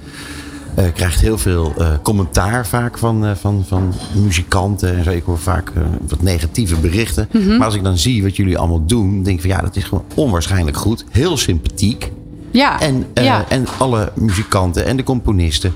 eh, 0.75 0.85
krijgt 0.93 1.21
heel 1.21 1.37
veel 1.37 1.73
eh, 1.77 1.87
commentaar 2.01 2.67
vaak 2.67 2.97
van, 2.97 3.25
eh, 3.25 3.31
van, 3.35 3.63
van 3.67 3.93
muzikanten. 4.13 4.97
En 4.97 5.03
zo. 5.03 5.09
Ik 5.09 5.23
hoor 5.23 5.39
vaak 5.39 5.71
wat 6.07 6.21
negatieve 6.21 6.75
berichten. 6.75 7.29
Maar 7.57 7.65
als 7.65 7.75
ik 7.75 7.83
dan 7.83 7.97
zie 7.97 8.23
wat 8.23 8.35
jullie 8.35 8.57
allemaal 8.57 8.85
doen, 8.85 9.23
denk 9.23 9.35
ik 9.35 9.41
van 9.41 9.49
ja, 9.49 9.61
dat 9.61 9.75
is 9.75 9.83
gewoon 9.83 10.03
onwaarschijnlijk 10.15 10.77
goed. 10.77 11.05
Heel 11.09 11.37
sympathiek. 11.37 12.11
Ja, 12.51 12.81
En, 12.81 13.05
ja. 13.13 13.45
en 13.49 13.65
alle 13.77 14.11
muzikanten 14.15 14.85
en 14.85 14.97
de 14.97 15.03
componisten. 15.03 15.73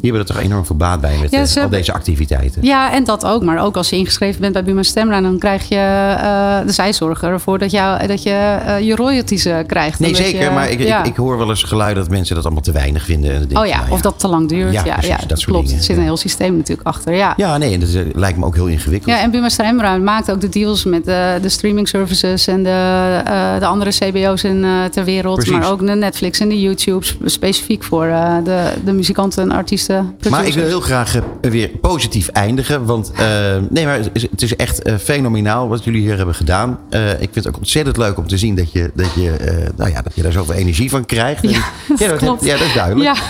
Die 0.00 0.10
hebben 0.10 0.28
er 0.28 0.34
toch 0.34 0.44
enorm 0.44 0.66
veel 0.66 0.76
baat 0.76 1.00
bij 1.00 1.16
met 1.20 1.30
Ja, 1.30 1.38
eh, 1.40 1.44
ze 1.44 1.62
al 1.62 1.68
deze 1.68 1.92
activiteiten. 1.92 2.62
Ja, 2.64 2.92
en 2.92 3.04
dat 3.04 3.24
ook. 3.24 3.42
Maar 3.42 3.62
ook 3.64 3.76
als 3.76 3.90
je 3.90 3.96
ingeschreven 3.96 4.40
bent 4.40 4.52
bij 4.52 4.64
Buma 4.64 4.82
Stemra, 4.82 5.20
dan 5.20 5.38
krijg 5.38 5.68
je 5.68 5.74
eh 5.76 6.66
de 6.66 6.72
zijzorger 6.72 7.30
ervoor 7.30 7.58
dat, 7.58 7.70
jou, 7.70 8.06
dat 8.06 8.22
je 8.22 8.30
eh, 8.30 8.80
je 8.80 8.94
royalties 8.96 9.48
krijgt. 9.66 9.98
Nee, 9.98 10.14
zeker. 10.14 10.42
je- 10.44 10.50
maar 10.50 10.70
ik, 10.70 10.80
ja. 10.80 10.98
ik, 11.00 11.06
ik 11.06 11.16
hoor 11.16 11.38
wel 11.38 11.48
eens 11.48 11.62
geluiden 11.62 12.02
dat 12.02 12.12
mensen 12.12 12.34
dat 12.34 12.44
allemaal 12.44 12.62
te 12.62 12.72
weinig 12.72 13.04
vinden. 13.04 13.32
En 13.34 13.38
denk 13.48 13.58
Oh 13.60 13.66
ja, 13.66 13.76
nou 13.80 13.90
of 13.90 14.00
dat 14.00 14.18
te 14.18 14.28
lang 14.28 14.48
duurt. 14.48 14.72
Ja, 14.72 14.82
Ja, 14.84 14.94
precies, 14.94 15.16
dat 15.26 15.38
soort 15.38 15.44
klopt. 15.50 15.64
dingen, 15.64 15.78
Er 15.80 15.84
zit 15.86 15.96
een 15.96 16.02
heel 16.02 16.16
systeem 16.16 16.56
natuurlijk 16.56 16.88
achter. 16.88 17.14
Ja. 17.14 17.34
Ja, 17.36 17.56
nee, 17.58 17.72
en 17.74 17.80
dat 17.80 17.88
lijkt 18.14 18.38
me 18.38 18.44
ook 18.44 18.54
heel 18.54 18.66
ingewikkeld. 18.66 19.14
Ja, 19.16 19.22
en 19.22 19.30
Buma 19.30 19.48
Stemra 19.48 19.96
maakt 19.96 20.30
ook 20.30 20.40
de 20.40 20.48
deals 20.48 20.84
met 20.84 21.04
de, 21.04 21.38
de 21.42 21.48
streaming 21.48 21.88
services 21.88 22.46
en 22.46 22.62
de, 22.62 23.20
de 23.58 23.66
andere 23.66 23.90
CBO's 23.90 24.42
in, 24.42 24.66
ter 24.90 25.04
wereld. 25.04 25.34
Precies. 25.36 25.52
Maar 25.58 25.70
ook 25.70 25.86
de 25.86 25.94
Netflix 25.94 26.40
en 26.40 26.48
de 26.48 26.60
YouTube, 26.60 27.04
sp- 27.06 27.20
specifiek 27.24 27.82
voor 27.84 28.06
de, 28.44 28.72
de 28.84 28.92
muzikanten 28.92 29.42
en 29.42 29.56
artisten. 29.94 30.30
Maar 30.30 30.46
ik 30.46 30.54
wil 30.54 30.64
heel 30.66 30.80
graag 30.80 31.14
eh, 31.16 31.22
weer 31.40 31.68
positief 31.68 32.28
eindigen. 32.28 32.84
Want 32.84 33.10
eh, 33.16 33.26
nee, 33.70 33.84
maar 33.84 33.98
het 34.30 34.42
is, 34.42 34.56
echt 34.56 34.82
eh, 34.82 34.94
fenomenaal 34.96 35.68
wat 35.68 35.84
jullie 35.84 36.00
hier 36.00 36.16
hebben 36.16 36.34
gedaan. 36.34 36.78
Eh, 36.90 37.10
ik 37.12 37.18
vind 37.18 37.34
het 37.34 37.48
ook 37.48 37.56
ontzettend 37.56 37.96
leuk 37.96 38.18
om 38.18 38.26
te 38.26 38.38
zien 38.38 38.54
dat 38.54 38.72
je, 38.72 38.90
dat 38.94 39.14
je, 39.14 39.30
eh, 39.30 39.68
nou 39.76 39.90
ja, 39.90 40.02
dat 40.02 40.12
je 40.14 40.22
daar 40.22 40.32
zoveel 40.32 40.54
energie 40.54 40.90
van 40.90 41.04
krijgt. 41.04 41.44
En- 41.44 41.50
ja, 41.98 42.08
dat, 42.08 42.16
klopt. 42.16 42.44
ja, 42.44 42.56
dat 42.56 42.66
is 42.66 42.74
duidelijk. 42.74 43.16
Ja. 43.16 43.22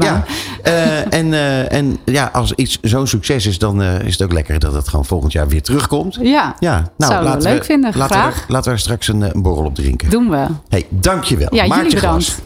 Ja, 0.00 0.24
eh, 0.62 1.12
en, 1.18 1.32
eh, 1.34 1.72
en 1.72 1.98
ja, 2.04 2.30
als 2.32 2.52
iets 2.52 2.78
zo'n 2.82 3.06
succes 3.06 3.46
is, 3.46 3.58
dan 3.58 3.82
eh, 3.82 4.00
is 4.00 4.12
het 4.12 4.22
ook 4.22 4.32
lekker 4.32 4.58
dat 4.58 4.72
het 4.74 4.88
gewoon 4.88 5.04
volgend 5.04 5.32
jaar 5.32 5.48
weer 5.48 5.62
terugkomt. 5.62 6.18
Ja, 6.20 6.56
Ja, 6.60 6.72
nou, 6.74 7.12
Zouden 7.12 7.20
we 7.30 7.36
laten 7.36 7.52
leuk 7.52 7.64
vinden, 7.64 7.92
Laten 7.96 8.16
we, 8.16 8.22
graag. 8.22 8.36
er, 8.38 8.44
laten 8.48 8.72
we 8.72 8.78
straks 8.78 9.08
een, 9.08 9.22
eh, 9.22 9.30
een 9.32 9.42
borrel 9.42 9.64
op 9.64 9.74
drinken. 9.74 10.10
doen 10.10 10.30
we. 10.30 10.46
hey, 10.68 10.86
dankjewel. 10.88 11.48
Ja, 11.54 11.66
Maartje 11.66 11.84
jullie 11.84 12.00
bedankt. 12.00 12.42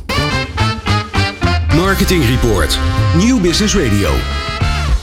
Marketing 1.89 2.25
Report. 2.25 2.79
Nieuw 3.17 3.41
Business 3.41 3.77
Radio. 3.77 4.11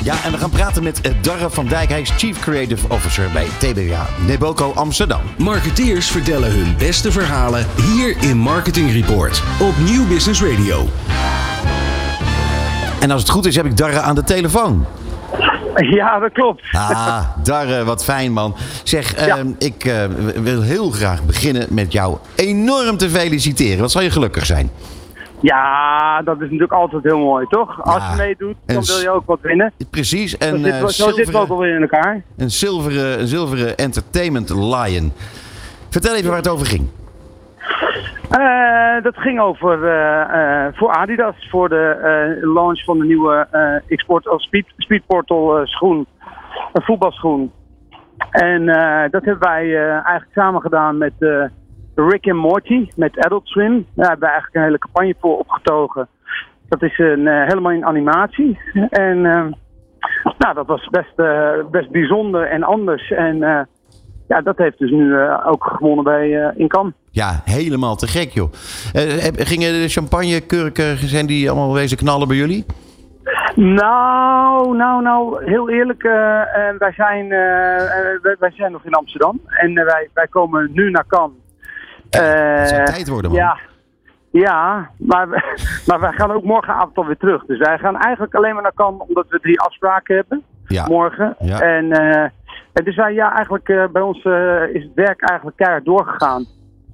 Ja, 0.04 0.24
en 0.24 0.32
we 0.32 0.38
gaan 0.38 0.50
praten 0.50 0.84
met 0.84 1.02
eh, 1.02 1.12
Darre 1.22 1.50
van 1.50 1.68
Dijk. 1.68 1.90
Hij 1.90 2.02
is 2.02 2.10
Chief 2.18 2.40
Creative 2.40 2.90
Officer 2.90 3.30
bij 3.34 3.46
TBA 3.58 4.08
Neboco 4.28 4.72
Amsterdam. 4.76 5.22
Marketeers 5.38 6.08
vertellen 6.08 6.52
hun 6.52 6.76
beste 6.78 7.12
verhalen 7.12 7.66
hier 7.82 8.16
in 8.22 8.38
Marketing 8.38 8.92
Report 8.92 9.44
op 9.62 9.74
Nieuw 9.78 10.08
Business 10.08 10.44
Radio. 10.44 10.86
En 13.00 13.12
als 13.12 13.22
het 13.22 13.30
goed 13.32 13.46
is, 13.46 13.56
heb 13.56 13.66
ik 13.66 13.78
Darre 13.78 14.00
aan 14.00 14.16
de 14.16 14.24
telefoon. 14.24 14.86
Ja, 15.76 16.20
dat 16.20 16.32
klopt. 16.32 16.62
Ah, 16.72 17.20
Darre, 17.44 17.84
wat 17.84 18.04
fijn 18.04 18.32
man. 18.32 18.56
Zeg, 18.84 19.14
ehm, 19.14 19.48
ik 19.58 19.86
eh, 19.86 20.04
wil 20.36 20.62
heel 20.62 20.90
graag 20.90 21.24
beginnen 21.24 21.68
met 21.70 21.92
jou 21.92 22.18
enorm 22.36 22.98
te 22.98 23.10
feliciteren. 23.10 23.80
Wat 23.80 23.92
zal 23.92 24.02
je 24.02 24.12
gelukkig 24.12 24.46
zijn? 24.46 24.72
Ja, 25.40 26.22
dat 26.22 26.36
is 26.36 26.42
natuurlijk 26.42 26.72
altijd 26.72 27.04
heel 27.04 27.20
mooi, 27.20 27.46
toch? 27.50 27.84
Als 27.84 28.10
je 28.10 28.18
meedoet, 28.18 28.56
dan 28.66 28.84
wil 28.84 29.00
je 29.00 29.10
ook 29.10 29.26
wat 29.26 29.40
winnen. 29.42 29.74
Precies, 29.90 30.38
en 30.38 30.62
we, 30.62 30.92
zo 30.94 31.12
zitten 31.12 31.34
we 31.34 31.40
ook 31.40 31.50
alweer 31.50 31.76
in 31.76 31.82
elkaar. 31.82 32.24
een, 32.38 32.52
zilveren, 32.52 33.20
een 33.20 33.28
zilveren 33.28 33.78
Entertainment 33.78 34.50
Lion. 34.50 35.14
Vertel 35.90 36.16
even 36.16 36.28
waar 36.30 36.38
het 36.38 36.48
over 36.48 36.66
ging. 36.66 36.90
Eh, 38.30 39.04
dat 39.04 39.18
ging 39.18 39.40
over 39.40 39.88
eh, 39.88 40.66
eh, 40.66 40.74
voor 40.74 40.90
Adidas, 40.92 41.48
voor 41.50 41.70
de 41.70 41.98
eh, 42.02 42.54
launch 42.54 42.84
van 42.84 42.98
de 43.00 43.06
nieuwe 43.06 43.48
eh 43.52 43.98
Xport 43.98 44.30
of 44.30 44.42
Speed, 44.42 44.66
Speedportal 44.78 45.58
eh, 45.58 45.66
schoen. 45.66 46.06
Een 46.74 46.82
voetbalschoen. 46.82 47.52
En 48.30 48.70
eh, 48.70 49.12
dat 49.12 49.26
hebben 49.26 49.50
wij 49.50 49.64
eh, 49.64 49.92
eigenlijk 49.92 50.32
samen 50.34 50.62
gedaan 50.62 50.98
met 50.98 51.14
eh, 51.20 51.44
Rick 51.96 52.26
en 52.26 52.36
Morty, 52.36 52.88
met 52.96 53.18
Adult 53.18 53.48
Swim. 53.48 53.86
Daar 53.94 54.10
hebben 54.10 54.28
we 54.28 54.34
eigenlijk 54.34 54.56
een 54.56 54.64
hele 54.64 54.78
campagne 54.78 55.16
voor 55.20 55.38
opgetogen. 55.38 56.08
Dat 56.70 56.82
is 56.82 56.98
een, 57.00 57.28
eh, 57.28 57.48
helemaal 57.48 57.72
in 57.72 57.86
animatie. 57.86 58.60
En 58.90 59.26
eh, 59.26 59.46
nou, 60.38 60.54
dat 60.54 60.66
was 60.66 60.88
best, 60.90 61.20
eh, 61.20 61.52
best 61.72 61.92
bijzonder 61.92 62.48
en 62.48 62.64
anders. 62.64 63.12
En 63.12 63.44
eh, 63.44 63.62
ja, 64.28 64.42
dat 64.42 64.58
heeft 64.58 64.80
dus 64.80 64.92
nu 64.92 65.20
ook 65.46 65.64
gewonnen 65.64 66.04
bij 66.04 66.54
in 66.56 66.68
Cannes. 66.68 66.94
Ja, 67.12 67.42
helemaal 67.44 67.96
te 67.96 68.08
gek 68.08 68.30
joh. 68.30 68.52
Gingen 69.38 69.82
de 69.82 69.88
champagnekurken, 69.88 70.98
zijn 70.98 71.26
die 71.26 71.50
allemaal 71.50 71.74
wezen 71.74 71.98
knallen 71.98 72.28
bij 72.28 72.38
jullie? 72.38 72.66
Nou, 73.56 74.76
nou, 74.76 75.02
nou, 75.02 75.44
heel 75.46 75.70
eerlijk, 75.70 76.02
wij, 76.78 76.94
zijn, 76.96 77.28
wij, 78.22 78.36
wij 78.40 78.52
zijn 78.52 78.72
nog 78.72 78.86
in 78.86 78.94
Amsterdam 78.94 79.40
en 79.46 79.74
wij, 79.74 80.10
wij 80.14 80.28
komen 80.28 80.70
nu 80.74 80.92
naar 80.92 81.06
Cannes. 81.08 81.45
Het 82.22 82.70
zou 82.70 82.82
Eh, 82.82 82.88
tijd 82.88 83.08
worden 83.08 83.32
man. 83.32 83.40
Ja, 83.40 83.58
ja 84.32 84.90
maar, 84.98 85.28
maar 85.88 86.00
wij 86.00 86.12
gaan 86.12 86.32
ook 86.32 86.44
morgenavond 86.44 86.98
alweer 86.98 87.18
terug. 87.18 87.46
Dus 87.46 87.58
wij 87.58 87.78
gaan 87.78 87.98
eigenlijk 87.98 88.36
alleen 88.36 88.54
maar 88.54 88.64
naar 88.64 88.74
Cannes 88.74 89.08
omdat 89.08 89.26
we 89.30 89.40
drie 89.40 89.60
afspraken 89.62 90.16
hebben 90.16 90.44
Ja. 90.68 90.86
morgen. 90.88 91.36
Ja. 91.40 91.60
En, 91.60 91.92
eh, 91.92 92.22
en 92.74 92.84
dus 92.84 92.96
wij, 92.96 93.14
ja, 93.14 93.34
eigenlijk 93.36 93.70
eh, 93.70 93.84
bij 93.92 94.02
ons 94.02 94.18
is 94.74 94.84
het 94.84 94.94
werk 94.96 95.22
eigenlijk 95.22 95.58
keihard 95.58 95.86
doorgegaan. 95.86 96.46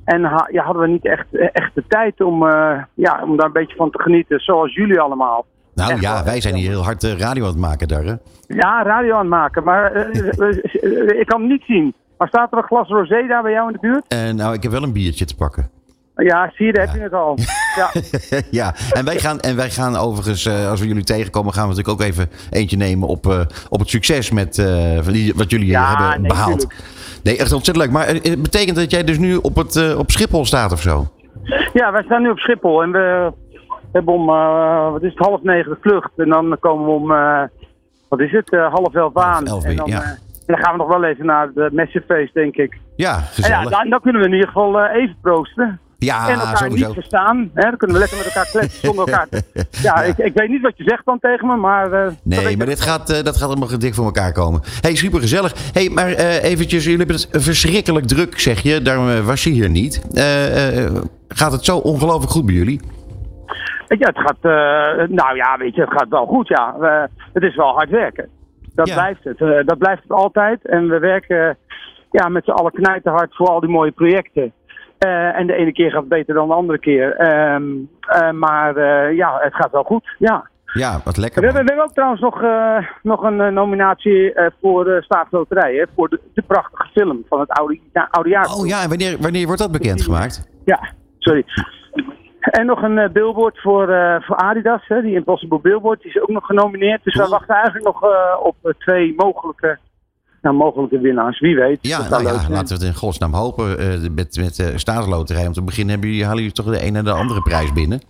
En 0.05 0.23
ha- 0.23 0.47
ja, 0.51 0.63
hadden 0.63 0.81
we 0.81 0.87
niet 0.87 1.05
echt, 1.05 1.25
echt 1.31 1.75
de 1.75 1.83
tijd 1.87 2.21
om, 2.21 2.45
ja, 2.93 3.19
om 3.23 3.37
daar 3.37 3.45
een 3.45 3.51
beetje 3.51 3.75
van 3.75 3.91
te 3.91 4.01
genieten, 4.01 4.39
zoals 4.39 4.73
jullie 4.73 4.99
allemaal. 4.99 5.45
Nou 5.75 5.91
Echt 5.91 6.01
ja, 6.01 6.23
wij 6.23 6.41
zijn 6.41 6.55
hier 6.55 6.69
heel 6.69 6.83
hard 6.83 7.03
radio 7.03 7.43
aan 7.43 7.49
het 7.49 7.57
maken, 7.59 7.87
Darre. 7.87 8.19
Ja, 8.47 8.83
radio 8.83 9.13
aan 9.13 9.19
het 9.19 9.29
maken, 9.29 9.63
maar 9.63 9.95
ik 11.19 11.25
kan 11.25 11.41
het 11.41 11.49
niet 11.49 11.63
zien. 11.65 11.93
Maar 12.21 12.29
staat 12.29 12.51
er 12.51 12.57
een 12.57 12.63
glas 12.63 12.87
rosé 12.87 13.27
daar 13.27 13.41
bij 13.41 13.51
jou 13.51 13.67
in 13.67 13.73
de 13.73 13.87
buurt? 13.87 14.03
En 14.07 14.35
nou, 14.35 14.53
ik 14.53 14.63
heb 14.63 14.71
wel 14.71 14.83
een 14.83 14.93
biertje 14.93 15.25
te 15.25 15.35
pakken. 15.35 15.69
Ja, 16.15 16.51
zie 16.55 16.65
je, 16.65 16.73
daar 16.73 16.85
heb 16.87 16.95
je 16.95 17.01
het 17.01 17.13
al. 17.13 17.37
Ja. 17.75 17.91
ja, 18.61 18.75
en 18.91 19.05
wij 19.05 19.19
gaan, 19.19 19.39
en 19.39 19.55
wij 19.55 19.69
gaan 19.69 19.95
overigens, 19.95 20.45
eh, 20.45 20.69
als 20.69 20.79
we 20.79 20.87
jullie 20.87 21.03
tegenkomen, 21.03 21.53
gaan 21.53 21.67
we 21.69 21.75
natuurlijk 21.75 22.01
ook 22.01 22.07
even 22.07 22.29
eentje 22.49 22.77
nemen 22.77 23.07
op, 23.07 23.27
eh, 23.27 23.39
op 23.69 23.79
het 23.79 23.89
succes 23.89 24.31
met, 24.31 24.55
van 25.01 25.13
die, 25.13 25.33
wat 25.35 25.49
jullie 25.49 25.67
Ja, 25.67 25.87
hebben 25.87 26.21
nee, 26.21 26.31
behaald. 26.31 26.59
tuurlijk. 26.59 26.83
Nee, 27.23 27.37
echt 27.37 27.51
ontzettend 27.53 27.85
leuk. 27.85 27.91
Maar 27.95 28.07
het 28.07 28.41
betekent 28.41 28.75
dat 28.77 28.91
jij 28.91 29.03
dus 29.03 29.17
nu 29.17 29.35
op, 29.35 29.55
het, 29.55 29.95
op 29.97 30.11
Schiphol 30.11 30.45
staat 30.45 30.71
of 30.71 30.81
zo? 30.81 31.07
ja, 31.73 31.91
wij 31.91 32.03
staan 32.03 32.21
nu 32.21 32.29
op 32.29 32.39
Schiphol 32.39 32.83
en 32.83 32.91
we 32.91 33.31
hebben 33.91 34.13
om, 34.13 34.25
wat 34.91 35.03
is 35.03 35.09
het, 35.13 35.25
half 35.27 35.41
negen 35.43 35.71
de 35.71 35.77
vlucht. 35.81 36.11
En 36.17 36.29
dan 36.29 36.57
komen 36.59 36.85
we 36.85 36.91
om, 36.91 37.07
wat 38.07 38.19
is 38.19 38.31
het, 38.31 38.49
half 38.49 38.93
elf 38.93 39.17
aan. 39.17 39.47
elf 39.47 39.63
en, 39.63 39.75
dan, 39.75 39.87
ja. 39.87 40.17
En 40.45 40.53
dan 40.53 40.57
gaan 40.63 40.71
we 40.71 40.77
nog 40.77 40.87
wel 40.87 41.03
even 41.03 41.25
naar 41.25 41.51
de 41.53 41.69
Messefeest, 41.71 42.33
denk 42.33 42.55
ik. 42.55 42.77
Ja, 42.95 43.15
En 43.15 43.23
gezellig. 43.23 43.63
ja, 43.63 43.69
dan, 43.69 43.89
dan 43.89 44.01
kunnen 44.01 44.21
we 44.21 44.27
in 44.27 44.33
ieder 44.33 44.47
geval 44.47 44.79
eh, 44.79 45.01
even 45.01 45.15
proosten. 45.21 45.79
Ja, 45.97 46.27
en 46.29 46.33
elkaar 46.39 46.57
sowieso. 46.57 46.85
niet 46.85 46.93
verstaan. 46.93 47.49
Hè? 47.53 47.61
Dan 47.69 47.77
kunnen 47.77 47.95
we 47.95 48.01
lekker 48.01 48.17
met 48.17 48.27
elkaar 48.27 48.49
kletsen 48.51 48.79
zonder 48.87 49.07
elkaar. 49.07 49.27
Ja, 49.81 50.01
Ik, 50.03 50.17
ik 50.17 50.33
weet 50.33 50.49
niet 50.49 50.61
wat 50.61 50.77
je 50.77 50.83
zegt 50.83 51.05
dan 51.05 51.19
tegen 51.19 51.47
me, 51.47 51.55
maar... 51.55 51.91
eh, 51.91 52.11
Nee, 52.23 52.57
maar 52.57 52.65
dit 52.65 52.81
gaat, 52.81 53.09
eh, 53.09 53.23
dat 53.23 53.37
gaat 53.37 53.49
allemaal 53.49 53.77
dik 53.79 53.93
voor 53.93 54.05
elkaar 54.05 54.31
komen. 54.31 54.61
hey, 54.81 54.95
super 54.95 55.19
gezellig. 55.19 55.53
hey, 55.73 55.89
maar 55.89 56.07
eventjes, 56.41 56.83
jullie 56.83 56.97
hebben 56.97 57.15
het 57.15 57.27
verschrikkelijk 57.31 58.05
druk, 58.07 58.39
zeg 58.39 58.59
je. 58.61 58.81
Daarom 58.81 59.23
was 59.25 59.43
je 59.43 59.49
hier 59.49 59.69
niet. 59.69 60.01
Gaat 61.27 61.51
het 61.51 61.65
zo 61.65 61.77
ongelooflijk 61.77 62.31
goed 62.31 62.45
bij 62.45 62.55
jullie? 62.55 62.81
Ja, 63.87 64.07
het 64.13 64.17
gaat, 64.19 64.43
nou 65.09 65.35
ja, 65.35 65.57
weet 65.57 65.75
je, 65.75 65.81
het 65.81 65.91
gaat 65.91 66.09
wel 66.09 66.25
goed, 66.25 66.47
ja. 66.47 66.75
Het 67.33 67.43
is 67.43 67.55
wel 67.55 67.73
hard 67.73 67.89
werken. 67.89 68.29
Dat 68.75 68.87
Ja. 68.87 68.93
blijft 68.93 69.23
het. 69.23 69.41
Eh, 69.41 69.65
dat 69.65 69.77
blijft 69.77 70.01
het 70.03 70.11
altijd. 70.11 70.65
En 70.67 70.87
we 70.89 70.99
werken 70.99 71.49
eh, 71.49 71.55
ja, 72.11 72.29
met 72.29 72.43
z'n 72.45 72.51
allen 72.51 72.71
knijterhard 72.71 73.35
voor 73.35 73.47
al 73.47 73.59
die 73.59 73.69
mooie 73.69 73.91
projecten. 73.91 74.53
Eh, 74.97 75.37
en 75.39 75.47
de 75.47 75.53
ene 75.55 75.71
keer 75.73 75.91
gaat 75.91 75.99
het 75.99 76.09
beter 76.09 76.33
dan 76.35 76.47
de 76.47 76.53
andere 76.53 76.79
keer. 76.79 77.15
Ehm, 77.15 77.63
eh, 77.99 78.31
maar 78.31 78.79
ja, 79.13 79.37
het 79.39 79.55
gaat 79.55 79.71
wel 79.71 79.83
goed, 79.83 80.15
ja. 80.17 80.49
Ja, 80.73 80.99
wat 81.03 81.15
We 81.15 81.21
lekker. 81.21 81.41
man. 81.43 81.51
we 81.51 81.57
hebben 81.57 81.83
ook 81.83 81.93
trouwens 81.93 82.21
nog, 82.21 82.41
nog 83.03 83.23
een 83.23 83.53
nominatie 83.53 84.33
voor 84.61 84.83
de 84.83 85.01
Staatsloterij. 85.01 85.75
Hè, 85.75 85.83
voor 85.95 86.09
de, 86.09 86.19
de 86.33 86.41
prachtige 86.41 86.87
film 86.93 87.25
van 87.29 87.39
het 87.39 87.49
oude, 87.49 87.79
ja, 87.93 88.07
oude 88.11 88.29
jaar. 88.29 88.45
Oh 88.59 88.67
ja, 88.67 88.81
en 88.83 88.89
wanneer, 88.89 89.17
wanneer 89.19 89.45
wordt 89.45 89.61
dat 89.61 89.71
bekendgemaakt? 89.71 90.49
Ja, 90.65 90.79
sorry. 91.19 91.43
En 92.41 92.65
nog 92.65 92.81
een 92.81 92.97
eh, 92.97 93.09
billboard 93.09 93.59
voor, 93.59 93.89
eh, 93.89 94.21
voor 94.21 94.35
Adidas, 94.35 94.87
hè, 94.87 95.01
die 95.01 95.15
Impossible 95.15 95.59
Billboard, 95.59 96.01
die 96.01 96.11
is 96.11 96.21
ook 96.21 96.29
nog 96.29 96.45
genomineerd. 96.45 97.03
Dus 97.03 97.15
we 97.15 97.27
wachten 97.27 97.55
eigenlijk 97.55 97.85
nog 97.85 98.03
eh, 98.03 98.09
op 98.43 98.73
twee 98.77 99.13
mogelijke, 99.17 99.77
nou, 100.41 100.55
mogelijke 100.55 100.99
winnaars. 100.99 101.39
Wie 101.39 101.55
weet. 101.55 101.77
Ja, 101.81 102.09
nou 102.09 102.23
ja, 102.23 102.31
laten 102.31 102.67
we 102.67 102.73
het 102.73 102.81
in 102.81 102.93
godsnaam 102.93 103.33
hopen. 103.33 103.67
met 104.15 104.37
met 104.37 104.55
de 104.55 104.79
staatsloterij 104.79 105.47
om 105.47 105.53
te 105.53 105.63
beginnen 105.63 105.91
hebben 105.91 106.09
jullie, 106.09 106.25
halen 106.25 106.39
jullie 106.39 106.55
toch 106.55 106.65
de 106.65 106.85
een 106.85 106.95
en 106.95 107.03
de 107.03 107.11
andere 107.11 107.41
prijs 107.41 107.73
binnen. 107.73 108.01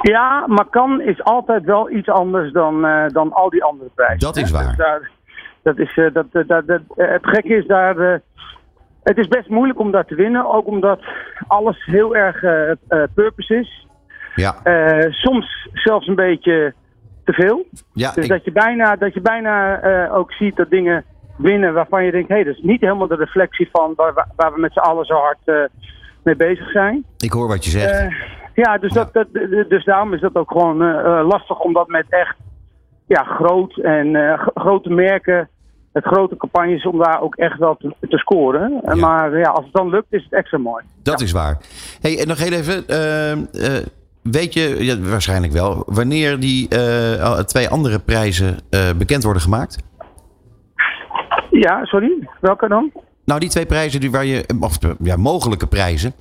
Ja, 0.00 0.44
maar 0.46 0.66
kan 0.70 1.00
is 1.00 1.22
altijd 1.22 1.64
wel 1.64 1.90
iets 1.90 2.08
anders 2.08 2.52
dan, 2.52 2.80
dan 3.12 3.32
al 3.32 3.50
die 3.50 3.64
andere 3.64 3.90
prijzen. 3.94 4.18
Dat 4.18 4.36
is 4.36 4.50
waar. 4.50 4.66
Dus 4.66 4.76
daar, 4.76 5.10
dat 5.62 5.78
is, 5.78 6.00
dat, 6.12 6.26
dat, 6.30 6.66
dat, 6.66 6.80
het 6.96 7.26
gekke 7.26 7.56
is 7.56 7.66
daar. 7.66 8.22
Het 9.04 9.18
is 9.18 9.28
best 9.28 9.48
moeilijk 9.48 9.78
om 9.78 9.90
daar 9.90 10.04
te 10.06 10.14
winnen, 10.14 10.50
ook 10.54 10.66
omdat 10.66 11.00
alles 11.46 11.84
heel 11.84 12.16
erg 12.16 12.42
eh, 12.42 12.70
eh, 12.70 12.76
purpose 13.14 13.54
is. 13.58 13.86
Ja, 14.34 14.54
Eh, 14.62 15.10
soms 15.10 15.68
zelfs 15.72 16.06
een 16.06 16.14
beetje 16.14 16.74
te 17.24 17.32
veel. 17.32 17.64
ja 17.92 18.12
Dus 18.12 18.24
ik- 18.24 18.30
dat 18.30 18.44
je 18.44 18.52
bijna, 18.52 18.96
dat 18.96 19.14
je 19.14 19.20
bijna 19.20 19.80
ook 20.10 20.32
ziet 20.32 20.56
dat 20.56 20.70
dingen 20.70 21.04
winnen 21.36 21.74
waarvan 21.74 22.04
je 22.04 22.10
denkt, 22.10 22.28
hé, 22.28 22.34
hey, 22.34 22.44
dat 22.44 22.54
is 22.56 22.62
niet 22.62 22.80
helemaal 22.80 23.06
de 23.06 23.14
reflectie 23.16 23.68
van 23.72 23.92
waar, 23.96 24.26
waar- 24.36 24.52
we 24.54 24.60
met 24.60 24.72
z'n 24.72 24.78
allen 24.78 25.04
zo 25.04 25.14
hard 25.14 25.68
mee 26.22 26.36
bezig 26.36 26.70
zijn. 26.70 27.04
ik 27.18 27.32
hoor 27.32 27.48
wat 27.48 27.64
je 27.64 27.70
zegt. 27.70 28.12
Ja, 28.54 28.78
dus, 28.78 28.92
Dat, 28.92 29.12
dat, 29.12 29.26
dus 29.68 29.84
daarom 29.84 30.14
is 30.14 30.20
dat 30.20 30.34
ook 30.34 30.50
gewoon 30.50 30.76
lastig 31.26 31.60
om 31.60 31.72
dat 31.72 31.88
met 31.88 32.06
echt 32.08 32.36
ja, 33.06 33.22
groot 33.22 33.76
en 33.76 34.38
grote 34.54 34.90
merken 34.90 35.48
met 35.94 36.04
grote 36.04 36.36
campagnes 36.36 36.86
om 36.86 36.98
daar 36.98 37.20
ook 37.20 37.34
echt 37.36 37.58
wel 37.58 37.76
te, 37.76 37.94
te 38.08 38.18
scoren. 38.18 38.80
Eh, 38.84 38.94
Maar 38.94 39.38
ja, 39.38 39.48
als 39.50 39.64
het 39.64 39.72
dan 39.74 39.88
lukt, 39.88 40.06
is 40.10 40.22
het 40.24 40.32
extra 40.32 40.58
mooi. 40.58 40.84
Dat 41.02 41.20
is 41.20 41.32
waar. 41.32 41.58
Hey, 42.00 42.18
en 42.20 42.28
nog 42.28 42.38
heel 42.38 42.52
even. 42.52 42.88
eh, 42.88 43.32
eh, 43.32 43.86
weet 44.22 44.54
je, 44.54 44.84
ja, 44.84 44.98
waarschijnlijk 45.00 45.52
wel, 45.52 45.82
wanneer 45.86 46.40
die 46.40 46.68
eh, 46.68 47.38
twee 47.38 47.68
andere 47.68 47.98
prijzen 47.98 48.56
bekend 48.98 49.22
worden 49.24 49.42
gemaakt? 49.42 49.78
Ja, 51.50 51.84
sorry, 51.84 52.28
welke 52.40 52.68
dan? 52.68 52.92
Nou, 53.24 53.40
die 53.40 53.48
twee 53.48 53.66
prijzen 53.66 54.00
die 54.00 54.10
waar 54.10 54.24
je, 54.24 54.44
of 54.60 54.78
ja, 55.02 55.16
mogelijke 55.16 55.66
prijzen. 55.66 56.12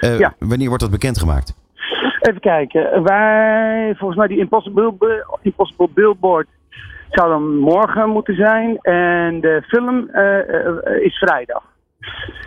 Ja. 0.00 0.34
Wanneer 0.38 0.68
wordt 0.68 0.82
dat 0.82 0.90
bekendgemaakt? 0.92 1.54
Even 2.20 2.40
kijken. 2.40 3.02
Wij, 3.02 3.94
volgens 3.96 4.18
mij 4.18 4.28
die 4.28 4.38
Impossible, 4.38 4.94
Impossible 5.42 5.88
Billboard 5.94 6.46
zou 7.10 7.28
dan 7.28 7.56
morgen 7.56 8.08
moeten 8.08 8.34
zijn. 8.34 8.78
En 8.78 9.40
de 9.40 9.62
film 9.66 10.08
eh, 10.08 10.38
eh, 10.38 11.02
is 11.02 11.18
vrijdag. 11.18 11.62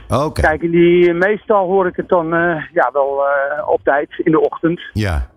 Oké. 0.09 0.41
Kijk, 0.41 0.61
en 0.63 0.71
die, 0.71 1.13
meestal 1.13 1.67
hoor 1.67 1.87
ik 1.87 1.95
het 1.95 2.09
dan 2.09 2.33
eh, 2.33 2.63
ja, 2.73 2.89
wel 2.93 3.21
eh, 3.25 3.69
op 3.69 3.83
tijd 3.83 4.09
in 4.17 4.31
de 4.31 4.41
ochtend. 4.41 4.81
Ja. 4.93 5.29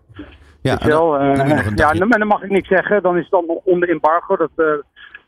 Ja, 0.61 0.79
wel, 0.85 1.19
eh, 1.19 1.37
dan 1.37 1.49
nog 1.49 1.65
een 1.67 1.77
ja, 1.77 1.93
dan, 1.93 2.09
maar 2.09 2.19
dan 2.19 2.29
mag 2.29 2.43
ik 2.43 2.51
niks 2.51 2.69
zeggen. 2.69 3.03
Dan 3.03 3.17
is 3.17 3.23
het 3.23 3.31
dan 3.31 3.61
onder 3.65 3.89
embargo. 3.89 4.37
Dat 4.37 4.51
eh, 4.57 4.67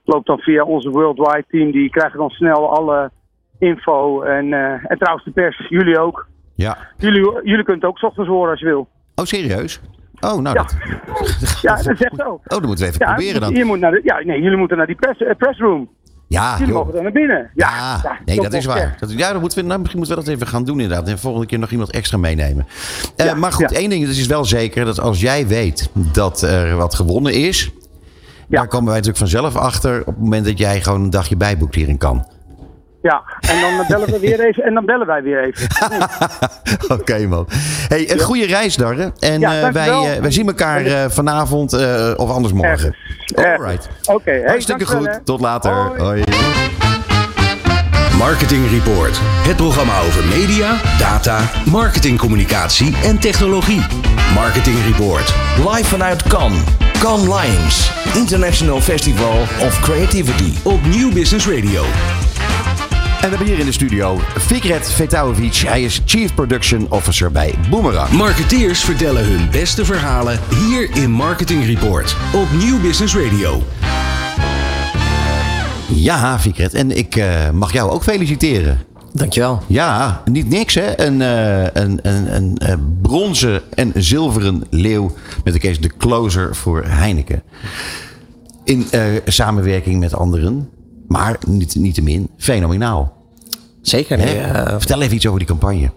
loopt 0.04 0.26
dan 0.26 0.38
via 0.38 0.64
onze 0.64 0.90
worldwide 0.90 1.44
team. 1.48 1.70
Die 1.70 1.90
krijgen 1.90 2.18
dan 2.18 2.30
snel 2.30 2.76
alle 2.76 3.10
info. 3.58 4.22
En, 4.22 4.52
eh, 4.52 4.90
en 4.90 4.98
trouwens 4.98 5.24
de 5.24 5.30
pers, 5.30 5.66
jullie 5.68 5.98
ook. 5.98 6.26
Ja. 6.54 6.78
Jullie, 6.96 7.22
jullie 7.22 7.64
kunnen 7.64 7.82
het 7.82 7.84
ook 7.84 7.98
's 7.98 8.02
ochtends 8.02 8.30
horen 8.30 8.50
als 8.50 8.60
je 8.60 8.66
wil. 8.66 8.88
Oh, 9.14 9.24
serieus? 9.24 9.80
Oh, 10.20 10.40
nou 10.40 10.42
Ja. 10.42 10.52
dat. 10.52 10.76
Ja, 11.62 11.76
dat 11.76 11.86
is 11.92 12.00
echt 12.02 12.14
zo. 12.16 12.28
Oh, 12.28 12.40
dan 12.46 12.66
moeten 12.66 12.84
we 12.84 12.90
even 12.92 13.06
Ja, 13.06 13.14
proberen 13.14 13.40
dan. 13.40 13.54
Je 13.54 13.64
moet 13.64 13.78
naar 13.80 13.90
de, 13.90 14.00
ja, 14.04 14.20
nee, 14.24 14.40
jullie 14.42 14.58
moeten 14.58 14.76
naar 14.76 14.86
die 14.86 14.96
press, 14.96 15.20
eh, 15.20 15.34
pressroom. 15.38 15.88
Ja, 16.28 16.52
jullie 16.58 16.66
joh. 16.66 16.76
mogen 16.76 16.92
dan 16.94 17.02
naar 17.02 17.12
binnen. 17.12 17.50
Ja, 17.54 17.70
ja, 18.02 18.18
Nee, 18.24 18.40
dat 18.40 18.52
is 18.52 18.64
waar. 18.64 18.96
Dat, 19.00 19.12
ja, 19.12 19.32
dan 19.32 19.40
moeten 19.40 19.58
we, 19.58 19.64
nou, 19.64 19.78
misschien 19.80 19.98
moeten 20.00 20.18
we 20.18 20.24
dat 20.24 20.34
even 20.34 20.46
gaan 20.46 20.64
doen 20.64 20.80
inderdaad. 20.80 21.08
En 21.08 21.18
volgende 21.18 21.46
keer 21.46 21.58
nog 21.58 21.70
iemand 21.70 21.90
extra 21.90 22.18
meenemen. 22.18 22.66
Eh, 23.16 23.34
maar 23.34 23.52
goed, 23.52 23.72
één 23.72 23.90
ding 23.90 24.06
is 24.06 24.26
wel 24.26 24.44
zeker. 24.44 24.84
Dat 24.84 25.00
als 25.00 25.20
jij 25.20 25.46
weet 25.46 25.90
dat 25.94 26.42
er 26.42 26.76
wat 26.76 26.94
gewonnen 26.94 27.32
is... 27.32 27.70
daar 28.48 28.66
komen 28.68 28.84
wij 28.86 28.94
natuurlijk 28.94 29.18
vanzelf 29.30 29.56
achter... 29.56 30.00
op 30.00 30.06
het 30.06 30.18
moment 30.18 30.44
dat 30.44 30.58
jij 30.58 30.80
gewoon 30.82 31.02
een 31.02 31.10
dagje 31.10 31.36
bijboekt 31.36 31.74
hierin 31.74 31.98
kan. 31.98 32.26
Ja, 33.06 33.22
en 33.40 33.60
dan 33.60 33.84
bellen 33.88 34.10
we 34.10 34.18
weer 34.18 34.40
even. 34.46 34.62
En 34.64 34.74
dan 34.74 34.84
bellen 34.84 35.06
wij 35.06 35.22
weer 35.22 35.44
even. 35.44 35.68
Oké 36.98 37.26
man. 37.26 37.46
Hey, 37.88 38.10
een 38.12 38.18
goede 38.20 38.46
reis 38.46 38.76
daar. 38.76 38.94
hè. 38.94 39.08
En 39.20 39.40
Ja, 39.40 39.60
eh, 39.60 39.68
wij, 39.72 39.88
eh, 39.88 40.20
wij 40.20 40.30
zien 40.30 40.46
elkaar 40.46 40.84
eh, 40.86 41.04
vanavond 41.08 41.72
eh, 41.72 42.12
of 42.16 42.30
anders 42.30 42.52
morgen. 42.52 42.96
Alright. 43.34 43.88
Oké, 44.04 44.30
hey, 44.30 44.42
Hartstikke 44.46 44.86
goed. 44.86 45.20
Tot 45.24 45.40
later. 45.40 45.72
Hoi. 45.98 46.24
Marketing 48.18 48.70
Report. 48.70 49.18
Het 49.22 49.56
programma 49.56 50.00
over 50.00 50.24
media, 50.24 50.76
data, 50.98 51.38
marketingcommunicatie 51.70 52.94
en 53.04 53.18
technologie. 53.18 53.80
Marketing 54.34 54.76
Report. 54.86 55.34
Live 55.72 55.84
vanuit 55.84 56.22
Cannes. 56.22 56.60
Cannes 56.98 57.26
Lions. 57.26 57.90
International 58.14 58.80
Festival 58.80 59.40
of 59.40 59.80
Creativity. 59.80 60.52
Op 60.62 60.86
Nieuw 60.86 61.12
Business 61.12 61.48
Radio. 61.48 61.82
En 63.16 63.22
we 63.22 63.36
hebben 63.36 63.46
hier 63.46 63.58
in 63.58 63.66
de 63.66 63.72
studio 63.72 64.18
Fikret 64.38 64.92
Vetaovic. 64.92 65.54
Hij 65.54 65.82
is 65.82 66.02
Chief 66.04 66.34
Production 66.34 66.86
Officer 66.90 67.32
bij 67.32 67.54
Boomerang. 67.70 68.10
Marketeers 68.10 68.80
vertellen 68.80 69.24
hun 69.24 69.50
beste 69.50 69.84
verhalen 69.84 70.38
hier 70.54 70.96
in 70.96 71.10
Marketing 71.10 71.64
Report. 71.64 72.16
Op 72.34 72.46
Nieuw 72.58 72.80
Business 72.80 73.16
Radio. 73.16 73.62
Ja, 75.88 76.38
Fikret. 76.38 76.74
En 76.74 76.96
ik 76.96 77.16
eh, 77.16 77.50
mag 77.50 77.72
jou 77.72 77.90
ook 77.90 78.02
feliciteren. 78.02 78.78
Dankjewel. 79.12 79.62
Ja, 79.66 80.22
niet 80.24 80.48
niks 80.48 80.74
hè. 80.74 81.00
Een, 81.00 81.22
eh, 81.22 81.82
een, 81.82 81.98
een, 82.02 82.34
een, 82.34 82.58
eh, 82.58 82.74
bronzen 83.02 83.62
en 83.74 83.92
zilveren 83.94 84.62
leeuw 84.70 85.12
met 85.44 85.52
de 85.52 85.58
case 85.58 85.80
de 85.80 85.90
closer 85.98 86.56
voor 86.56 86.84
Heineken. 86.84 87.42
In 88.64 88.86
eh, 88.90 89.02
samenwerking 89.26 90.00
met 90.00 90.14
anderen. 90.14 90.68
Maar 91.08 91.38
niet, 91.46 91.74
niettemin 91.74 92.28
fenomenaal. 92.36 93.14
Zeker. 93.82 94.16
Nee, 94.18 94.40
Vertel 94.78 95.00
even 95.02 95.14
iets 95.16 95.26
over 95.26 95.38
die 95.38 95.48
campagne. 95.48 95.90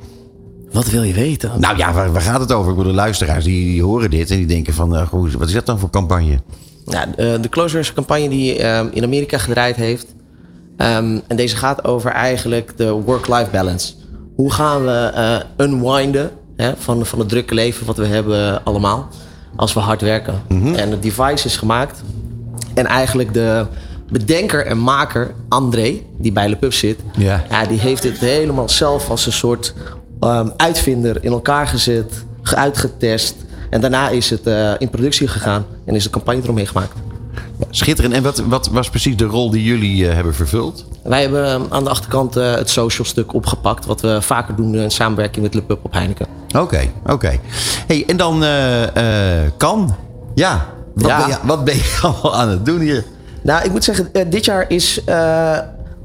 wat 0.71 0.89
wil 0.89 1.03
je 1.03 1.13
weten? 1.13 1.51
Nou 1.59 1.77
ja, 1.77 1.93
waar, 1.93 2.11
waar 2.11 2.21
gaat 2.21 2.39
het 2.39 2.51
over? 2.51 2.71
Ik 2.71 2.77
bedoel, 2.77 2.91
de 2.91 2.97
luisteraars 2.97 3.43
die, 3.43 3.65
die 3.65 3.83
horen 3.83 4.09
dit 4.09 4.31
en 4.31 4.37
die 4.37 4.45
denken 4.45 4.73
van... 4.73 4.97
hoe- 5.03 5.29
wat 5.37 5.47
is 5.47 5.53
dat 5.53 5.65
dan 5.65 5.79
voor 5.79 5.89
campagne? 5.89 6.39
Ja, 6.85 7.05
eh, 7.15 7.41
de 7.41 7.49
Closer 7.49 7.79
is 7.79 7.87
een 7.87 7.93
campagne 7.93 8.29
die 8.29 8.57
eh, 8.57 8.85
in 8.91 9.03
Amerika 9.03 9.37
gedraaid 9.37 9.75
heeft. 9.75 10.05
Ehm, 10.77 11.19
en 11.27 11.35
deze 11.35 11.55
gaat 11.55 11.83
over 11.83 12.11
eigenlijk 12.11 12.77
de 12.77 12.91
work-life 12.91 13.49
balance. 13.51 13.93
Hoe 14.35 14.51
gaan 14.51 14.83
we 14.85 14.91
eh, 15.13 15.65
unwinden 15.65 16.31
hè, 16.55 16.71
van, 16.77 17.05
van 17.05 17.19
het 17.19 17.29
drukke 17.29 17.53
leven 17.53 17.85
wat 17.85 17.97
we 17.97 18.05
hebben 18.05 18.63
allemaal 18.63 19.07
als 19.55 19.73
we 19.73 19.79
hard 19.79 20.01
werken. 20.01 20.41
En 20.49 20.91
het 20.91 21.03
device 21.03 21.45
is 21.45 21.57
gemaakt. 21.57 22.03
En 22.73 22.85
eigenlijk 22.85 23.33
de 23.33 23.65
bedenker 24.11 24.65
en 24.65 24.77
maker, 24.79 25.31
André, 25.49 26.01
die 26.17 26.31
bij 26.31 26.49
Le 26.49 26.55
Pub 26.55 26.73
zit... 26.73 26.99
Ja. 27.17 27.43
Ja, 27.49 27.65
die 27.65 27.79
heeft 27.79 28.01
dit 28.01 28.17
helemaal 28.17 28.69
zelf 28.69 29.09
als 29.09 29.25
een 29.25 29.31
soort 29.31 29.73
ehm, 30.19 30.49
uitvinder 30.57 31.23
in 31.23 31.31
elkaar 31.31 31.67
gezet, 31.67 32.23
ge- 32.41 32.55
uitgetest. 32.55 33.35
En 33.69 33.81
daarna 33.81 34.09
is 34.09 34.29
het 34.29 34.47
eh, 34.47 34.71
in 34.77 34.89
productie 34.89 35.27
gegaan 35.27 35.65
en 35.85 35.95
is 35.95 36.03
de 36.03 36.09
campagne 36.09 36.41
eromheen 36.43 36.67
gemaakt. 36.67 36.91
Schitterend. 37.69 38.13
En 38.13 38.23
wat, 38.23 38.37
wat 38.47 38.67
was 38.67 38.89
precies 38.89 39.17
de 39.17 39.25
rol 39.25 39.49
die 39.49 39.63
jullie 39.63 40.07
eh, 40.07 40.13
hebben 40.15 40.35
vervuld? 40.35 40.85
Wij 41.03 41.21
hebben 41.21 41.45
ehm, 41.45 41.61
aan 41.69 41.83
de 41.83 41.89
achterkant 41.89 42.35
eh, 42.35 42.53
het 42.55 42.69
social 42.69 43.07
stuk 43.07 43.33
opgepakt, 43.33 43.85
wat 43.85 44.01
we 44.01 44.21
vaker 44.21 44.55
doen 44.55 44.75
in 44.75 44.91
samenwerking 44.91 45.43
met 45.43 45.53
Le 45.53 45.61
Pub 45.61 45.79
op 45.85 45.93
Heineken. 45.93 46.25
Oké, 46.57 46.91
oké. 47.05 47.39
Hey, 47.87 48.03
en 48.07 48.17
dan 48.17 48.43
kan. 49.57 49.95
Ja. 50.35 50.65
Wat, 50.95 51.07
Ja. 51.09 51.17
Ben 51.17 51.27
je, 51.27 51.35
wat 51.43 51.63
ben 51.63 51.75
je 51.75 51.97
allemaal 52.01 52.35
aan 52.35 52.49
het 52.49 52.65
doen 52.65 52.79
hier? 52.79 53.05
Nou, 53.41 53.65
ik 53.65 53.71
moet 53.71 53.83
zeggen, 53.83 54.09
eh, 54.13 54.25
dit 54.29 54.45
jaar 54.45 54.65
is 54.67 55.03
eh, 55.03 55.57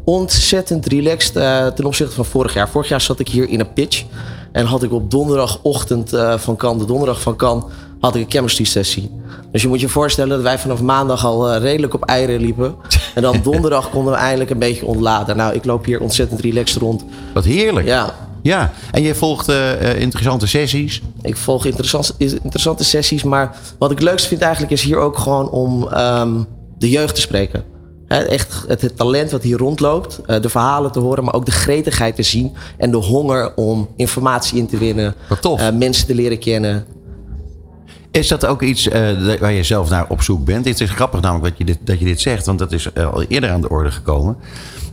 ontzettend 0.05 0.87
relaxed 0.87 1.37
eh, 1.37 1.66
ten 1.66 1.85
opzichte 1.85 2.14
van 2.14 2.25
vorig 2.25 2.55
jaar. 2.55 2.68
Vorig 2.68 2.88
jaar 2.88 3.01
zat 3.01 3.18
ik 3.18 3.29
hier 3.29 3.49
in 3.49 3.61
een 3.61 3.73
pitch. 3.73 4.05
En 4.53 4.66
had 4.66 4.83
ik 4.83 4.92
op 4.92 5.11
donderdagochtend 5.11 6.11
van 6.37 6.57
Kan, 6.57 6.79
de 6.79 6.85
donderdag 6.85 7.20
van 7.20 7.37
Kan, 7.37 7.70
had 8.01 8.14
ik 8.14 8.23
een 8.25 8.31
chemistry 8.31 8.64
sessie. 8.64 9.11
Dus 9.53 9.62
je 9.62 9.68
moet 9.68 9.81
je 9.81 9.88
voorstellen 9.88 10.31
dat 10.31 10.42
wij 10.42 10.59
vanaf 10.59 10.83
maandag 10.83 11.25
al 11.25 11.57
redelijk 11.57 11.94
op 11.94 12.05
eieren 12.05 12.40
liepen. 12.40 12.75
En 13.14 13.23
dan 13.23 13.40
donderdag 13.51 13.90
konden 13.90 14.12
we 14.12 14.18
eindelijk 14.18 14.51
een 14.51 14.59
beetje 14.59 14.87
ontladen. 14.87 15.37
Nou, 15.37 15.55
ik 15.55 15.64
loop 15.64 15.85
hier 15.85 16.01
ontzettend 16.01 16.40
relaxed 16.40 16.83
rond. 16.83 17.05
Wat 17.33 17.44
heerlijk. 17.44 17.87
Ja. 17.87 18.14
Ja, 18.42 18.73
en 18.90 19.03
je 19.03 19.14
volgt 19.14 19.49
interessante 19.99 20.47
sessies. 20.47 21.03
Ik 21.23 21.37
volg 21.37 21.64
interessant, 21.64 22.14
interessante 22.18 22.85
sessies. 22.85 23.23
Maar 23.23 23.57
wat 23.79 23.90
ik 23.90 24.01
leukst 24.01 24.27
vind 24.27 24.40
eigenlijk 24.40 24.73
is 24.73 24.83
hier 24.83 24.99
ook 24.99 25.18
gewoon 25.18 25.51
om 25.51 25.88
ehm, 25.88 26.40
de 26.85 26.90
jeugd 26.90 27.14
te 27.14 27.20
spreken. 27.20 27.64
Echt 28.09 28.64
het, 28.66 28.81
het 28.81 28.97
talent 28.97 29.31
wat 29.31 29.42
hier 29.42 29.59
rondloopt. 29.59 30.20
eh, 30.27 30.42
de 30.42 30.49
verhalen 30.49 30.92
te 30.92 30.99
horen, 30.99 31.25
maar 31.25 31.35
ook 31.35 31.44
de 31.44 31.51
gretigheid 31.51 32.16
te 32.16 32.23
zien. 32.23 32.53
En 32.77 32.90
de 32.90 32.97
honger 32.97 33.55
om 33.55 33.88
informatie 33.97 34.59
in 34.59 34.66
te 34.66 34.79
winnen. 34.79 35.14
eh, 35.40 35.70
mensen 35.70 36.07
te 36.07 36.14
leren 36.14 36.38
kennen. 36.38 36.85
Is 38.11 38.29
dat 38.29 38.47
ook 38.47 38.62
iets 38.62 38.88
eh, 38.88 39.38
waar 39.40 39.53
je 39.53 39.62
zelf 39.62 39.90
naar 39.90 40.07
op 40.09 40.23
zoek 40.23 40.44
bent? 40.44 40.64
Het 40.64 40.81
is 40.81 40.90
grappig 40.90 41.20
namelijk 41.20 41.49
dat 41.49 41.59
je 41.59 41.64
dit, 41.75 41.87
dat 41.87 41.99
je 41.99 42.05
dit 42.05 42.20
zegt, 42.20 42.47
want 42.47 42.59
dat 42.59 42.73
is 42.73 42.94
al 42.94 43.23
eerder 43.23 43.51
aan 43.51 43.61
de 43.61 43.68
orde 43.68 43.90
gekomen. 43.90 44.37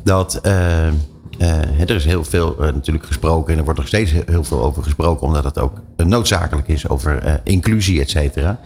Dat 0.04 0.40
er 0.44 1.90
is 1.90 2.06
heel 2.06 2.24
veel 2.24 2.56
natuurlijk 2.60 3.06
gesproken 3.06 3.52
en 3.54 3.58
er 3.60 3.64
wordt 3.64 3.80
nog 3.80 3.88
steeds 3.88 4.12
heel 4.26 4.44
veel 4.44 4.64
over 4.64 4.84
gesproken, 4.84 5.28
omdat 5.28 5.44
het 5.44 5.60
ook 5.60 5.82
noodzakelijk 5.98 6.68
is 6.68 6.88
over 6.88 7.42
inclusie, 7.44 8.02
et 8.02 8.10
cetera. 8.10 8.60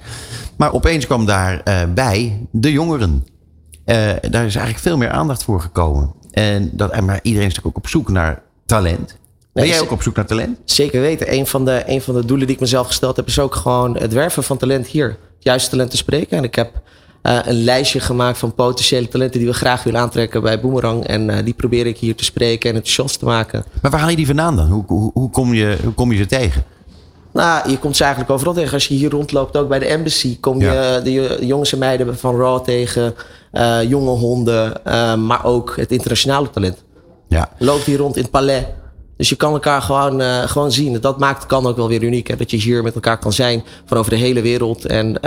Maar 0.58 0.74
opeens 0.74 1.06
kwam 1.06 1.26
daar 1.26 1.62
eh, 1.64 1.82
bij 1.94 2.48
de 2.52 2.72
jongeren. 2.72 3.26
Eh, 3.86 3.96
daar 4.22 4.46
is 4.46 4.56
eigenlijk 4.56 4.80
veel 4.80 4.98
meer 4.98 5.10
aandacht 5.10 5.44
voor 5.44 5.62
gekomen. 5.62 6.14
En 6.32 6.70
dat, 6.74 6.92
en 6.92 7.06
maar 7.06 7.20
iedereen 7.22 7.48
is 7.48 7.54
natuurlijk 7.54 7.78
ook 7.78 7.84
op 7.84 7.90
zoek 7.90 8.10
naar 8.10 8.42
talent. 8.66 9.18
Ben 9.54 9.68
jij 9.68 9.82
ook 9.82 9.92
op 9.92 10.02
zoek 10.02 10.16
naar 10.16 10.26
talent? 10.26 10.58
Zeker 10.66 11.02
weten. 11.02 11.34
Een 11.34 11.48
van, 11.48 11.66
de, 11.66 11.84
een 11.86 12.02
van 12.02 12.16
de 12.16 12.26
doelen 12.26 12.48
die 12.48 12.56
ik 12.56 12.62
mezelf 12.62 12.88
gesteld 12.88 13.16
heb, 13.16 13.28
is 13.28 13.40
ook 13.40 13.56
gewoon 13.56 13.98
het 13.98 14.14
werven 14.14 14.44
van 14.44 14.58
talent 14.58 14.88
hier. 14.88 15.08
Het 15.08 15.44
juiste 15.44 15.70
talent 15.70 15.90
te 15.90 15.98
spreken. 15.98 16.38
En 16.38 16.44
ik 16.44 16.56
heb 16.56 16.82
eh, 17.22 17.40
een 17.44 17.64
lijstje 17.64 18.00
gemaakt 18.00 18.38
van 18.38 18.54
potentiële 18.54 19.08
talenten 19.08 19.40
die 19.40 19.50
we 19.50 19.56
graag 19.56 19.84
willen 19.84 20.00
aantrekken 20.00 20.42
bij 20.42 20.62
Boomerang. 20.62 21.06
En 21.06 21.46
die 21.46 21.54
probeer 21.54 21.86
ik 21.86 21.98
hier 21.98 22.16
te 22.16 22.24
spreken 22.24 22.70
en 22.70 22.76
het 22.76 22.88
shots 22.88 23.18
te 23.18 23.26
maken. 23.26 23.66
Maar 23.82 23.92
waar 23.92 24.00
haal 24.00 24.10
je 24.10 24.16
die 24.16 24.26
vandaan 24.26 24.56
dan? 24.56 24.70
Hoe, 24.70 24.84
hoe, 24.88 25.12
hoe, 25.14 25.30
kom, 25.30 25.54
je, 25.54 25.78
hoe 25.84 25.94
kom 25.94 26.12
je 26.12 26.18
ze 26.18 26.26
tegen? 26.26 26.64
Nou, 27.36 27.70
je 27.70 27.78
komt 27.80 27.96
ze 27.96 28.04
eigenlijk 28.04 28.34
overal 28.34 28.54
tegen. 28.54 28.74
Als 28.74 28.88
je 28.88 28.94
hier 28.94 29.10
rondloopt, 29.10 29.58
ook 29.58 29.68
bij 29.68 29.80
de 29.80 29.86
embassy, 29.86 30.40
kom 30.40 30.60
je 30.60 31.02
de 31.04 31.12
jo- 31.12 31.38
jongens 31.40 31.72
en 31.74 31.78
meiden 31.80 32.18
van 32.18 32.38
Raw 32.38 32.64
tegen. 32.64 33.16
eh, 33.52 33.84
jonge 33.90 34.10
honden, 34.10 34.86
eh, 34.86 35.16
maar 35.16 35.46
ook 35.46 35.74
het 35.76 35.92
internationale 35.92 36.50
talent. 36.50 36.84
Ja. 37.28 37.50
Loopt 37.58 37.84
hier 37.84 37.98
rond 37.98 38.16
in 38.16 38.22
het 38.22 38.32
Palais. 38.32 38.64
Dus 39.18 39.30
je 39.30 39.36
kan 39.36 39.54
elkaar 39.54 39.82
gewoon, 39.82 40.22
eh, 40.22 40.40
gewoon 40.40 40.72
zien. 40.72 41.00
Dat 41.02 41.20
maakt 41.20 41.46
kan 41.46 41.66
ook 41.68 41.76
wel 41.76 41.88
weer 41.88 42.04
uniek. 42.04 42.28
Hè? 42.28 42.36
Dat 42.36 42.52
je 42.52 42.58
hier 42.58 42.84
met 42.84 42.94
elkaar 42.96 43.18
kan 43.18 43.34
zijn 43.34 43.64
van 43.86 43.98
over 43.98 44.12
de 44.12 44.18
hele 44.18 44.42
wereld. 44.42 44.86
En 44.86 45.24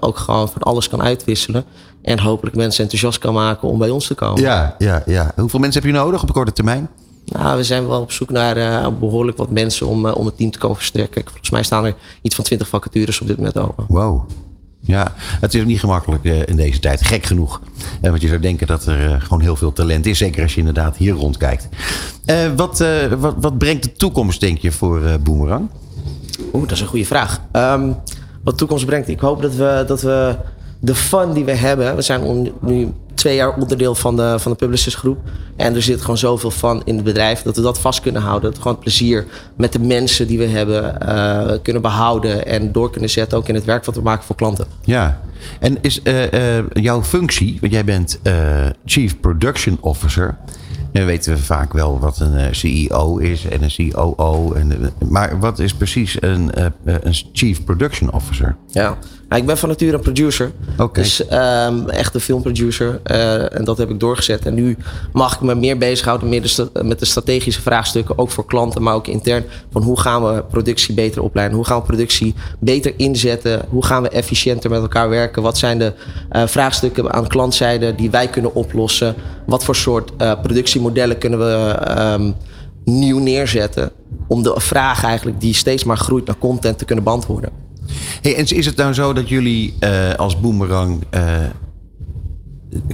ook 0.00 0.16
gewoon 0.18 0.48
van 0.48 0.62
alles 0.62 0.88
kan 0.88 1.02
uitwisselen. 1.02 1.64
En 2.02 2.18
hopelijk 2.20 2.56
mensen 2.56 2.82
enthousiast 2.82 3.18
kan 3.18 3.34
maken 3.34 3.68
om 3.68 3.78
bij 3.78 3.90
ons 3.90 4.06
te 4.06 4.14
komen. 4.14 4.42
Ja, 4.42 4.74
ja, 4.78 5.02
ja. 5.06 5.32
Hoeveel 5.36 5.60
mensen 5.60 5.82
heb 5.82 5.90
je 5.90 5.96
nodig 5.96 6.22
op 6.22 6.32
korte 6.32 6.52
termijn? 6.52 6.88
Nou, 7.24 7.56
we 7.56 7.64
zijn 7.64 7.88
wel 7.88 8.00
op 8.00 8.12
zoek 8.12 8.30
naar 8.30 8.56
eh, 8.56 8.88
behoorlijk 9.00 9.36
wat 9.36 9.50
mensen 9.50 9.86
om, 9.86 10.06
eh, 10.06 10.16
om 10.16 10.26
het 10.26 10.36
team 10.36 10.50
te 10.50 10.58
komen 10.58 10.76
versterken. 10.76 11.22
Volgens 11.24 11.50
mij 11.50 11.62
staan 11.62 11.84
er 11.84 11.94
iets 12.22 12.34
van 12.34 12.44
20 12.44 12.68
vacatures 12.68 13.20
op 13.20 13.26
dit 13.26 13.36
moment 13.36 13.58
open. 13.58 13.84
Wow. 13.88 14.30
Ja, 14.80 15.14
het 15.16 15.54
is 15.54 15.60
ook 15.60 15.66
niet 15.66 15.80
gemakkelijk 15.80 16.24
eh, 16.24 16.46
in 16.46 16.56
deze 16.56 16.78
tijd. 16.78 17.04
Gek 17.06 17.24
genoeg. 17.24 17.60
Want 18.00 18.20
je 18.20 18.28
zou 18.28 18.40
denken 18.40 18.66
dat 18.66 18.86
er 18.86 19.20
gewoon 19.20 19.40
heel 19.40 19.56
veel 19.56 19.72
talent 19.72 20.06
is. 20.06 20.18
Zeker 20.18 20.42
als 20.42 20.52
je 20.52 20.58
inderdaad 20.58 20.96
hier 20.96 21.14
rondkijkt. 21.14 21.68
Wat, 22.56 22.84
wat, 23.18 23.34
wat 23.40 23.58
brengt 23.58 23.82
de 23.82 23.92
toekomst, 23.92 24.40
denk 24.40 24.58
je, 24.58 24.72
voor 24.72 25.18
Boomerang? 25.22 25.68
Oeh, 26.52 26.62
dat 26.62 26.72
is 26.72 26.80
een 26.80 26.86
goede 26.86 27.04
vraag. 27.04 27.40
Ehm, 27.52 27.92
wat 28.42 28.52
de 28.52 28.58
toekomst 28.58 28.86
brengt. 28.86 29.08
Ik 29.08 29.20
hoop 29.20 29.42
dat 29.42 29.54
we, 29.54 29.84
dat 29.86 30.02
we 30.02 30.36
de 30.80 30.94
fun 30.94 31.32
die 31.32 31.44
we 31.44 31.54
hebben. 31.54 31.96
We 31.96 32.02
zijn 32.02 32.52
nu 32.60 32.92
twee 33.20 33.36
jaar 33.36 33.54
onderdeel 33.54 33.94
van 33.94 34.16
de, 34.16 34.34
van 34.38 34.52
de 34.52 34.58
Publicis 34.58 34.94
groep. 34.94 35.18
En 35.56 35.74
er 35.74 35.82
zit 35.82 36.00
gewoon 36.00 36.18
zoveel 36.18 36.50
van 36.50 36.82
in 36.84 36.94
het 36.94 37.04
bedrijf. 37.04 37.42
Dat 37.42 37.56
we 37.56 37.62
dat 37.62 37.80
vast 37.80 38.00
kunnen 38.00 38.22
houden. 38.22 38.42
Dat 38.42 38.56
we 38.56 38.62
gewoon 38.62 38.78
plezier 38.78 39.26
met 39.56 39.72
de 39.72 39.78
mensen 39.78 40.26
die 40.26 40.38
we 40.38 40.46
hebben 40.46 41.00
eh, 41.00 41.58
kunnen 41.62 41.82
behouden. 41.82 42.46
En 42.46 42.72
door 42.72 42.90
kunnen 42.90 43.10
zetten 43.10 43.38
ook 43.38 43.48
in 43.48 43.54
het 43.54 43.64
werk 43.64 43.84
wat 43.84 43.94
we 43.94 44.02
maken 44.02 44.24
voor 44.24 44.36
klanten. 44.36 44.66
Ja. 44.84 45.20
En 45.60 45.78
is 45.80 46.02
eh, 46.02 46.58
eh, 46.58 46.64
jouw 46.72 47.02
functie, 47.02 47.58
want 47.60 47.72
jij 47.72 47.84
bent 47.84 48.18
Chief 48.84 49.20
Production 49.20 49.78
Officer. 49.80 50.36
En 50.92 51.06
weten 51.06 51.32
we 51.32 51.38
vaak 51.38 51.72
wel 51.72 51.98
wat 51.98 52.20
een 52.20 52.36
eh, 52.36 52.46
CEO 52.50 53.16
is 53.16 53.44
en 53.44 53.62
een 53.62 53.90
COO. 53.92 54.52
En, 54.52 54.72
eh, 54.72 55.08
maar 55.08 55.40
wat 55.40 55.58
is 55.58 55.74
precies 55.74 56.22
een, 56.22 56.52
eh, 56.54 56.66
een 56.84 57.14
Chief 57.32 57.64
Production 57.64 58.12
Officer? 58.12 58.56
Ja, 58.66 58.96
nou, 59.28 59.40
ik 59.40 59.46
ben 59.46 59.58
van 59.58 59.68
nature 59.68 59.92
een 59.92 60.00
producer. 60.00 60.52
Oké. 60.78 61.00
Dus 61.00 61.26
ehm, 61.26 61.88
echt 61.88 62.14
een 62.14 62.20
filmproducer. 62.20 63.00
En 63.02 63.64
dat 63.64 63.78
heb 63.78 63.90
ik 63.90 64.00
doorgezet. 64.00 64.46
En 64.46 64.54
nu 64.54 64.76
mag 65.12 65.34
ik 65.34 65.40
me 65.40 65.54
meer 65.54 65.78
bezighouden 65.78 66.28
met 66.28 66.54
de, 66.56 66.82
met 66.82 66.98
de 66.98 67.04
strategische 67.04 67.60
vraagstukken. 67.60 68.18
Ook 68.18 68.30
voor 68.30 68.46
klanten, 68.46 68.82
maar 68.82 68.94
ook 68.94 69.06
intern. 69.06 69.44
Van 69.70 69.82
hoe 69.82 70.00
gaan 70.00 70.24
we 70.24 70.44
productie 70.50 70.94
beter 70.94 71.22
opleiden? 71.22 71.56
Hoe 71.56 71.66
gaan 71.66 71.78
we 71.78 71.86
productie 71.86 72.34
beter 72.58 72.92
inzetten? 72.96 73.62
Hoe 73.68 73.84
gaan 73.84 74.02
we 74.02 74.08
efficiënter 74.08 74.70
met 74.70 74.80
elkaar 74.80 75.08
werken? 75.08 75.42
Wat 75.42 75.58
zijn 75.58 75.78
de 75.78 75.92
vraagstukken 76.30 77.12
aan 77.12 77.26
klantzijde 77.26 77.94
die 77.94 78.10
wij 78.10 78.28
kunnen 78.28 78.54
oplossen? 78.54 79.14
Wat 79.50 79.64
voor 79.64 79.76
soort 79.76 80.10
eh, 80.16 80.40
productiemodellen 80.80 81.18
kunnen 81.18 81.38
we 81.38 81.72
ehm, 81.72 82.32
nieuw 82.84 83.18
neerzetten? 83.18 83.90
Om 84.26 84.42
de 84.42 84.54
vraag 84.56 85.04
eigenlijk 85.04 85.40
die 85.40 85.54
steeds 85.54 85.84
maar 85.84 85.96
groeit 85.96 86.26
naar 86.26 86.38
content 86.38 86.78
te 86.78 86.84
kunnen 86.84 87.04
beantwoorden. 87.04 87.50
Hey, 88.22 88.36
en 88.36 88.46
is 88.46 88.66
het 88.66 88.76
nou 88.76 88.92
zo 88.92 89.12
dat 89.12 89.28
jullie 89.28 89.74
eh, 89.78 90.14
als 90.14 90.40
Boomerang 90.40 91.02
eh, 91.10 91.22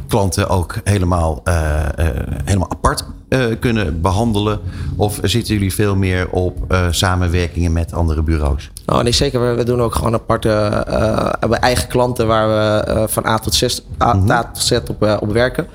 klanten 0.08 0.48
ook 0.48 0.74
helemaal, 0.84 1.40
eh, 1.44 1.54
helemaal 2.44 2.70
apart 2.70 3.04
kunnen 3.60 4.00
behandelen? 4.00 4.60
Of 4.96 5.18
zitten 5.22 5.54
jullie 5.54 5.74
veel 5.74 5.96
meer 5.96 6.28
op 6.30 6.76
samenwerkingen 6.90 7.72
met 7.72 7.92
andere 7.92 8.22
bureaus? 8.22 8.70
Oh 8.86 9.00
nee, 9.00 9.12
zeker. 9.12 9.40
We, 9.40 9.54
we 9.54 9.64
doen 9.64 9.80
ook 9.80 9.94
gewoon 9.94 10.14
aparte 10.14 10.48
hebben 11.40 11.60
eigen 11.60 11.88
klanten 11.88 12.26
waar 12.26 12.48
we 12.48 13.08
van 13.08 13.26
A 13.26 13.38
tot 13.38 13.54
Z, 13.54 13.80
A, 14.02 14.22
A 14.30 14.42
tot 14.42 14.62
Z 14.62 14.72
op, 14.72 15.18
op 15.20 15.32
werken. 15.32 15.66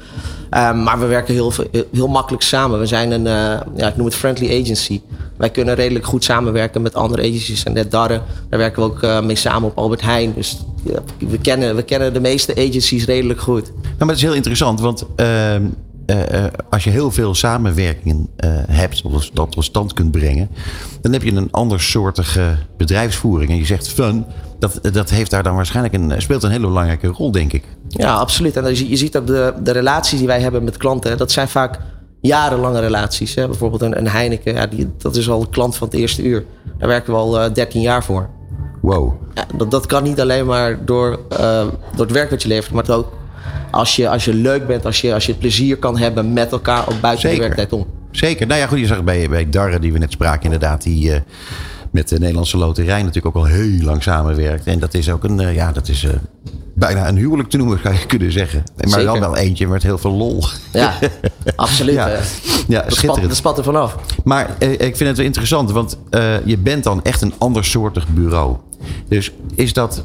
Ehm, 0.51 0.83
maar 0.83 0.99
we 0.99 1.05
werken 1.05 1.33
heel, 1.33 1.53
heel 1.91 2.07
makkelijk 2.07 2.43
samen. 2.43 2.79
We 2.79 2.85
zijn 2.85 3.11
een, 3.11 3.27
eh, 3.27 3.61
ja, 3.75 3.87
ik 3.87 3.95
noem 3.95 4.05
het 4.05 4.15
friendly 4.15 4.61
agency. 4.61 5.01
Wij 5.37 5.49
kunnen 5.49 5.75
redelijk 5.75 6.05
goed 6.05 6.23
samenwerken 6.23 6.81
met 6.81 6.95
andere 6.95 7.21
agencies. 7.21 7.63
En 7.63 7.73
net 7.73 7.91
Darren, 7.91 8.21
daar 8.49 8.59
werken 8.59 8.83
we 8.83 8.89
ook 8.89 9.03
eh, 9.03 9.21
mee 9.21 9.35
samen 9.35 9.69
op 9.69 9.77
Albert 9.77 10.01
Heijn. 10.01 10.33
Dus 10.35 10.65
ja, 10.83 10.99
we, 11.29 11.37
kennen, 11.37 11.75
we 11.75 11.83
kennen 11.83 12.13
de 12.13 12.19
meeste 12.19 12.55
agencies 12.55 13.05
redelijk 13.05 13.41
goed. 13.41 13.63
Nou, 13.63 13.95
maar 13.97 14.07
het 14.07 14.17
is 14.17 14.21
heel 14.21 14.33
interessant, 14.33 14.79
want 14.79 15.05
ehm, 15.15 15.65
eh, 16.05 16.45
als 16.69 16.83
je 16.83 16.89
heel 16.89 17.11
veel 17.11 17.35
samenwerkingen 17.35 18.29
hebt, 18.71 19.01
of 19.01 19.29
dat 19.29 19.51
tot 19.51 19.63
stand 19.63 19.93
kunt 19.93 20.11
brengen, 20.11 20.49
dan 21.01 21.11
heb 21.13 21.23
je 21.23 21.31
een 21.31 21.51
andersoortige 21.51 22.57
bedrijfsvoering. 22.77 23.49
En 23.51 23.57
je 23.57 23.65
zegt 23.65 23.89
fun, 23.89 24.25
dat, 24.61 24.93
dat 24.93 25.09
heeft 25.09 25.31
daar 25.31 25.43
dan 25.43 25.55
waarschijnlijk 25.55 25.93
een, 25.95 26.21
speelt 26.21 26.43
een 26.43 26.51
hele 26.51 26.67
belangrijke 26.67 27.07
rol, 27.07 27.31
denk 27.31 27.53
ik. 27.53 27.63
Ja, 27.87 28.13
absoluut. 28.13 28.57
En 28.57 28.75
zie- 28.75 28.89
je 28.89 28.95
ziet 28.95 29.17
ook 29.17 29.27
de, 29.27 29.53
de 29.63 29.71
relaties 29.71 30.17
die 30.17 30.27
wij 30.27 30.41
hebben 30.41 30.63
met 30.63 30.77
klanten. 30.77 31.17
Dat 31.17 31.31
zijn 31.31 31.47
vaak 31.47 31.79
jarenlange 32.21 32.79
relaties. 32.79 33.35
Hè. 33.35 33.47
Bijvoorbeeld 33.47 33.81
een, 33.81 33.97
een 33.97 34.07
Heineken, 34.07 34.53
ja, 34.53 34.67
die, 34.67 34.89
dat 34.97 35.15
is 35.15 35.29
al 35.29 35.41
een 35.41 35.49
klant 35.49 35.75
van 35.75 35.87
het 35.87 35.97
eerste 35.97 36.23
uur. 36.23 36.45
Daar 36.77 36.87
werken 36.87 37.13
we 37.13 37.19
al 37.19 37.39
eh 37.41 37.53
13 37.53 37.81
jaar 37.81 38.03
voor. 38.03 38.29
Wow. 38.81 39.13
Ja, 39.33 39.45
dat, 39.55 39.71
dat 39.71 39.85
kan 39.85 40.03
niet 40.03 40.21
alleen 40.21 40.45
maar 40.45 40.85
door, 40.85 41.19
eh, 41.29 41.67
door 41.95 42.05
het 42.05 42.11
werk 42.11 42.29
wat 42.29 42.41
je 42.41 42.47
levert, 42.47 42.73
maar 42.73 42.89
ook 42.89 43.13
als 43.71 43.95
je, 43.95 44.09
als 44.09 44.25
je 44.25 44.33
leuk 44.33 44.67
bent, 44.67 44.85
als 44.85 45.01
je, 45.01 45.13
als 45.13 45.25
je 45.25 45.31
het 45.31 45.41
plezier 45.41 45.77
kan 45.77 45.97
hebben 45.97 46.33
met 46.33 46.51
elkaar, 46.51 46.89
ook 46.89 47.01
buiten 47.01 47.29
Zeker. 47.29 47.37
de 47.37 47.55
werktijd 47.55 47.73
om. 47.73 47.85
Zeker. 48.11 48.47
Nou 48.47 48.59
ja, 48.59 48.67
goed, 48.67 48.79
je 48.79 48.85
zag 48.85 49.03
bij, 49.03 49.29
bij 49.29 49.49
Darre, 49.49 49.79
die 49.79 49.93
we 49.93 49.99
net 49.99 50.11
spraken, 50.11 50.43
inderdaad, 50.43 50.83
die 50.83 51.11
eh, 51.13 51.21
met 51.91 52.09
de 52.09 52.19
Nederlandse 52.19 52.57
Loterij 52.57 53.03
natuurlijk 53.03 53.35
ook 53.35 53.43
al 53.43 53.49
heel 53.49 53.81
lang 53.81 54.03
samenwerkt. 54.03 54.65
En 54.65 54.79
dat 54.79 54.93
is 54.93 55.09
ook 55.09 55.23
een, 55.23 55.39
eh, 55.39 55.55
ja, 55.55 55.71
dat 55.71 55.87
is 55.87 56.03
eh, 56.03 56.11
bijna 56.73 57.07
een 57.07 57.17
huwelijk 57.17 57.49
te 57.49 57.57
noemen, 57.57 57.79
zou 57.83 57.93
je 57.93 58.05
kunnen 58.05 58.31
zeggen. 58.31 58.63
Maar 58.77 58.89
Zeker. 58.89 59.05
dan 59.05 59.19
wel 59.19 59.37
eentje 59.37 59.67
met 59.67 59.83
heel 59.83 59.97
veel 59.97 60.11
lol. 60.11 60.43
Ja, 60.71 60.93
absoluut. 61.55 61.95
Ja. 61.95 62.09
eh. 62.09 62.19
Ja, 62.67 62.81
dat, 62.81 62.83
spat, 62.83 62.93
schitterend. 62.93 63.27
dat 63.27 63.37
spat 63.37 63.57
er 63.57 63.63
vanaf. 63.63 63.95
Maar 64.23 64.55
eh, 64.59 64.71
ik 64.71 64.79
vind 64.79 64.99
het 64.99 65.17
wel 65.17 65.25
interessant, 65.25 65.71
want 65.71 65.97
eh, 66.09 66.45
je 66.45 66.57
bent 66.57 66.83
dan 66.83 67.03
echt 67.03 67.21
een 67.21 67.33
andersoortig 67.37 68.07
bureau. 68.07 68.55
Dus 69.07 69.31
is 69.55 69.73
dat 69.73 70.03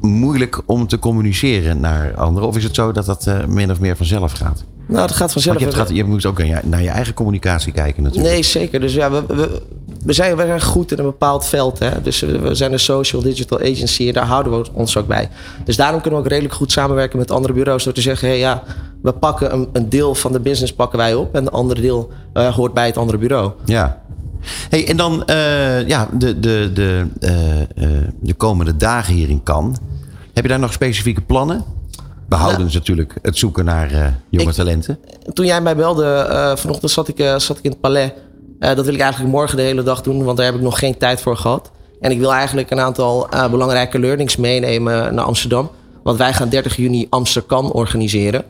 moeilijk 0.00 0.62
om 0.66 0.86
te 0.86 0.98
communiceren 0.98 1.80
naar 1.80 2.14
anderen? 2.14 2.48
Of 2.48 2.56
is 2.56 2.64
het 2.64 2.74
zo 2.74 2.92
dat 2.92 3.06
dat 3.06 3.26
eh, 3.26 3.44
min 3.44 3.70
of 3.70 3.80
meer 3.80 3.96
vanzelf 3.96 4.32
gaat? 4.32 4.64
Nou, 4.86 5.06
dat 5.06 5.16
gaat 5.16 5.32
vanzelf. 5.32 5.58
Je, 5.60 5.72
gaat, 5.72 5.88
je 5.88 6.04
moet 6.04 6.26
ook 6.26 6.38
naar 6.38 6.46
je, 6.46 6.60
naar 6.64 6.82
je 6.82 6.88
eigen 6.88 7.14
communicatie 7.14 7.72
kijken 7.72 8.02
natuurlijk. 8.02 8.32
Nee, 8.32 8.42
zeker. 8.42 8.80
Dus 8.80 8.94
ja, 8.94 9.10
we, 9.10 9.24
we, 9.26 9.62
we, 10.06 10.12
zijn, 10.12 10.36
we 10.36 10.46
zijn 10.46 10.62
goed 10.62 10.92
in 10.92 10.98
een 10.98 11.04
bepaald 11.04 11.46
veld. 11.46 11.78
Hè? 11.78 12.02
Dus 12.02 12.20
we, 12.20 12.54
zijn 12.54 12.72
een 12.72 12.78
social 12.78 13.22
digital 13.22 13.58
agency 13.58 14.06
en 14.06 14.12
daar 14.12 14.26
houden 14.26 14.60
we 14.60 14.68
ons 14.72 14.96
ook 14.96 15.06
bij. 15.06 15.28
Dus 15.64 15.76
daarom 15.76 16.00
kunnen 16.00 16.18
we 16.18 16.24
ook 16.24 16.30
redelijk 16.30 16.54
goed 16.54 16.72
samenwerken 16.72 17.18
met 17.18 17.30
andere 17.30 17.52
bureaus. 17.52 17.84
Door 17.84 17.92
te 17.92 18.00
zeggen, 18.00 18.28
hey, 18.28 18.38
ja, 18.38 18.62
we 19.02 19.12
pakken 19.12 19.52
een, 19.52 19.68
een 19.72 19.88
deel 19.88 20.14
van 20.14 20.32
de 20.32 20.40
business 20.40 20.72
pakken 20.72 20.98
wij 20.98 21.14
op. 21.14 21.34
En 21.34 21.44
de 21.44 21.50
andere 21.50 21.80
deel 21.80 22.10
eh, 22.32 22.54
hoort 22.54 22.74
bij 22.74 22.86
het 22.86 22.96
andere 22.96 23.18
bureau. 23.18 23.52
Ja. 23.64 24.02
Hey, 24.68 24.88
en 24.88 24.96
dan 24.96 25.24
eh, 25.24 25.88
ja, 25.88 26.08
de, 26.12 26.40
de, 26.40 26.70
de, 26.74 27.06
eh, 27.20 27.86
de 28.20 28.34
komende 28.34 28.76
dagen 28.76 29.14
hier 29.14 29.28
in 29.28 29.42
Cannes. 29.42 29.76
Heb 30.32 30.44
je 30.44 30.50
daar 30.50 30.58
nog 30.58 30.72
specifieke 30.72 31.20
plannen? 31.20 31.64
Behoudens 32.28 32.74
natuurlijk 32.74 33.14
het 33.22 33.38
zoeken 33.38 33.64
naar 33.64 33.90
jonge 34.28 34.48
Ik- 34.48 34.54
talenten. 34.54 34.98
Toen 35.32 35.46
jij 35.46 35.60
mij 35.60 35.76
belde, 35.76 36.54
vanochtend 36.58 36.90
zat 36.90 37.08
ik, 37.08 37.16
zat 37.36 37.58
ik 37.58 37.64
in 37.64 37.70
het 37.70 37.80
Palais. 37.80 38.10
Eh, 38.58 38.74
dat 38.74 38.84
wil 38.84 38.94
ik 38.94 39.00
eigenlijk 39.00 39.32
morgen 39.32 39.56
de 39.56 39.62
hele 39.62 39.82
dag 39.82 40.02
doen, 40.02 40.24
want 40.24 40.36
daar 40.36 40.46
heb 40.46 40.54
ik 40.54 40.60
nog 40.60 40.78
geen 40.78 40.96
tijd 40.98 41.20
voor 41.20 41.36
gehad. 41.36 41.70
En 42.00 42.10
ik 42.10 42.18
wil 42.18 42.32
eigenlijk 42.32 42.70
een 42.70 42.80
aantal 42.80 43.28
eh, 43.28 43.50
belangrijke 43.50 43.98
learnings 43.98 44.36
meenemen 44.36 45.14
naar 45.14 45.24
Amsterdam. 45.24 45.70
Want 46.02 46.18
wij 46.18 46.32
gaan 46.32 46.48
30 46.48 46.76
juni 46.76 47.06
Amsterdam 47.10 47.70
organiseren. 47.70 48.44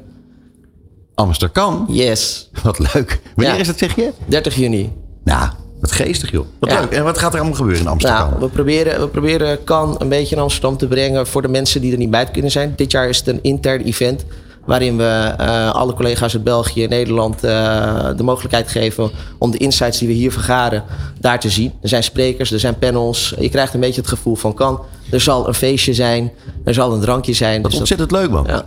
Amsterdam? 1.15 1.85
Yes. 1.89 2.51
Wat 2.63 2.79
leuk. 2.79 3.21
Wanneer 3.35 3.55
Ja. 3.55 3.61
is 3.61 3.67
dat, 3.67 3.79
zeg 3.79 3.97
je? 3.97 4.13
30 4.27 4.55
juni. 4.57 4.93
Nou, 5.25 5.49
wat 5.81 5.93
geestig 5.93 6.31
joh. 6.31 6.47
Wat 6.59 6.71
Ja. 6.71 6.81
leuk. 6.81 6.91
En 6.91 7.05
wat 7.05 7.19
gaat 7.19 7.33
er 7.33 7.39
allemaal 7.39 7.57
gebeuren 7.57 7.81
in 7.83 7.89
Amsterdam? 7.89 8.29
Nou, 8.29 8.41
we 8.41 8.49
proberen, 8.49 9.01
we 9.01 9.09
proberen 9.09 9.65
kan 9.65 9.95
een 9.99 10.09
beetje 10.09 10.37
in 10.37 10.43
Amsterdam 10.43 10.77
te 10.77 10.87
brengen 10.87 11.27
voor 11.27 11.43
de 11.43 11.49
mensen 11.49 11.81
die 11.81 11.93
er 11.93 11.99
niet 11.99 12.11
bij 12.11 12.25
kunnen 12.27 12.51
zijn. 12.51 12.73
Dit 12.77 12.91
jaar 12.91 13.09
is 13.09 13.19
het 13.19 13.27
een 13.27 13.43
intern 13.43 13.83
event 13.83 14.25
waarin 14.67 14.97
we 14.97 15.35
eh, 15.39 15.71
alle 15.75 15.95
collega's 15.95 16.35
uit 16.35 16.45
België 16.45 16.83
en 16.85 16.89
Nederland 16.91 17.45
eh, 17.45 18.09
de 18.17 18.23
mogelijkheid 18.23 18.69
geven 18.69 19.11
om 19.39 19.51
de 19.51 19.59
insights 19.59 19.99
die 19.99 20.09
we 20.09 20.15
hier 20.15 20.33
vergaren 20.33 20.83
daar 21.21 21.41
te 21.41 21.51
zien. 21.51 21.73
Er 21.83 21.89
zijn 21.89 22.03
sprekers, 22.03 22.53
er 22.53 22.61
zijn 22.61 22.79
panels. 22.79 23.35
Je 23.39 23.49
krijgt 23.49 23.75
een 23.75 23.81
beetje 23.81 24.01
het 24.01 24.11
gevoel 24.11 24.35
van 24.35 24.55
kan. 24.55 24.81
Er 25.11 25.21
zal 25.21 25.49
een 25.49 25.55
feestje 25.55 25.95
zijn, 25.95 26.33
er 26.65 26.75
zal 26.75 26.93
een 26.93 27.01
drankje 27.01 27.33
zijn. 27.33 27.63
Wat 27.63 27.71
Dus 27.71 27.81
dat- 27.81 27.81
ontzettend 27.91 28.11
leuk 28.21 28.31
man. 28.31 28.45
Ja. 28.47 28.65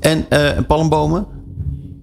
En 0.00 0.26
eh 0.28 0.50
palmbomen? 0.66 1.26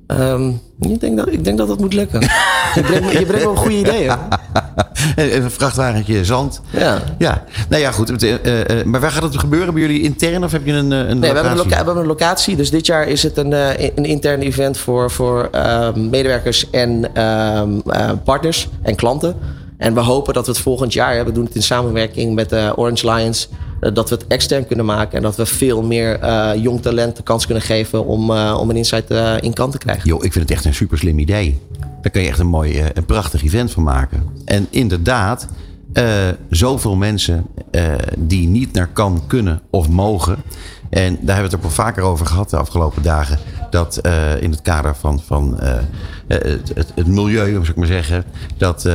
Ehm, 0.07 0.49
ik, 0.79 0.99
denk 0.99 1.17
dat, 1.17 1.27
ik 1.31 1.43
denk 1.43 1.57
dat 1.57 1.67
dat 1.67 1.79
moet 1.79 1.93
lukken. 1.93 2.19
je, 2.75 2.81
brengt, 2.85 3.05
me- 3.13 3.19
je 3.19 3.25
brengt 3.25 3.43
wel 3.45 3.55
goede 3.55 3.77
ideeën. 3.79 4.15
En 5.15 5.35
Een 5.43 5.51
vrachtwagentje 5.51 6.25
zand. 6.25 6.61
Ja. 6.69 7.01
Ja, 7.17 7.43
nou 7.69 7.81
ja, 7.81 7.91
goed. 7.91 8.23
Eh, 8.23 8.79
eh, 8.79 8.85
maar 8.85 8.99
waar 8.99 9.11
gaat 9.11 9.23
het 9.23 9.39
gebeuren? 9.39 9.73
Bij 9.73 9.81
jullie 9.81 10.01
intern 10.01 10.43
of 10.43 10.51
heb 10.51 10.65
je 10.65 10.71
een, 10.73 10.91
eh, 10.91 10.97
een 10.99 11.05
Nee, 11.05 11.19
we 11.19 11.25
hebben, 11.25 11.35
een 11.35 11.35
locatie? 11.43 11.57
loca- 11.57 11.69
we 11.69 11.75
hebben 11.75 11.97
een 11.97 12.05
locatie. 12.07 12.55
Dus 12.55 12.69
dit 12.69 12.85
jaar 12.85 13.07
is 13.07 13.23
het 13.23 13.37
een, 13.37 13.51
een 13.97 14.05
intern 14.05 14.41
event 14.41 14.77
voor, 14.77 15.11
voor 15.11 15.47
ehm, 15.51 16.09
medewerkers 16.09 16.69
en 16.69 17.15
ehm, 17.15 17.69
eh, 17.85 18.09
partners 18.23 18.67
en 18.81 18.95
klanten. 18.95 19.35
En 19.77 19.93
we 19.93 19.99
hopen 19.99 20.33
dat 20.33 20.45
we 20.45 20.51
het 20.51 20.61
volgend 20.61 20.93
jaar, 20.93 21.25
we 21.25 21.31
doen 21.31 21.45
het 21.45 21.55
in 21.55 21.63
samenwerking 21.63 22.35
met 22.35 22.53
Orange 22.75 23.11
Lions, 23.13 23.49
dat 23.93 24.09
we 24.09 24.15
het 24.15 24.27
extern 24.27 24.67
kunnen 24.67 24.85
maken. 24.85 25.17
En 25.17 25.23
dat 25.23 25.35
we 25.35 25.45
veel 25.45 25.81
meer 25.81 26.19
jong 26.57 26.81
talent 26.81 27.15
de 27.15 27.23
kans 27.23 27.45
kunnen 27.45 27.63
geven 27.63 28.05
om, 28.05 28.31
om 28.31 28.69
een 28.69 28.75
insight 28.75 29.09
in 29.39 29.53
kant 29.53 29.71
te 29.71 29.77
krijgen. 29.77 30.07
Joh, 30.09 30.23
ik 30.23 30.31
vind 30.31 30.49
het 30.49 30.53
echt 30.57 30.65
een 30.65 30.73
super 30.73 30.97
slim 30.97 31.19
idee. 31.19 31.59
Daar 32.01 32.11
kun 32.11 32.21
je 32.21 32.27
echt 32.27 32.39
een 32.39 32.47
mooi, 32.47 32.79
eh, 32.79 32.85
een 32.93 33.05
prachtig 33.05 33.43
event 33.43 33.71
van 33.71 33.83
maken. 33.83 34.23
En 34.45 34.67
inderdaad, 34.69 35.47
eh, 35.93 36.05
zoveel 36.49 36.95
mensen 36.95 37.45
eh, 37.71 37.93
die 38.17 38.47
niet 38.47 38.73
naar 38.73 38.87
kan 38.87 39.21
kunnen 39.27 39.61
of 39.69 39.89
mogen. 39.89 40.37
En 40.89 41.17
daar 41.21 41.35
hebben 41.35 41.35
we 41.35 41.41
het 41.41 41.55
ook 41.55 41.61
wel 41.61 41.85
vaker 41.85 42.03
over 42.03 42.25
gehad 42.25 42.49
de 42.49 42.57
afgelopen 42.57 43.01
dagen. 43.01 43.39
Dat 43.69 44.01
in 44.39 44.51
het 44.51 44.61
kader 44.61 44.95
van, 44.95 45.21
van 45.25 45.59
het, 46.27 46.71
het, 46.73 46.91
het 46.95 47.07
milieu, 47.07 47.51
zou 47.51 47.67
ik 47.67 47.75
maar 47.75 47.87
zeggen. 47.87 48.23
Dat, 48.57 48.89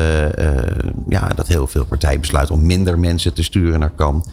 ja, 1.09 1.29
dat 1.35 1.47
heel 1.47 1.67
veel 1.67 1.85
partijen 1.85 2.21
besluiten 2.21 2.55
om 2.55 2.67
minder 2.67 2.99
mensen 2.99 3.35
te 3.35 3.43
sturen 3.43 3.81
naar 3.81 3.91
kan. 3.91 4.25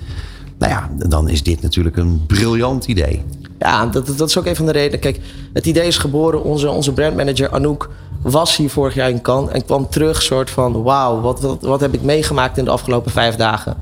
Nou 0.57 0.71
ja, 0.71 0.89
dan 1.07 1.29
is 1.29 1.43
dit 1.43 1.61
natuurlijk 1.61 1.97
een 1.97 2.25
briljant 2.25 2.85
idee. 2.85 3.23
Ja, 3.59 3.85
dat, 3.85 4.17
dat 4.17 4.29
is 4.29 4.37
ook 4.37 4.45
een 4.45 4.55
van 4.55 4.65
de 4.65 4.71
redenen. 4.71 4.99
Kijk, 4.99 5.19
het 5.53 5.65
idee 5.65 5.87
is 5.87 5.97
geboren. 5.97 6.43
Onze, 6.43 6.69
onze 6.69 6.93
brandmanager 6.93 7.49
Anouk 7.49 7.89
was 8.23 8.57
hier 8.57 8.69
vorig 8.69 8.93
jaar 8.93 9.09
in 9.09 9.21
Cannes 9.21 9.51
en 9.51 9.65
kwam 9.65 9.89
terug 9.89 10.21
soort 10.21 10.49
van... 10.49 10.83
wauw, 10.83 11.21
wat, 11.21 11.41
wat, 11.41 11.61
wat 11.61 11.79
heb 11.79 11.93
ik 11.93 12.01
meegemaakt 12.01 12.57
in 12.57 12.65
de 12.65 12.71
afgelopen 12.71 13.11
vijf 13.11 13.35
dagen? 13.35 13.77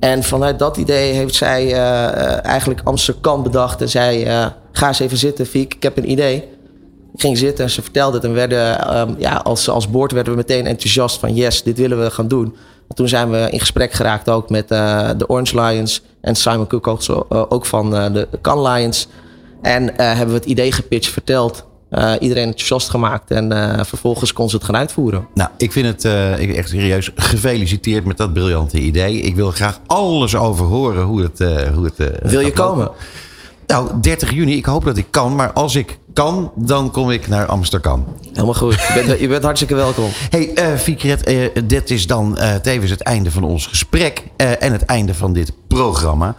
En 0.00 0.22
vanuit 0.22 0.58
dat 0.58 0.76
idee 0.76 1.12
heeft 1.12 1.34
zij 1.34 1.62
eh, 1.62 2.06
eh, 2.06 2.44
eigenlijk 2.44 2.80
Amsterdam 2.84 3.42
bedacht 3.42 3.80
en 3.80 3.88
zei... 3.88 4.24
eh, 4.24 4.46
ga 4.72 4.88
eens 4.88 5.00
even 5.00 5.16
zitten, 5.16 5.46
Fiek, 5.46 5.74
ik 5.74 5.82
heb 5.82 5.96
een 5.96 6.10
idee. 6.10 6.36
Ik 7.14 7.20
ging 7.20 7.38
zitten 7.38 7.64
en 7.64 7.70
ze 7.70 7.82
vertelde 7.82 8.16
het 8.16 8.24
en 8.24 8.32
werden, 8.32 8.80
ehm, 8.80 9.14
ja, 9.18 9.36
als, 9.36 9.68
als 9.68 9.90
board 9.90 10.12
werden 10.12 10.32
we 10.32 10.38
meteen 10.38 10.66
enthousiast 10.66 11.18
van... 11.18 11.34
yes, 11.34 11.62
dit 11.62 11.78
willen 11.78 12.02
we 12.02 12.10
gaan 12.10 12.28
doen. 12.28 12.56
En 12.88 12.94
toen 12.94 13.08
zijn 13.08 13.30
we 13.30 13.48
in 13.50 13.60
gesprek 13.60 13.92
geraakt 13.92 14.28
ook 14.28 14.50
met 14.50 14.68
de 14.68 15.24
Orange 15.26 15.60
Lions 15.60 16.02
en 16.20 16.34
Simon 16.34 16.66
Cook 16.66 16.86
ook, 16.86 17.00
ook 17.28 17.66
van 17.66 17.90
de 17.90 18.28
Cannes 18.42 18.72
Lions. 18.72 19.08
En 19.62 19.94
hebben 19.96 20.28
we 20.28 20.34
het 20.34 20.44
idee 20.44 20.72
gepitcht, 20.72 21.12
verteld. 21.12 21.65
Eh, 21.90 22.12
iedereen 22.20 22.44
enthousiast 22.46 22.90
gemaakt 22.90 23.30
en 23.30 23.52
eh, 23.52 23.84
vervolgens 23.84 24.32
kon 24.32 24.48
ze 24.50 24.56
het 24.56 24.64
gaan 24.64 24.76
uitvoeren. 24.76 25.26
Nou, 25.34 25.50
ik 25.56 25.72
vind 25.72 25.86
het 25.86 26.04
eh, 26.04 26.38
ik- 26.38 26.54
echt 26.54 26.68
serieus 26.68 27.10
gefeliciteerd 27.14 28.04
met 28.04 28.16
dat 28.16 28.32
briljante 28.32 28.78
idee. 28.78 29.20
Ik 29.20 29.34
wil 29.36 29.50
graag 29.50 29.80
alles 29.86 30.36
over 30.36 30.66
horen 30.66 31.02
hoe 31.04 31.22
het. 31.22 31.38
hoe 31.74 31.84
het 31.84 31.96
Wil 32.22 32.40
je 32.40 32.46
lopen. 32.46 32.52
komen? 32.52 32.90
Nou, 33.66 33.90
30 34.00 34.32
juni. 34.32 34.56
Ik 34.56 34.64
hoop 34.64 34.84
dat 34.84 34.96
ik 34.96 35.06
kan. 35.10 35.34
Maar 35.34 35.52
als 35.52 35.74
ik 35.74 35.98
kan, 36.12 36.52
dan 36.54 36.90
kom 36.90 37.10
ik 37.10 37.28
naar 37.28 37.46
Amsterdam. 37.46 38.04
Helemaal 38.32 38.54
goed. 38.54 38.72
Je 38.74 39.02
bent, 39.06 39.20
je 39.20 39.28
bent 39.28 39.42
hartstikke 39.42 39.74
welkom. 39.74 40.08
Hey, 40.30 40.52
eh, 40.54 41.48
dit 41.66 41.90
is 41.90 42.06
dan 42.06 42.38
tevens 42.62 42.90
het 42.90 43.00
einde 43.02 43.30
van 43.30 43.42
ons 43.44 43.66
gesprek. 43.66 44.22
en 44.36 44.72
het 44.72 44.84
einde 44.84 45.14
van 45.14 45.32
dit 45.32 45.52
programma. 45.68 46.34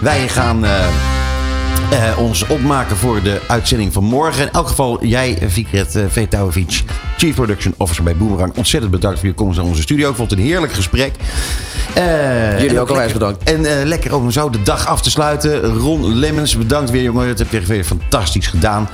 Wij 0.00 0.28
gaan. 0.28 0.64
Eh, 1.90 2.08
eh, 2.08 2.18
ons 2.18 2.46
opmaken 2.46 2.96
voor 2.96 3.22
de 3.22 3.40
uitzending 3.48 3.92
van 3.92 4.04
morgen. 4.04 4.42
In 4.42 4.48
elk 4.52 4.68
geval, 4.68 5.04
jij, 5.04 5.38
eh, 5.40 5.48
Fikret 5.48 5.94
uh, 5.96 6.04
Vetauovic, 6.08 6.82
Chief 7.16 7.34
Production 7.34 7.74
Officer 7.76 8.04
bij 8.04 8.16
Boomerang. 8.16 8.52
Ontzettend 8.56 8.92
bedankt 8.92 9.18
voor 9.18 9.28
je 9.28 9.34
komst 9.34 9.56
naar 9.58 9.66
onze 9.66 9.82
studio. 9.82 10.10
Ik 10.10 10.16
vond 10.16 10.30
het 10.30 10.38
een 10.38 10.44
heerlijk 10.44 10.72
gesprek. 10.72 11.12
Eh, 11.94 12.60
Jullie 12.60 12.80
ook 12.80 12.90
onwijs 12.90 13.12
lekker- 13.12 13.36
En 13.54 13.78
eh, 13.78 13.84
lekker 13.86 14.14
om 14.14 14.30
zo 14.30 14.50
de 14.50 14.62
dag 14.62 14.86
af 14.86 15.02
te 15.02 15.10
sluiten. 15.10 15.62
Ron 15.64 16.14
Lemmens, 16.14 16.56
bedankt 16.56 16.90
weer 16.90 17.02
jongen. 17.02 17.26
Dat 17.26 17.38
heb 17.38 17.50
je 17.52 17.60
weer 17.60 17.84
fantastisch 17.84 18.46
gedaan. 18.46 18.88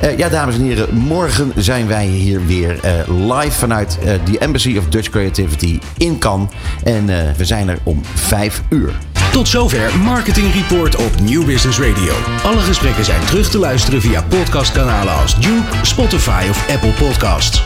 Eh, 0.00 0.18
ja, 0.18 0.28
dames 0.28 0.54
en 0.54 0.62
heren, 0.62 0.94
morgen 0.94 1.52
zijn 1.56 1.86
wij 1.86 2.06
hier 2.06 2.46
weer 2.46 2.78
eh, 2.82 2.92
live 3.38 3.58
vanuit 3.58 3.98
eh 4.04 4.12
The 4.24 4.38
Embassy 4.38 4.76
of 4.78 4.84
Dutch 4.88 5.08
Creativity 5.10 5.78
in 5.96 6.18
Cannes. 6.18 6.48
En 6.82 7.08
eh, 7.08 7.30
we 7.36 7.44
zijn 7.44 7.68
er 7.68 7.78
om 7.82 8.00
vijf 8.14 8.62
uur. 8.68 8.92
Tot 9.32 9.48
zover 9.48 9.98
Marketing 9.98 10.52
Report 10.52 10.96
op 10.96 11.20
New 11.20 11.44
Business 11.44 11.78
Radio. 11.78 12.12
Alle 12.42 12.60
gesprekken 12.60 13.04
zijn 13.04 13.24
terug 13.24 13.50
te 13.50 13.58
luisteren 13.58 14.00
via 14.00 14.22
podcastkanalen 14.22 15.14
als 15.14 15.40
Duke, 15.40 15.76
Spotify 15.82 16.46
of 16.50 16.70
Apple 16.70 17.06
Podcasts. 17.06 17.62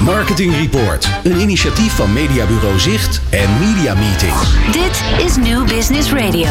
Marketing 0.00 0.54
Report, 0.54 1.08
een 1.24 1.40
initiatief 1.40 1.92
van 1.92 2.12
Mediabureau 2.12 2.78
Zicht 2.78 3.20
en 3.30 3.58
Media 3.58 3.94
Meeting. 3.94 4.34
Dit 4.72 5.24
is 5.26 5.36
New 5.36 5.66
Business 5.66 6.12
Radio. 6.12 6.48